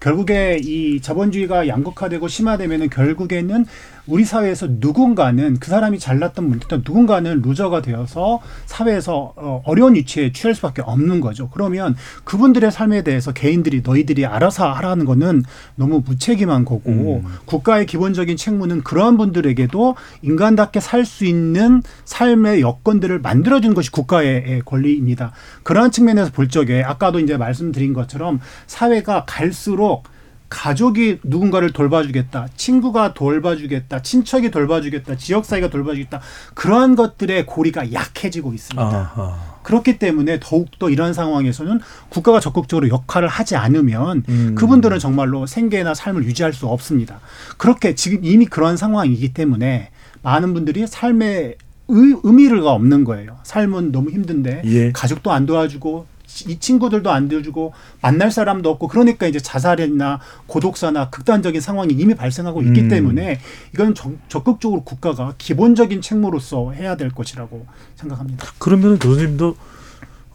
결국에 0.00 0.58
이 0.62 1.00
자본주의가 1.00 1.68
양극화되고 1.68 2.26
심화되면은 2.26 2.90
결국에는 2.90 3.64
우리 4.06 4.24
사회에서 4.24 4.68
누군가는 4.70 5.58
그 5.58 5.70
사람이 5.70 5.98
잘났던 5.98 6.48
분들 6.48 6.82
누군가는 6.84 7.42
루저가 7.42 7.82
되어서 7.82 8.40
사회에서 8.66 9.32
어, 9.36 9.62
어려운 9.64 9.94
위치에 9.94 10.32
취할 10.32 10.54
수밖에 10.54 10.82
없는 10.82 11.20
거죠. 11.20 11.48
그러면 11.50 11.96
그분들의 12.24 12.70
삶에 12.70 13.02
대해서 13.02 13.32
개인들이 13.32 13.82
너희들이 13.82 14.26
알아서 14.26 14.70
하라는 14.72 15.06
거는 15.06 15.42
너무 15.74 16.02
무책임한 16.04 16.64
거고 16.64 17.22
국가의 17.46 17.86
기본적인 17.86 18.36
책무는 18.36 18.82
그러한 18.82 19.16
분들에게도 19.16 19.96
인간답게 20.22 20.80
살 20.80 21.06
수 21.06 21.24
있는 21.24 21.82
삶의 22.04 22.60
여건들을 22.60 23.20
만들어주는 23.20 23.74
것이 23.74 23.92
국가의 23.92 24.62
권리입니다. 24.64 25.32
그러한 25.62 25.92
측면에서 25.92 26.32
볼 26.32 26.48
적에 26.48 26.82
아까도 26.82 27.20
이제 27.20 27.36
말씀드린 27.36 27.92
것처럼 27.92 28.40
사회가 28.66 29.24
갈수록 29.24 30.02
가족이 30.48 31.18
누군가를 31.24 31.72
돌봐주겠다, 31.72 32.48
친구가 32.56 33.14
돌봐주겠다, 33.14 34.02
친척이 34.02 34.50
돌봐주겠다, 34.50 35.16
지역사회가 35.16 35.70
돌봐주겠다 35.70 36.20
그러한 36.54 36.94
것들의 36.96 37.46
고리가 37.46 37.92
약해지고 37.92 38.54
있습니다. 38.54 38.86
아하. 38.86 39.56
그렇기 39.62 39.98
때문에 39.98 40.38
더욱더 40.40 40.90
이런 40.90 41.12
상황에서는 41.12 41.80
국가가 42.08 42.38
적극적으로 42.38 42.88
역할을 42.88 43.26
하지 43.26 43.56
않으면 43.56 44.22
음. 44.28 44.54
그분들은 44.54 45.00
정말로 45.00 45.46
생계나 45.46 45.92
삶을 45.92 46.24
유지할 46.24 46.52
수 46.52 46.68
없습니다. 46.68 47.18
그렇게 47.56 47.96
지금 47.96 48.24
이미 48.24 48.46
그런 48.46 48.76
상황이기 48.76 49.34
때문에 49.34 49.90
많은 50.22 50.54
분들이 50.54 50.86
삶의 50.86 51.56
의, 51.88 52.16
의미가 52.22 52.72
없는 52.72 53.04
거예요. 53.04 53.38
삶은 53.42 53.90
너무 53.90 54.10
힘든데 54.10 54.62
예. 54.66 54.92
가족도 54.92 55.32
안 55.32 55.46
도와주고 55.46 56.06
이 56.48 56.58
친구들도 56.58 57.10
안 57.10 57.28
도와주고 57.28 57.72
만날 58.02 58.30
사람도 58.30 58.68
없고 58.70 58.88
그러니까 58.88 59.26
이제 59.26 59.38
자살이나 59.38 60.20
고독사나 60.46 61.10
극단적인 61.10 61.60
상황이 61.60 61.94
이미 61.94 62.14
발생하고 62.14 62.62
있기 62.62 62.80
음. 62.82 62.88
때문에 62.88 63.40
이건 63.74 63.94
적, 63.94 64.12
적극적으로 64.28 64.82
국가가 64.82 65.34
기본적인 65.38 66.00
책무로서 66.02 66.72
해야 66.72 66.96
될 66.96 67.10
것이라고 67.10 67.66
생각합니다. 67.94 68.46
그러면 68.58 68.98
교수님도 68.98 69.56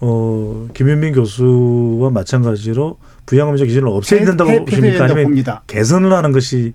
어 0.03 0.67
김현민 0.73 1.13
교수와 1.13 2.09
마찬가지로 2.09 2.97
부양의무자 3.27 3.65
기준을 3.65 3.87
없애야 3.89 4.19
폐- 4.21 4.25
된다고 4.25 4.49
폐- 4.49 4.65
보십니까? 4.65 5.03
아니면 5.05 5.23
봅니다. 5.25 5.61
개선을 5.67 6.11
하는 6.13 6.31
것이 6.31 6.73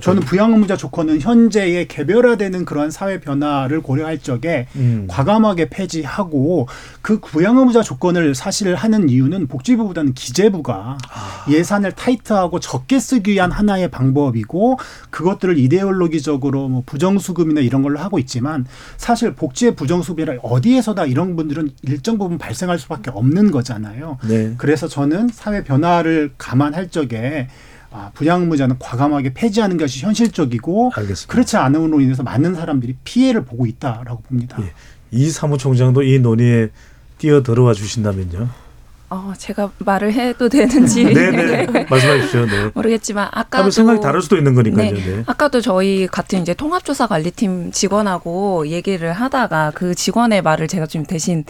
저는 0.00 0.22
부양 0.22 0.52
의무자 0.52 0.76
조건은 0.76 1.20
현재의 1.20 1.88
개별화되는 1.88 2.64
그러한 2.64 2.90
사회 2.90 3.20
변화를 3.20 3.80
고려할 3.80 4.18
적에 4.18 4.66
음. 4.76 5.06
과감하게 5.08 5.68
폐지하고 5.68 6.68
그 7.02 7.20
부양 7.20 7.56
의무자 7.58 7.82
조건을 7.82 8.34
사실 8.34 8.74
하는 8.74 9.08
이유는 9.08 9.46
복지부보다는 9.46 10.14
기재부가 10.14 10.98
아. 11.10 11.46
예산을 11.50 11.92
타이트하고 11.92 12.60
적게 12.60 12.98
쓰기 12.98 13.32
위한 13.32 13.52
하나의 13.52 13.90
방법이고 13.90 14.78
그것들을 15.10 15.58
이데올로기적으로 15.58 16.68
뭐 16.68 16.82
부정수급이나 16.86 17.60
이런 17.60 17.82
걸로 17.82 17.98
하고 17.98 18.18
있지만 18.18 18.66
사실 18.96 19.34
복지의 19.34 19.76
부정수급이라 19.76 20.34
어디에서다 20.42 21.06
이런 21.06 21.36
분들은 21.36 21.70
일정 21.82 22.18
부분 22.18 22.38
발생할 22.38 22.78
수밖에 22.78 23.10
없는 23.10 23.50
거잖아요. 23.50 24.18
네. 24.28 24.54
그래서 24.58 24.88
저는 24.88 25.28
사회 25.32 25.62
변화를 25.64 26.32
감안할 26.38 26.88
적에 26.88 27.48
아, 27.96 28.10
부양의무자는 28.12 28.76
과감하게 28.78 29.32
폐지하는 29.32 29.78
것이 29.78 30.04
현실적이고 30.04 30.92
알겠습니다. 30.94 31.32
그렇지 31.32 31.56
않음으로 31.56 32.02
인해서 32.02 32.22
많은 32.22 32.54
사람들이 32.54 32.96
피해를 33.04 33.46
보고 33.46 33.64
있다라고 33.64 34.20
봅니다. 34.20 34.58
예. 34.60 34.72
이 35.10 35.30
사무총장도 35.30 36.02
이 36.02 36.18
논의에 36.18 36.68
뛰어 37.16 37.42
들어와 37.42 37.72
주신다면요. 37.72 38.48
어, 39.08 39.32
제가 39.38 39.70
말을 39.78 40.12
해도 40.12 40.48
되는지 40.48 41.04
네네 41.14 41.86
말씀하십시오. 41.88 42.46
네. 42.46 42.70
모르겠지만 42.74 43.28
아까도 43.30 43.70
생각이 43.70 44.00
다를 44.00 44.20
수도 44.20 44.36
있는 44.36 44.54
거니까요. 44.54 44.92
네. 44.92 45.00
네. 45.00 45.22
아까도 45.26 45.60
저희 45.60 46.08
같은 46.08 46.42
이제 46.42 46.54
통합조사 46.54 47.06
관리팀 47.06 47.70
직원하고 47.70 48.66
얘기를 48.68 49.12
하다가 49.12 49.72
그 49.74 49.94
직원의 49.94 50.42
말을 50.42 50.66
제가 50.66 50.86
좀 50.86 51.04
대신 51.04 51.44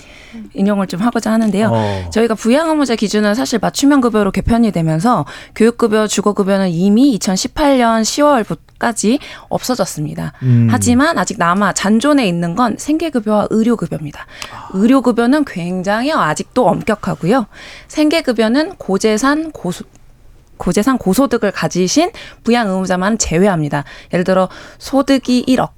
인용을 0.52 0.86
좀 0.86 1.00
하고자 1.00 1.32
하는데요. 1.32 1.70
어. 1.72 2.10
저희가 2.12 2.34
부양의무자 2.34 2.94
기준은 2.94 3.34
사실 3.34 3.58
맞춤형 3.58 4.02
급여로 4.02 4.32
개편이 4.32 4.70
되면서 4.72 5.24
교육급여, 5.54 6.06
주거급여는 6.08 6.68
이미 6.68 7.18
2018년 7.18 8.02
10월 8.02 8.44
까지 8.78 9.18
없어졌습니다. 9.48 10.32
음. 10.42 10.68
하지만 10.70 11.18
아직 11.18 11.38
남아 11.38 11.72
잔존에 11.72 12.26
있는 12.26 12.54
건 12.54 12.76
생계급여와 12.78 13.48
의료급여입니다. 13.50 14.26
의료급여는 14.74 15.44
굉장히 15.44 16.12
아직도 16.12 16.66
엄격하고요. 16.66 17.46
생계급여는 17.88 18.76
고재산 18.76 19.52
고소 19.52 19.84
고재산 20.58 20.96
고소득을 20.98 21.50
가지신 21.50 22.10
부양 22.42 22.68
의무자만 22.68 23.18
제외합니다. 23.18 23.84
예를 24.12 24.24
들어 24.24 24.48
소득이 24.78 25.44
1억, 25.46 25.70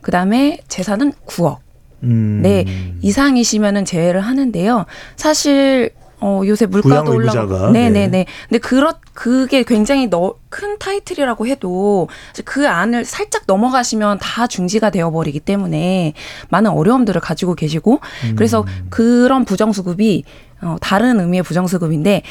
그 0.00 0.10
다음에 0.10 0.60
재산은 0.68 1.12
9억. 1.26 1.58
음. 2.02 2.40
네 2.42 2.64
이상이시면은 3.02 3.84
제외를 3.84 4.22
하는데요. 4.22 4.86
사실 5.16 5.90
어 6.20 6.42
요새 6.46 6.66
물가도 6.66 7.12
올라가고 7.12 7.70
네네네. 7.70 8.06
네. 8.08 8.26
근데 8.48 8.58
그렇 8.58 8.94
그게 9.14 9.62
굉장히 9.62 10.08
너, 10.08 10.34
큰 10.48 10.78
타이틀이라고 10.78 11.46
해도 11.46 12.08
그 12.44 12.68
안을 12.68 13.04
살짝 13.04 13.44
넘어가시면 13.46 14.18
다 14.18 14.46
중지가 14.46 14.90
되어버리기 14.90 15.40
때문에 15.40 16.12
많은 16.48 16.70
어려움들을 16.70 17.20
가지고 17.20 17.54
계시고 17.54 18.00
음. 18.24 18.34
그래서 18.36 18.64
그런 18.90 19.44
부정수급이 19.44 20.24
어, 20.62 20.76
다른 20.80 21.20
의미의 21.20 21.42
부정수급인데 21.42 22.22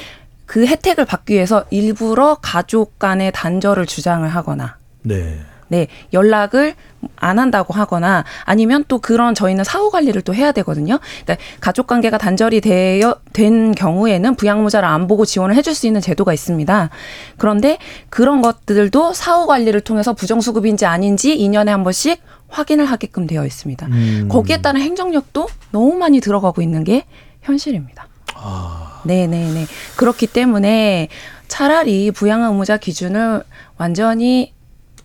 그 0.46 0.66
혜택을 0.66 1.06
받기 1.06 1.34
위해서 1.34 1.66
일부러 1.70 2.38
가족 2.42 3.00
간의 3.00 3.32
단절을 3.34 3.86
주장을 3.86 4.28
하거나 4.28 4.78
네. 5.04 5.40
네, 5.70 5.88
연락을 6.14 6.76
안 7.16 7.40
한다고 7.40 7.74
하거나 7.74 8.26
아니면 8.44 8.84
또 8.88 9.00
그런 9.00 9.34
저희는 9.34 9.64
사후 9.64 9.90
관리를 9.90 10.22
또 10.22 10.36
해야 10.36 10.52
되거든요. 10.52 11.00
그러니까 11.24 11.44
가족 11.62 11.88
관계가 11.88 12.18
단절이 12.18 12.62
되어 12.62 13.16
된 13.34 13.74
경우에는 13.74 14.36
부양무자를 14.36 14.88
안 14.88 15.08
보고 15.08 15.26
지원을 15.26 15.56
해줄 15.56 15.74
수 15.74 15.88
있는 15.88 16.02
제도가 16.02 16.34
있습니다. 16.34 16.90
그런데 17.38 17.78
그런 18.10 18.42
것들도 18.42 19.14
사후 19.14 19.48
관리를 19.48 19.82
통해서 19.82 20.14
부정수급인지 20.14 20.86
아닌지 20.86 21.38
2년에 21.38 21.68
한 21.68 21.84
번씩 21.84 22.22
확인을 22.50 22.86
하게끔 22.86 23.28
되어 23.28 23.46
있습니다. 23.46 23.86
음. 23.86 24.28
거기에 24.30 24.62
따른 24.62 24.82
행정력도 24.82 25.48
너무 25.72 25.94
많이 25.96 26.20
들어가고 26.20 26.62
있는 26.62 26.84
게 26.84 27.06
현실입니다. 27.42 28.08
네네네. 29.04 29.66
그렇기 29.96 30.28
때문에 30.28 31.10
차라리 31.48 32.12
부양 32.12 32.44
의무자 32.44 32.78
기준을 32.78 33.44
완전히 33.78 34.54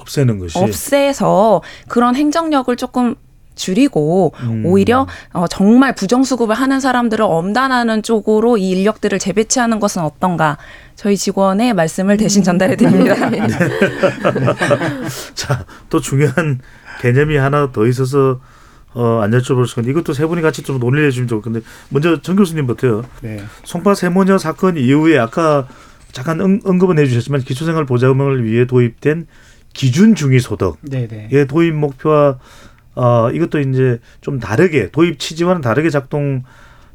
없애는 0.04 0.38
것이 0.38 0.58
없애서 0.58 1.62
그런 1.88 2.14
행정력을 2.14 2.76
조금 2.76 3.16
줄이고 3.54 4.32
음. 4.40 4.66
오히려 4.66 5.06
어, 5.32 5.46
정말 5.46 5.94
부정수급을 5.94 6.54
하는 6.54 6.80
사람들을 6.80 7.24
엄단하는 7.24 8.02
쪽으로 8.02 8.56
이 8.56 8.70
인력들을 8.70 9.18
재배치하는 9.18 9.80
것은 9.80 10.02
어떤가 10.02 10.58
저희 10.96 11.16
직원의 11.16 11.74
말씀을 11.74 12.16
대신 12.16 12.42
전달해 12.42 12.76
드립니다. 12.76 13.14
자, 15.34 15.64
또 15.88 16.00
중요한 16.00 16.60
개념이 17.00 17.36
하나 17.36 17.70
더 17.72 17.86
있어서 17.86 18.40
어, 18.94 19.20
안 19.22 19.32
여쭤볼 19.32 19.66
수가 19.66 19.82
있는데 19.82 19.90
이것도 19.90 20.12
세 20.12 20.26
분이 20.26 20.40
같이 20.40 20.62
좀 20.62 20.78
논의해 20.78 21.10
주면 21.10 21.28
좋을 21.28 21.42
건데 21.42 21.60
먼저 21.88 22.22
정 22.22 22.36
교수님부터요. 22.36 23.02
네. 23.22 23.44
송파 23.64 23.94
세모녀 23.94 24.38
사건 24.38 24.76
이후에 24.76 25.18
아까 25.18 25.66
잠깐 26.12 26.40
응, 26.40 26.60
언급은 26.64 26.98
해주셨지만 27.00 27.42
기초생활 27.42 27.86
보장을 27.86 28.44
위해 28.44 28.66
도입된 28.66 29.26
기준 29.74 30.14
중위 30.14 30.40
소득 30.40 30.78
네네. 30.80 31.28
의 31.30 31.46
도입 31.46 31.74
목표와 31.74 32.38
어, 32.94 33.30
이것도 33.30 33.60
이제 33.60 34.00
좀 34.20 34.38
다르게 34.38 34.90
도입 34.90 35.18
취지와는 35.18 35.60
다르게 35.60 35.90
작동 35.90 36.44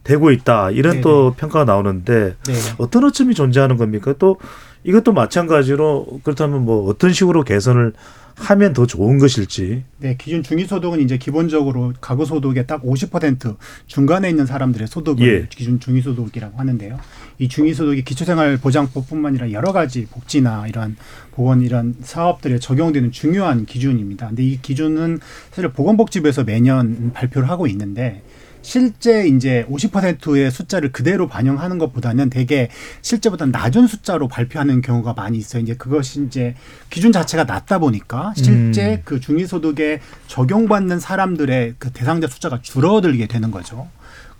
되고 0.03 0.32
있다 0.32 0.71
이런 0.71 0.93
네네. 0.93 1.01
또 1.01 1.36
평가가 1.38 1.65
나오는데 1.65 2.36
네. 2.45 2.53
어떤 2.77 3.03
어점이 3.03 3.36
존재하는 3.36 3.77
겁니까? 3.77 4.15
또 4.17 4.38
이것도 4.84 5.13
마찬가지로 5.13 6.21
그렇다면 6.23 6.63
뭐 6.63 6.89
어떤 6.89 7.11
식으로 7.11 7.43
개선을 7.43 7.93
하면 8.39 8.71
더 8.71 8.86
좋은 8.86 9.19
것일지. 9.19 9.84
네, 9.97 10.15
기준 10.17 10.41
중위소득은 10.41 11.01
이제 11.01 11.17
기본적으로 11.17 11.93
가구 11.99 12.25
소득의 12.25 12.67
딱 12.67 12.82
50% 12.84 13.57
중간에 13.86 14.30
있는 14.30 14.45
사람들의 14.45 14.88
소득을 14.88 15.27
예. 15.27 15.47
기준 15.49 15.80
중위소득이라고 15.80 16.57
하는데요. 16.57 16.97
이 17.39 17.47
중위소득이 17.47 18.03
기초생활보장법뿐만 18.03 19.31
아니라 19.31 19.51
여러 19.51 19.71
가지 19.71 20.05
복지나 20.05 20.67
이런 20.67 20.97
보건 21.31 21.61
이런 21.61 21.95
사업들에 22.01 22.59
적용되는 22.59 23.11
중요한 23.11 23.65
기준입니다. 23.65 24.27
근데 24.27 24.43
이 24.43 24.61
기준은 24.61 25.19
사실 25.51 25.71
보건복지부에서 25.71 26.43
매년 26.43 27.11
발표를 27.13 27.49
하고 27.49 27.65
있는데 27.67 28.21
실제 28.61 29.25
이제 29.25 29.65
50%의 29.69 30.51
숫자를 30.51 30.91
그대로 30.91 31.27
반영하는 31.27 31.77
것보다는 31.77 32.29
되게 32.29 32.69
실제보다 33.01 33.45
낮은 33.45 33.87
숫자로 33.87 34.27
발표하는 34.27 34.81
경우가 34.81 35.13
많이 35.13 35.37
있어요. 35.37 35.63
이제 35.63 35.75
그것이 35.75 36.25
이제 36.25 36.55
기준 36.89 37.11
자체가 37.11 37.45
낮다 37.45 37.79
보니까 37.79 38.33
실제 38.35 38.95
음. 38.95 39.01
그 39.05 39.19
중위소득에 39.19 40.01
적용받는 40.27 40.99
사람들의 40.99 41.75
그 41.79 41.91
대상자 41.91 42.27
숫자가 42.27 42.61
줄어들게 42.61 43.27
되는 43.27 43.49
거죠. 43.49 43.87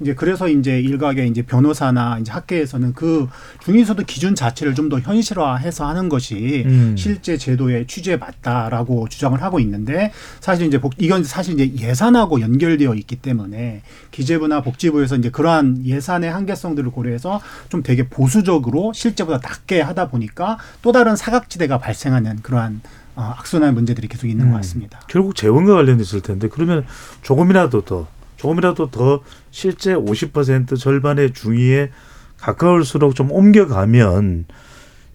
이제 0.02 0.14
그래서 0.14 0.48
이제 0.50 0.80
일각의 0.80 1.30
이제 1.30 1.42
변호사나 1.42 2.20
이제 2.20 2.32
학계에서는 2.32 2.94
그 2.94 3.28
중위소득 3.64 4.06
기준 4.06 4.36
자체를 4.36 4.76
좀 4.76 4.90
더 4.90 5.00
현실화해서 5.00 5.88
하는 5.88 6.10
것이 6.10 6.64
음. 6.66 6.96
실제 6.98 7.38
제도의 7.38 7.86
취지에 7.86 8.18
맞다라고 8.18 9.08
주장을 9.08 9.40
하고 9.40 9.60
있는데 9.60 10.12
사실 10.40 10.66
이제 10.66 10.82
복, 10.82 10.94
이건 10.98 11.24
사실 11.24 11.60
이제 11.60 11.86
예산하고 11.86 12.42
연결되어 12.42 12.96
있기 12.96 13.18
때문에 13.18 13.84
기재부나 14.10 14.62
복지부에서 14.62 15.16
이제 15.18 15.30
그러한 15.30 15.86
예산의 15.86 16.32
한계성들을 16.32 16.90
고려해서 16.90 17.40
좀 17.70 17.84
되게 17.84 18.08
보수적으로 18.10 18.94
실제보다 18.94 19.48
낮게 19.48 19.82
하다 19.82 20.10
보니까 20.10 20.58
또 20.82 20.92
다른 20.92 21.16
사각지대가 21.16 21.78
발생하는 21.78 22.38
그러한 22.42 22.82
어, 23.16 23.36
악순환 23.38 23.76
문제들이 23.76 24.08
계속 24.08 24.28
있는 24.28 24.46
음. 24.48 24.52
것 24.52 24.58
같습니다. 24.58 25.02
결국 25.08 25.36
재원과 25.36 25.76
관련됐을 25.76 26.22
텐데 26.22 26.48
그러면 26.52 26.84
조금이라도 27.22 27.82
더 27.86 28.08
조금이라도 28.40 28.90
더 28.90 29.22
실제 29.52 29.94
50% 29.94 30.80
절반의 30.80 31.34
중위에 31.34 31.92
가까울수록 32.38 33.14
좀 33.14 33.32
옮겨가면 33.32 34.46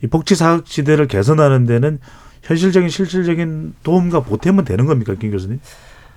이 0.02 0.06
복지 0.06 0.34
사각지대를 0.34 1.08
개선하는 1.08 1.64
데는 1.64 1.98
현실적인 2.42 2.90
실질적인 2.90 3.74
도움과 3.82 4.20
보탬은 4.20 4.64
되는 4.66 4.84
겁니까, 4.84 5.14
김 5.14 5.30
교수님? 5.30 5.60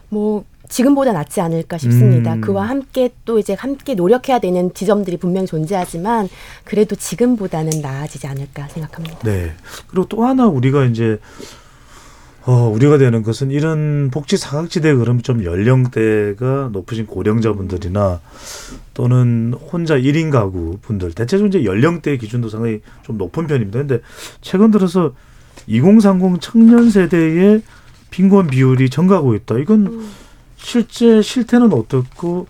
뭐 0.10 0.44
지금보다 0.68 1.14
낫지 1.14 1.40
않을까 1.40 1.78
싶습니다. 1.78 2.34
음. 2.34 2.42
그와 2.42 2.68
함께 2.68 3.10
또 3.24 3.40
이제 3.40 3.54
함께 3.54 3.96
노력해야 3.96 4.40
되는 4.40 4.74
지점들이 4.74 5.16
분명히 5.16 5.48
존재하지만 5.48 6.28
그래도 6.66 6.96
지금보다는 6.96 7.82
나아지지 7.82 8.28
않을까 8.28 8.68
생각합니다. 8.68 9.20
네. 9.20 9.54
그리고 9.88 10.08
또 10.10 10.26
하나 10.26 10.48
우리가 10.48 10.84
이제 10.84 11.20
어, 12.48 12.70
우려가 12.70 12.98
되는 12.98 13.24
것은 13.24 13.52
이런 13.52 14.10
복지 14.10 14.38
사각지대 14.38 14.94
그럼 14.96 15.22
좀 15.22 15.44
연령대가 15.44 16.70
높으신 16.72 17.06
고령자분들이나 17.06 18.22
또는 18.94 19.54
혼자 19.54 19.98
1인 19.98 20.32
가구 20.32 20.78
분들 20.82 21.12
대체적으로 21.12 21.50
이제 21.50 21.66
연령대 21.66 22.16
기준도 22.16 22.48
상당히 22.48 22.80
좀 23.04 23.18
높은 23.18 23.48
편입니다. 23.48 23.80
근데 23.80 24.00
최근 24.40 24.72
들어서 24.72 25.14
2030 25.68 26.40
청년 26.40 26.90
세대의 26.90 27.64
빈곤 28.12 28.48
비율이 28.48 28.90
증가하고 28.90 29.36
있다. 29.36 29.58
이건 29.58 30.08
실제 30.56 31.22
실태는 31.22 31.74
어떻고 31.74 32.48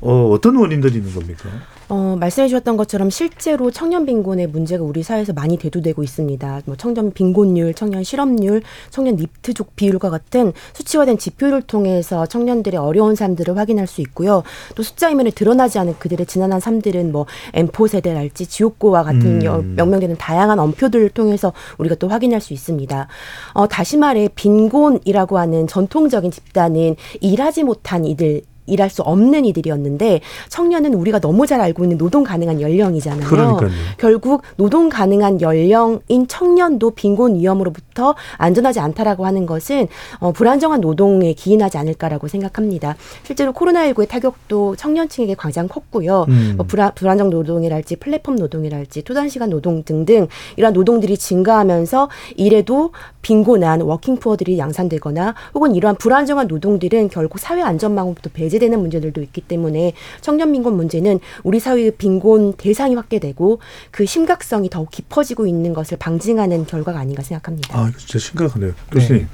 어, 0.00 0.30
어떤 0.30 0.56
원인들이 0.56 0.96
있는 0.96 1.12
겁니까? 1.12 1.50
어, 1.88 2.16
말씀해 2.20 2.48
주셨던 2.48 2.76
것처럼 2.76 3.08
실제로 3.08 3.70
청년 3.70 4.04
빈곤의 4.04 4.48
문제가 4.48 4.84
우리 4.84 5.02
사회에서 5.02 5.32
많이 5.32 5.56
대두되고 5.56 6.02
있습니다. 6.02 6.62
뭐 6.66 6.76
청년 6.76 7.12
빈곤율, 7.12 7.72
청년 7.74 8.04
실업률, 8.04 8.62
청년 8.90 9.16
니트족 9.16 9.74
비율과 9.74 10.10
같은 10.10 10.52
수치화된 10.74 11.18
지표를 11.18 11.62
통해서 11.62 12.26
청년들의 12.26 12.78
어려운 12.78 13.14
삶들을 13.14 13.56
확인할 13.56 13.86
수 13.86 14.00
있고요. 14.02 14.42
또 14.74 14.82
숫자 14.82 15.08
이면에 15.08 15.30
드러나지 15.30 15.78
않은 15.78 15.94
그들의 15.98 16.26
지난한 16.26 16.60
삶들은 16.60 17.10
뭐 17.10 17.26
엠포 17.54 17.86
세대랄지 17.86 18.46
지옥고와 18.46 19.02
같은 19.04 19.40
음. 19.42 19.74
명명되는 19.76 20.16
다양한 20.16 20.58
엄표들을 20.58 21.08
통해서 21.10 21.52
우리가 21.78 21.94
또 21.94 22.08
확인할 22.08 22.40
수 22.40 22.52
있습니다. 22.52 23.08
어, 23.54 23.66
다시 23.66 23.96
말해 23.96 24.28
빈곤이라고 24.34 25.38
하는 25.38 25.66
전통적인 25.66 26.30
집단은 26.30 26.96
일하지 27.20 27.62
못한 27.62 28.04
이들 28.04 28.42
일할 28.68 28.90
수 28.90 29.02
없는 29.02 29.44
이들이었는데 29.46 30.20
청년은 30.48 30.94
우리가 30.94 31.20
너무 31.20 31.46
잘 31.46 31.60
알고 31.60 31.84
있는 31.84 31.98
노동 31.98 32.22
가능한 32.22 32.60
연령이잖아요. 32.60 33.26
그러니까요. 33.26 33.70
결국 33.96 34.42
노동 34.56 34.88
가능한 34.88 35.40
연령인 35.40 36.26
청년도 36.28 36.90
빈곤 36.90 37.36
위험으로부터 37.36 38.14
안전하지 38.36 38.80
않다라고 38.80 39.26
하는 39.26 39.46
것은 39.46 39.88
어, 40.18 40.32
불안정한 40.32 40.80
노동에 40.80 41.32
기인하지 41.32 41.78
않을까라고 41.78 42.28
생각합니다. 42.28 42.96
실제로 43.22 43.52
코로나19의 43.52 44.08
타격도 44.08 44.76
청년층에게 44.76 45.34
가장 45.34 45.68
컸고요. 45.68 46.26
음. 46.28 46.54
뭐 46.56 46.66
불안, 46.66 46.92
불안정 46.94 47.30
노동이랄지 47.30 47.96
플랫폼 47.96 48.36
노동이랄지 48.36 49.02
투단시간 49.02 49.50
노동 49.50 49.82
등등 49.82 50.28
이러한 50.56 50.74
노동들이 50.74 51.16
증가하면서 51.16 52.08
이래도 52.36 52.92
빈곤한 53.22 53.80
워킹푸어들이 53.82 54.58
양산되거나 54.58 55.34
혹은 55.54 55.74
이러한 55.74 55.96
불안정한 55.96 56.46
노동들은 56.46 57.08
결국 57.08 57.38
사회 57.38 57.62
안전망으로부터 57.62 58.30
배제 58.32 58.57
되는 58.58 58.80
문제들도 58.80 59.20
있기 59.22 59.42
때문에 59.42 59.92
청년 60.20 60.52
빈곤 60.52 60.76
문제는 60.76 61.20
우리 61.44 61.60
사회의 61.60 61.90
빈곤 61.90 62.54
대상이 62.54 62.94
확대되고 62.94 63.60
그 63.90 64.06
심각성이 64.06 64.70
더욱 64.70 64.90
깊어지고 64.90 65.46
있는 65.46 65.72
것을 65.74 65.98
방증하는 65.98 66.66
결과가 66.66 66.98
아닌가 66.98 67.22
생각합니다. 67.22 67.78
아, 67.78 67.88
이거 67.88 67.98
진짜 67.98 68.18
심각하네요. 68.18 68.72
교수님. 68.90 69.26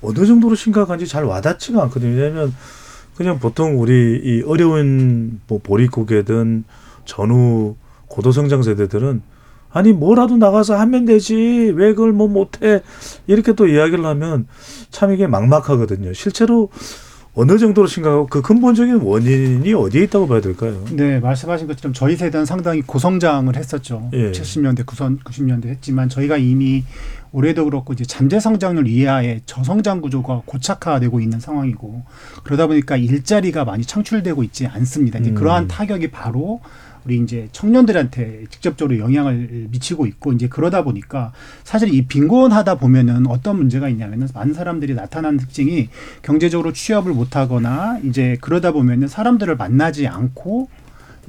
어느 0.00 0.26
정도로 0.26 0.54
심각한지 0.54 1.06
잘 1.06 1.24
와닿지가 1.24 1.82
않거든요. 1.84 2.16
왜냐하면 2.16 2.54
그냥 3.16 3.40
보통 3.40 3.80
우리 3.80 4.20
이 4.22 4.42
어려운 4.46 5.40
뭐 5.48 5.58
보릿고개든 5.62 6.64
전후 7.04 7.74
고도성장 8.06 8.62
세대들은 8.62 9.22
아니 9.70 9.92
뭐라도 9.92 10.36
나가서 10.36 10.76
하면 10.78 11.04
되지 11.04 11.72
왜 11.74 11.94
그걸 11.94 12.12
뭐 12.12 12.28
못해 12.28 12.82
이렇게 13.26 13.52
또 13.54 13.66
이야기를 13.66 14.04
하면 14.04 14.46
참 14.90 15.12
이게 15.12 15.26
막막하거든요. 15.26 16.12
실제로 16.14 16.70
어느 17.40 17.56
정도로 17.56 17.86
심각하고 17.86 18.26
그 18.26 18.42
근본적인 18.42 18.96
원인이 18.96 19.72
어디에 19.72 20.02
있다고 20.02 20.26
봐야 20.26 20.40
될까요? 20.40 20.84
네, 20.90 21.20
말씀하신 21.20 21.68
것처럼 21.68 21.94
저희 21.94 22.16
세대는 22.16 22.44
상당히 22.44 22.82
고성장을 22.82 23.54
했었죠. 23.54 24.10
예. 24.12 24.32
70년대, 24.32 24.84
90년대 24.84 25.66
했지만 25.66 26.08
저희가 26.08 26.36
이미 26.36 26.82
올해도 27.30 27.64
그렇고 27.66 27.92
이제 27.92 28.04
잠재 28.04 28.40
성장률 28.40 28.88
이하의 28.88 29.42
저성장 29.46 30.00
구조가 30.00 30.42
고착화되고 30.46 31.20
있는 31.20 31.38
상황이고 31.38 32.02
그러다 32.42 32.66
보니까 32.66 32.96
일자리가 32.96 33.64
많이 33.64 33.84
창출되고 33.84 34.42
있지 34.42 34.66
않습니다. 34.66 35.20
이제 35.20 35.30
음. 35.30 35.36
그러한 35.36 35.68
타격이 35.68 36.10
바로 36.10 36.60
우리 37.08 37.16
이제 37.16 37.48
청년들한테 37.52 38.44
직접적으로 38.50 38.98
영향을 38.98 39.68
미치고 39.70 40.06
있고 40.06 40.34
이제 40.34 40.46
그러다 40.46 40.84
보니까 40.84 41.32
사실 41.64 41.94
이 41.94 42.02
빈곤하다 42.02 42.74
보면은 42.74 43.26
어떤 43.28 43.56
문제가 43.56 43.88
있냐면은 43.88 44.28
많은 44.34 44.52
사람들이 44.52 44.92
나타나는 44.92 45.38
특징이 45.38 45.88
경제적으로 46.20 46.74
취업을 46.74 47.14
못하거나 47.14 48.00
이제 48.04 48.36
그러다 48.42 48.72
보면은 48.72 49.08
사람들을 49.08 49.56
만나지 49.56 50.06
않고 50.06 50.68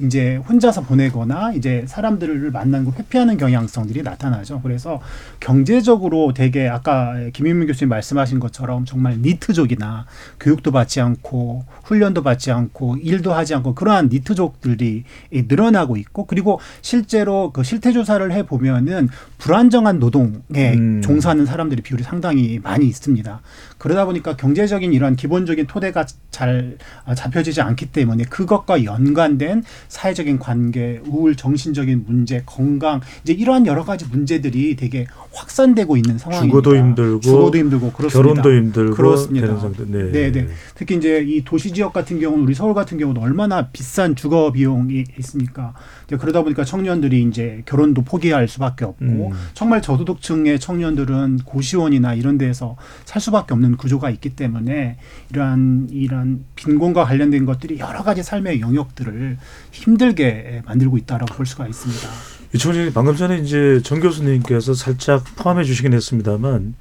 이제 0.00 0.36
혼자서 0.36 0.82
보내거나 0.82 1.52
이제 1.52 1.84
사람들을 1.86 2.50
만나는 2.50 2.86
걸 2.86 2.94
회피하는 2.98 3.36
경향성들이 3.36 4.02
나타나죠. 4.02 4.60
그래서 4.62 5.00
경제적으로 5.40 6.32
되게 6.34 6.68
아까 6.68 7.14
김인민 7.32 7.66
교수님 7.68 7.88
말씀하신 7.88 8.40
것처럼 8.40 8.84
정말 8.84 9.18
니트족이나 9.20 10.06
교육도 10.38 10.72
받지 10.72 11.00
않고 11.00 11.64
훈련도 11.84 12.22
받지 12.22 12.50
않고 12.50 12.96
일도 12.96 13.32
하지 13.32 13.54
않고 13.54 13.74
그러한 13.74 14.08
니트족들이 14.10 15.04
늘어나고 15.32 15.96
있고 15.96 16.26
그리고 16.26 16.60
실제로 16.82 17.50
그 17.52 17.62
실태 17.62 17.92
조사를 17.92 18.30
해 18.32 18.44
보면은 18.44 19.08
불안정한 19.38 19.98
노동에 19.98 20.74
음. 20.74 21.00
종사하는 21.02 21.46
사람들의 21.46 21.82
비율이 21.82 22.02
상당히 22.02 22.58
많이 22.62 22.86
있습니다. 22.86 23.40
그러다 23.80 24.04
보니까 24.04 24.36
경제적인 24.36 24.92
이런 24.92 25.16
기본적인 25.16 25.66
토대가 25.66 26.04
잘 26.30 26.76
아, 27.06 27.14
잡혀지지 27.14 27.62
않기 27.62 27.86
때문에 27.86 28.24
그것과 28.24 28.84
연관된 28.84 29.64
사회적인 29.88 30.38
관계, 30.38 31.00
우울, 31.06 31.34
정신적인 31.34 32.04
문제, 32.06 32.42
건강 32.44 33.00
이제 33.24 33.32
이러한 33.32 33.66
여러 33.66 33.82
가지 33.84 34.04
문제들이 34.04 34.76
되게 34.76 35.06
확산되고 35.32 35.96
있는 35.96 36.18
상황입니다. 36.18 36.50
주거도 36.50 36.76
힘들고 36.76 37.20
주거도 37.20 37.58
힘들고 37.58 37.92
그렇습니다. 37.92 38.42
결혼도 38.42 38.54
힘들고 38.54 38.94
그렇습니다. 38.94 39.46
네. 39.86 40.12
네, 40.12 40.30
네. 40.30 40.48
특히 40.74 40.96
이제 40.96 41.24
이 41.26 41.42
도시 41.42 41.72
지역 41.72 41.94
같은 41.94 42.20
경우는 42.20 42.44
우리 42.44 42.54
서울 42.54 42.74
같은 42.74 42.98
경우는 42.98 43.22
얼마나 43.22 43.68
비싼 43.68 44.14
주거 44.14 44.52
비용이 44.52 45.04
있습니까? 45.18 45.72
그러다 46.18 46.42
보니까 46.42 46.64
청년들이 46.64 47.22
이제 47.22 47.62
결혼도 47.64 48.02
포기할 48.02 48.46
수밖에 48.46 48.84
없고 48.84 49.04
음. 49.04 49.30
정말 49.54 49.80
저소득층의 49.80 50.58
청년들은 50.58 51.38
고시원이나 51.44 52.14
이런 52.14 52.36
데서 52.36 52.76
살 53.04 53.22
수밖에 53.22 53.54
없는 53.54 53.69
구조가 53.76 54.10
있기 54.10 54.30
때문에 54.30 54.96
이러한 55.30 55.88
이러한 55.90 56.44
빈곤과 56.54 57.04
관련된 57.04 57.44
것들이 57.44 57.78
여러 57.78 58.02
가지 58.02 58.22
삶의 58.22 58.60
영역들을 58.60 59.38
힘들게 59.72 60.62
만들고 60.66 60.98
있다라고 60.98 61.34
볼 61.34 61.46
수가 61.46 61.66
있습니다. 61.66 62.08
이청진이 62.54 62.92
방금 62.92 63.14
전에 63.14 63.38
이제 63.38 63.80
정 63.84 64.00
교수님께서 64.00 64.74
살짝 64.74 65.24
포함해 65.36 65.64
주시긴 65.64 65.92
했습니다만 65.92 66.74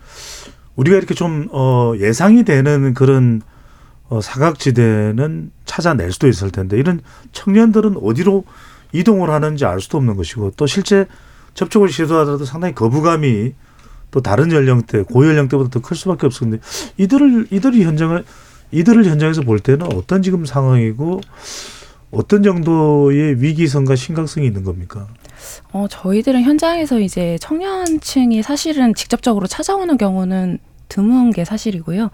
우리가 0.75 0.97
이렇게 0.97 1.13
좀 1.13 1.47
어, 1.51 1.93
예상이 1.97 2.43
되는 2.43 2.93
그런 2.93 3.41
어, 4.07 4.21
사각지대는 4.21 5.51
찾아낼 5.65 6.11
수도 6.11 6.27
있을 6.27 6.49
텐데 6.49 6.77
이런 6.77 7.01
청년들은 7.31 7.97
어디로 8.01 8.45
이동을 8.91 9.29
하는지 9.29 9.65
알 9.65 9.79
수도 9.81 9.97
없는 9.97 10.15
것이고 10.15 10.53
또 10.57 10.65
실제 10.65 11.05
접촉을 11.53 11.89
시도하더라도 11.89 12.45
상당히 12.45 12.73
거부감이 12.73 13.53
또 14.11 14.21
다른 14.21 14.51
연령대 14.51 15.03
고연령대보다 15.03 15.69
더 15.69 15.79
클 15.81 15.95
수밖에 15.95 16.25
없었는데 16.25 16.61
이들을 16.97 17.47
이들이 17.51 17.83
현장을 17.83 18.23
이들을 18.71 19.05
현장에서 19.05 19.41
볼 19.41 19.59
때는 19.59 19.91
어떤 19.93 20.21
지금 20.21 20.45
상황이고 20.45 21.21
어떤 22.11 22.41
정도의 22.43 23.41
위기성과 23.41 23.95
심각성이 23.95 24.47
있는 24.47 24.63
겁니까? 24.63 25.07
어, 25.71 25.87
저희들은 25.89 26.41
현장에서 26.43 26.99
이제 26.99 27.37
청년층이 27.39 28.41
사실은 28.41 28.93
직접적으로 28.95 29.47
찾아오는 29.47 29.95
경우는 29.97 30.59
드문 30.89 31.31
게 31.31 31.45
사실이고요. 31.45 32.09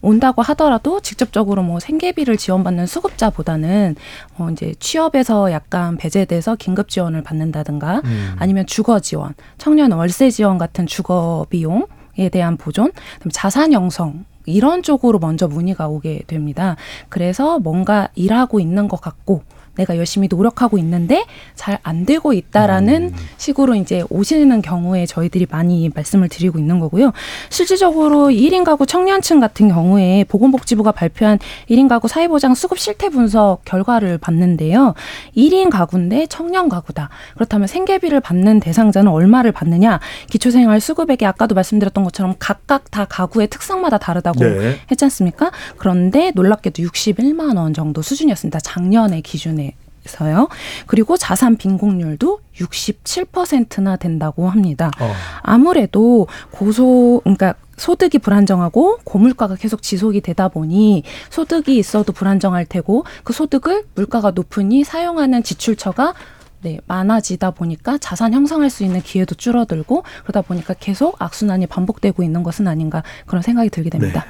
온다고 0.00 0.40
하더라도 0.42 1.00
직접적으로 1.00 1.62
뭐 1.62 1.80
생계비를 1.80 2.36
지원받는 2.36 2.86
수급자보다는 2.86 3.96
어 4.38 4.48
이제 4.50 4.74
취업에서 4.78 5.52
약간 5.52 5.96
배제돼서 5.98 6.56
긴급 6.56 6.88
지원을 6.88 7.22
받는다든가 7.22 8.00
음. 8.04 8.36
아니면 8.38 8.64
주거 8.66 9.00
지원, 9.00 9.34
청년 9.58 9.92
월세 9.92 10.30
지원 10.30 10.56
같은 10.56 10.86
주거 10.86 11.46
비용에 11.50 12.30
대한 12.32 12.56
보존, 12.56 12.92
자산 13.32 13.72
형성 13.72 14.24
이런 14.46 14.82
쪽으로 14.82 15.18
먼저 15.18 15.46
문의가 15.48 15.88
오게 15.88 16.22
됩니다. 16.26 16.76
그래서 17.08 17.58
뭔가 17.58 18.08
일하고 18.14 18.60
있는 18.60 18.88
것 18.88 19.00
같고 19.00 19.42
내가 19.80 19.96
열심히 19.96 20.28
노력하고 20.30 20.78
있는데 20.78 21.24
잘 21.56 21.80
안 21.82 22.04
되고 22.04 22.32
있다라는 22.32 23.12
식으로 23.36 23.74
이제 23.74 24.04
오시는 24.10 24.62
경우에 24.62 25.06
저희들이 25.06 25.46
많이 25.50 25.90
말씀을 25.94 26.28
드리고 26.28 26.58
있는 26.58 26.78
거고요. 26.78 27.12
실질적으로 27.48 28.28
1인 28.28 28.64
가구 28.64 28.86
청년층 28.86 29.40
같은 29.40 29.68
경우에 29.68 30.24
보건복지부가 30.28 30.92
발표한 30.92 31.38
1인 31.68 31.88
가구 31.88 32.08
사회보장 32.08 32.54
수급 32.54 32.78
실태 32.78 33.08
분석 33.08 33.64
결과를 33.64 34.18
봤는데요. 34.18 34.94
1인 35.36 35.70
가구인데 35.70 36.26
청년 36.26 36.68
가구다. 36.68 37.08
그렇다면 37.34 37.66
생계비를 37.66 38.20
받는 38.20 38.60
대상자는 38.60 39.10
얼마를 39.10 39.52
받느냐? 39.52 40.00
기초생활 40.28 40.80
수급액이 40.80 41.24
아까도 41.26 41.54
말씀드렸던 41.54 42.04
것처럼 42.04 42.34
각각 42.38 42.90
다 42.90 43.04
가구의 43.04 43.48
특성마다 43.48 43.98
다르다고 43.98 44.40
네. 44.40 44.76
했지 44.90 45.04
않습니까? 45.04 45.50
그런데 45.76 46.32
놀랍게도 46.34 46.82
61만 46.82 47.56
원 47.56 47.74
정도 47.74 48.02
수준이었습니다. 48.02 48.60
작년의 48.60 49.22
기준에. 49.22 49.69
서요. 50.04 50.48
그리고 50.86 51.16
자산 51.16 51.56
빈곤율도 51.56 52.40
67%나 52.56 53.96
된다고 53.96 54.48
합니다. 54.48 54.90
어. 55.00 55.12
아무래도 55.42 56.26
고소 56.50 57.20
그러니까 57.24 57.54
소득이 57.76 58.18
불안정하고 58.18 58.98
고물가가 59.04 59.56
계속 59.56 59.82
지속이 59.82 60.20
되다 60.20 60.48
보니 60.48 61.02
소득이 61.30 61.78
있어도 61.78 62.12
불안정할 62.12 62.66
테고 62.66 63.04
그 63.24 63.32
소득을 63.32 63.84
물가가 63.94 64.32
높으니 64.32 64.84
사용하는 64.84 65.42
지출처가 65.42 66.14
네, 66.62 66.78
많아지다 66.86 67.52
보니까 67.52 67.96
자산 67.96 68.34
형성할 68.34 68.68
수 68.68 68.84
있는 68.84 69.00
기회도 69.00 69.34
줄어들고 69.34 70.04
그러다 70.24 70.42
보니까 70.42 70.74
계속 70.74 71.16
악순환이 71.20 71.66
반복되고 71.66 72.22
있는 72.22 72.42
것은 72.42 72.68
아닌가 72.68 73.02
그런 73.24 73.42
생각이 73.42 73.70
들게 73.70 73.88
됩니다. 73.88 74.26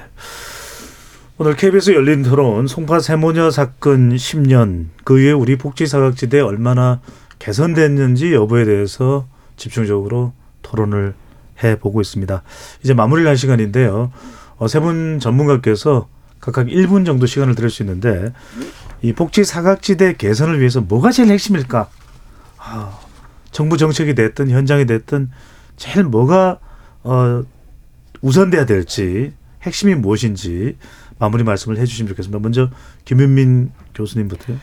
오늘 1.41 1.55
KBS 1.55 1.95
열린 1.95 2.21
토론 2.21 2.67
송파 2.67 2.99
세모녀 2.99 3.49
사건 3.49 4.11
10년 4.15 4.89
그 5.03 5.19
이후에 5.19 5.31
우리 5.31 5.55
복지 5.55 5.87
사각지대 5.87 6.39
얼마나 6.39 7.01
개선됐는지 7.39 8.31
여부에 8.31 8.63
대해서 8.63 9.27
집중적으로 9.57 10.33
토론을 10.61 11.15
해 11.63 11.79
보고 11.79 11.99
있습니다. 11.99 12.43
이제 12.83 12.93
마무리를 12.93 13.27
할 13.27 13.37
시간인데요. 13.37 14.11
어, 14.57 14.67
세 14.67 14.79
분 14.81 15.17
전문가께서 15.19 16.07
각각 16.39 16.67
1분 16.67 17.07
정도 17.07 17.25
시간을 17.25 17.55
드릴 17.55 17.71
수 17.71 17.81
있는데 17.81 18.31
이 19.01 19.11
복지 19.11 19.43
사각지대 19.43 20.17
개선을 20.17 20.59
위해서 20.59 20.79
뭐가 20.81 21.09
제일 21.09 21.29
핵심일까? 21.29 21.89
아, 22.59 22.99
정부 23.49 23.77
정책이 23.77 24.13
됐든 24.13 24.51
현장이 24.51 24.85
됐든 24.85 25.31
제일 25.75 26.03
뭐가 26.05 26.59
어, 27.01 27.43
우선돼야 28.21 28.67
될지 28.67 29.33
핵심이 29.63 29.95
무엇인지 29.95 30.77
마무리 31.21 31.43
말씀을 31.43 31.77
해주시면 31.77 32.09
좋겠습니다. 32.09 32.39
먼저 32.39 32.71
김윤민 33.05 33.71
교수님부터요. 33.93 34.57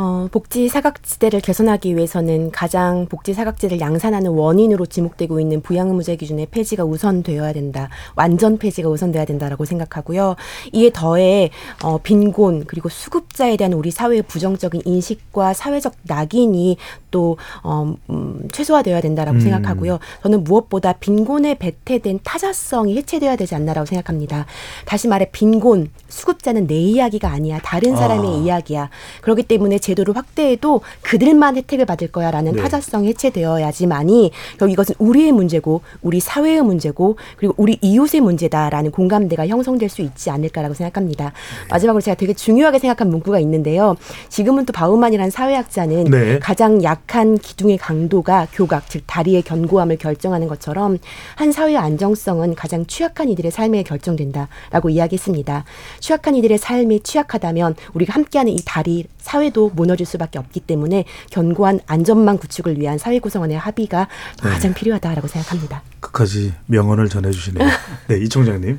어, 0.00 0.28
복지 0.30 0.68
사각지대를 0.68 1.40
개선하기 1.40 1.96
위해서는 1.96 2.52
가장 2.52 3.06
복지 3.06 3.34
사각지대를 3.34 3.80
양산하는 3.80 4.30
원인으로 4.30 4.86
지목되고 4.86 5.40
있는 5.40 5.60
부양의무제 5.60 6.14
기준의 6.14 6.46
폐지가 6.52 6.84
우선되어야 6.84 7.52
된다. 7.52 7.88
완전 8.14 8.58
폐지가 8.58 8.88
우선돼야 8.88 9.24
된다라고 9.24 9.64
생각하고요. 9.64 10.36
이에 10.72 10.90
더해 10.94 11.50
어, 11.82 11.98
빈곤 11.98 12.64
그리고 12.66 12.88
수급자에 12.88 13.56
대한 13.56 13.72
우리 13.72 13.90
사회의 13.90 14.22
부정적인 14.22 14.82
인식과 14.84 15.52
사회적 15.52 15.94
낙인이 16.04 16.76
또 17.10 17.36
어, 17.64 17.96
음, 18.10 18.48
최소화되어야 18.52 19.00
된다라고 19.00 19.38
음. 19.38 19.40
생각하고요. 19.40 19.98
저는 20.22 20.44
무엇보다 20.44 20.92
빈곤에 20.92 21.56
배태된 21.58 22.20
타자성이 22.22 22.96
해체되어야 22.98 23.34
되지 23.34 23.56
않나라고 23.56 23.86
생각합니다. 23.86 24.46
다시 24.84 25.08
말해 25.08 25.28
빈곤 25.32 25.90
수급자는 26.08 26.68
내 26.68 26.76
이야기가 26.76 27.28
아니야. 27.28 27.58
다른 27.64 27.96
사람의 27.96 28.30
아. 28.30 28.36
이야기야. 28.36 28.90
그렇기 29.22 29.42
때문에 29.42 29.78
제도를 29.88 30.16
확대해도 30.16 30.82
그들만 31.02 31.56
혜택을 31.56 31.86
받을 31.86 32.08
거야라는 32.08 32.52
네. 32.52 32.62
타자성이 32.62 33.08
해체되어야지만이 33.08 34.30
결국 34.58 34.72
이것은 34.72 34.94
우리의 34.98 35.32
문제고 35.32 35.80
우리 36.02 36.20
사회의 36.20 36.60
문제고 36.62 37.16
그리고 37.36 37.54
우리 37.56 37.78
이웃의 37.80 38.20
문제다라는 38.20 38.90
공감대가 38.90 39.46
형성될 39.46 39.88
수 39.88 40.02
있지 40.02 40.30
않을까라고 40.30 40.74
생각합니다. 40.74 41.32
마지막으로 41.70 42.00
제가 42.00 42.14
되게 42.14 42.34
중요하게 42.34 42.78
생각한 42.78 43.08
문구가 43.08 43.38
있는데요. 43.40 43.96
지금은 44.28 44.66
또 44.66 44.72
바우만이라는 44.72 45.30
사회학자는 45.30 46.04
네. 46.04 46.38
가장 46.38 46.82
약한 46.82 47.38
기둥의 47.38 47.78
강도가 47.78 48.46
교각 48.52 48.88
즉 48.90 49.04
다리의 49.06 49.42
견고함을 49.42 49.96
결정하는 49.96 50.48
것처럼 50.48 50.98
한 51.36 51.52
사회의 51.52 51.78
안정성은 51.78 52.54
가장 52.54 52.86
취약한 52.86 53.28
이들의 53.28 53.50
삶에 53.50 53.82
결정된다라고 53.84 54.90
이야기했습니다. 54.90 55.64
취약한 56.00 56.34
이들의 56.34 56.58
삶이 56.58 57.00
취약하다면 57.00 57.76
우리가 57.94 58.14
함께하는 58.14 58.52
이 58.52 58.58
다리 58.64 59.06
사회도 59.18 59.72
무너질 59.78 60.04
수밖에 60.04 60.38
없기 60.38 60.60
때문에 60.60 61.04
견고한 61.30 61.80
안전망 61.86 62.38
구축을 62.38 62.78
위한 62.78 62.98
사회 62.98 63.20
구성원의 63.20 63.56
합의가 63.56 64.08
네. 64.42 64.50
가장 64.50 64.74
필요하다라고 64.74 65.28
생각합니다. 65.28 65.82
끝까지 66.00 66.52
명언을 66.66 67.08
전해주시네요. 67.08 67.68
네, 68.08 68.18
이 68.18 68.28
총장님. 68.28 68.78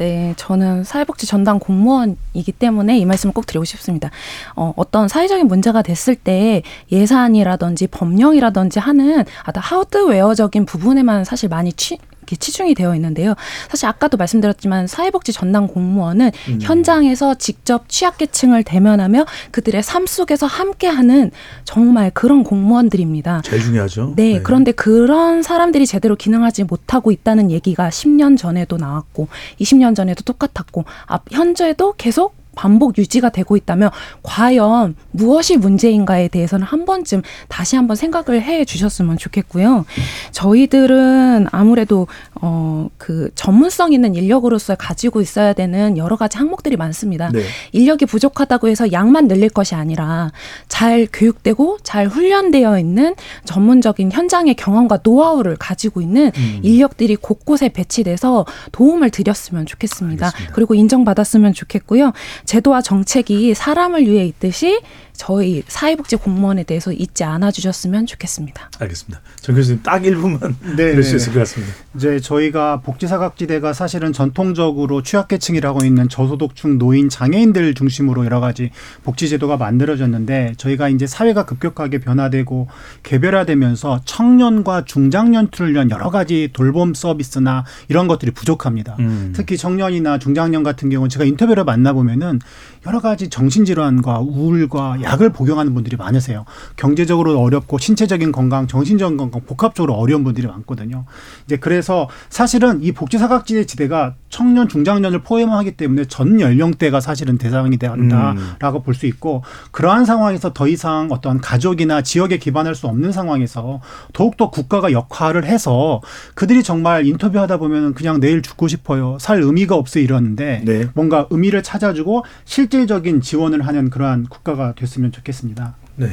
네, 0.00 0.32
저는 0.38 0.82
사회복지 0.82 1.26
전담 1.26 1.58
공무원이기 1.58 2.52
때문에 2.52 2.98
이 2.98 3.04
말씀을 3.04 3.34
꼭 3.34 3.44
드리고 3.44 3.66
싶습니다. 3.66 4.10
어, 4.56 4.72
어떤 4.76 5.08
사회적인 5.08 5.46
문제가 5.46 5.82
됐을 5.82 6.14
때 6.14 6.62
예산이라든지 6.90 7.86
법령이라든지 7.88 8.78
하는 8.78 9.26
어떤 9.46 9.62
하드웨어적인 9.62 10.64
부분에만 10.64 11.24
사실 11.26 11.50
많이 11.50 11.70
취, 11.74 11.98
이렇게 12.30 12.36
치중이 12.36 12.74
되어 12.74 12.94
있는데요. 12.94 13.34
사실 13.68 13.86
아까도 13.86 14.16
말씀드렸지만 14.16 14.86
사회복지 14.86 15.32
전담 15.32 15.66
공무원은 15.66 16.30
음. 16.48 16.58
현장에서 16.62 17.34
직접 17.34 17.88
취약계층을 17.88 18.62
대면하며 18.64 19.26
그들의 19.50 19.82
삶 19.82 20.06
속에서 20.06 20.46
함께하는 20.46 21.32
정말 21.64 22.10
그런 22.12 22.44
공무원들입니다. 22.44 23.42
제일 23.42 23.62
중요하죠. 23.62 24.14
네, 24.16 24.40
그런데 24.42 24.72
그런 24.72 25.42
사람들이 25.42 25.86
제대로 25.86 26.14
기능하지 26.16 26.64
못하고 26.64 27.10
있다는 27.10 27.50
얘기가 27.50 27.88
10년 27.88 28.38
전에도 28.38 28.76
나왔고 28.76 29.28
20년 29.60 29.96
전에도 29.96 30.22
똑같았고 30.22 30.84
앞 31.06 31.24
현재도 31.30 31.94
계속 31.96 32.39
반복 32.54 32.98
유지가 32.98 33.30
되고 33.30 33.56
있다면 33.56 33.90
과연 34.22 34.96
무엇이 35.10 35.56
문제인가에 35.56 36.28
대해서는 36.28 36.66
한 36.66 36.84
번쯤 36.84 37.22
다시 37.48 37.76
한번 37.76 37.96
생각을 37.96 38.42
해 38.42 38.64
주셨으면 38.64 39.18
좋겠고요. 39.18 39.84
저희들은 40.32 41.46
아무래도 41.50 42.06
어 42.40 42.70
그 42.96 43.30
전문성 43.34 43.92
있는 43.92 44.14
인력으로서 44.14 44.74
가지고 44.74 45.20
있어야 45.20 45.52
되는 45.52 45.96
여러 45.96 46.16
가지 46.16 46.38
항목들이 46.38 46.76
많습니다. 46.76 47.30
네. 47.32 47.42
인력이 47.72 48.06
부족하다고 48.06 48.68
해서 48.68 48.92
양만 48.92 49.28
늘릴 49.28 49.48
것이 49.48 49.74
아니라 49.74 50.32
잘 50.68 51.08
교육되고 51.12 51.78
잘 51.82 52.06
훈련되어 52.06 52.78
있는 52.78 53.14
전문적인 53.44 54.12
현장의 54.12 54.54
경험과 54.54 55.00
노하우를 55.02 55.56
가지고 55.56 56.00
있는 56.00 56.30
음. 56.36 56.60
인력들이 56.62 57.16
곳곳에 57.16 57.68
배치돼서 57.68 58.46
도움을 58.72 59.10
드렸으면 59.10 59.66
좋겠습니다. 59.66 60.30
그리고 60.52 60.74
인정받았으면 60.74 61.52
좋겠고요. 61.52 62.12
제도와 62.44 62.80
정책이 62.82 63.54
사람을 63.54 64.06
위해 64.06 64.26
있듯이 64.26 64.80
저희 65.20 65.62
사회복지 65.68 66.16
공무원에 66.16 66.62
대해서 66.62 66.94
잊지 66.94 67.24
않아 67.24 67.50
주셨으면 67.50 68.06
좋겠습니다. 68.06 68.70
알겠습니다. 68.78 69.20
정 69.36 69.54
교수님 69.54 69.82
딱 69.82 70.00
1분만 70.00 70.54
네, 70.78 70.92
들을 70.92 71.02
수 71.02 71.10
네. 71.10 71.16
있을 71.16 71.34
것 71.34 71.40
같습니다. 71.40 71.74
이제 71.94 72.20
저희가 72.20 72.80
복지사각지대가 72.80 73.74
사실은 73.74 74.14
전통적으로 74.14 75.02
취약계층이라고 75.02 75.84
있는 75.84 76.08
저소득층 76.08 76.78
노인 76.78 77.10
장애인들 77.10 77.74
중심으로 77.74 78.24
여러 78.24 78.40
가지 78.40 78.70
복지제도가 79.02 79.58
만들어졌는데 79.58 80.54
저희가 80.56 80.88
이제 80.88 81.06
사회가 81.06 81.44
급격하게 81.44 81.98
변화되고 81.98 82.68
개별화되면서 83.02 84.00
청년과 84.06 84.86
중장년층을 84.86 85.74
위한 85.74 85.90
여러 85.90 86.08
가지 86.08 86.48
돌봄 86.54 86.94
서비스나 86.94 87.66
이런 87.88 88.08
것들이 88.08 88.30
부족합니다. 88.30 88.96
음. 89.00 89.34
특히 89.36 89.58
청년이나 89.58 90.18
중장년 90.18 90.62
같은 90.62 90.88
경우는 90.88 91.10
제가 91.10 91.26
인터뷰를 91.26 91.64
만나보면은 91.64 92.40
여러 92.86 93.00
가지 93.00 93.28
정신질환과 93.28 94.20
우울과 94.20 95.02
약을 95.10 95.30
복용하는 95.30 95.74
분들이 95.74 95.96
많으세요. 95.96 96.44
경제적으로 96.76 97.40
어렵고 97.40 97.78
신체적인 97.78 98.30
건강, 98.30 98.66
정신적인 98.68 99.16
건강 99.16 99.40
복합적으로 99.44 99.94
어려운 99.94 100.22
분들이 100.22 100.46
많거든요. 100.46 101.04
이제 101.46 101.56
그래서 101.56 102.08
사실은 102.28 102.82
이 102.82 102.92
복지 102.92 103.18
사각지대 103.18 103.66
지대가 103.66 104.14
청년, 104.28 104.68
중장년을 104.68 105.22
포함하기 105.22 105.72
때문에 105.72 106.04
전 106.04 106.40
연령대가 106.40 107.00
사실은 107.00 107.38
대상이 107.38 107.76
된다라고 107.76 108.82
볼수 108.82 109.06
있고 109.06 109.42
그러한 109.72 110.04
상황에서 110.04 110.52
더 110.52 110.68
이상 110.68 111.08
어떤 111.10 111.40
가족이나 111.40 112.02
지역에 112.02 112.38
기반할 112.38 112.76
수 112.76 112.86
없는 112.86 113.10
상황에서 113.10 113.80
더욱더 114.12 114.50
국가가 114.50 114.92
역할을 114.92 115.44
해서 115.44 116.00
그들이 116.34 116.62
정말 116.62 117.06
인터뷰하다 117.06 117.56
보면 117.56 117.94
그냥 117.94 118.20
내일 118.20 118.42
죽고 118.42 118.68
싶어요. 118.68 119.16
살 119.18 119.42
의미가 119.42 119.74
없어 119.74 119.98
이러는데 119.98 120.62
뭔가 120.94 121.26
의미를 121.30 121.64
찾아주고 121.64 122.24
실질적인 122.44 123.20
지원을 123.20 123.66
하는 123.66 123.90
그러한 123.90 124.26
국가가 124.28 124.72
됐으면 124.74 124.89
좋겠습니다. 125.12 125.76
네. 125.96 126.08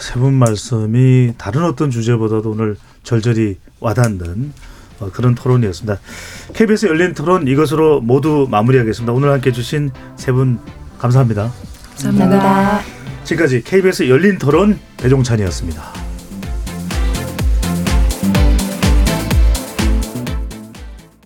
세 0.00 0.18
분 0.18 0.34
말씀이 0.34 1.34
다른 1.38 1.64
어떤 1.64 1.90
주제보다도 1.90 2.50
오늘 2.50 2.76
절절히 3.04 3.58
와닿는 3.80 4.52
어, 5.00 5.10
그런 5.12 5.34
토론이었습니다. 5.36 5.98
KBS 6.54 6.86
열린 6.86 7.14
토론 7.14 7.46
이것으로 7.46 8.00
모두 8.00 8.46
마무리하겠습니다. 8.50 9.12
오늘 9.12 9.30
함께 9.30 9.50
해주신 9.50 9.90
세 10.16 10.32
분 10.32 10.58
감사합니다. 10.98 11.52
감사합니다. 12.02 12.80
지금까지 13.24 13.62
KBS 13.62 14.08
열린 14.08 14.38
토론 14.38 14.78
배종찬이었습니다. 14.96 16.07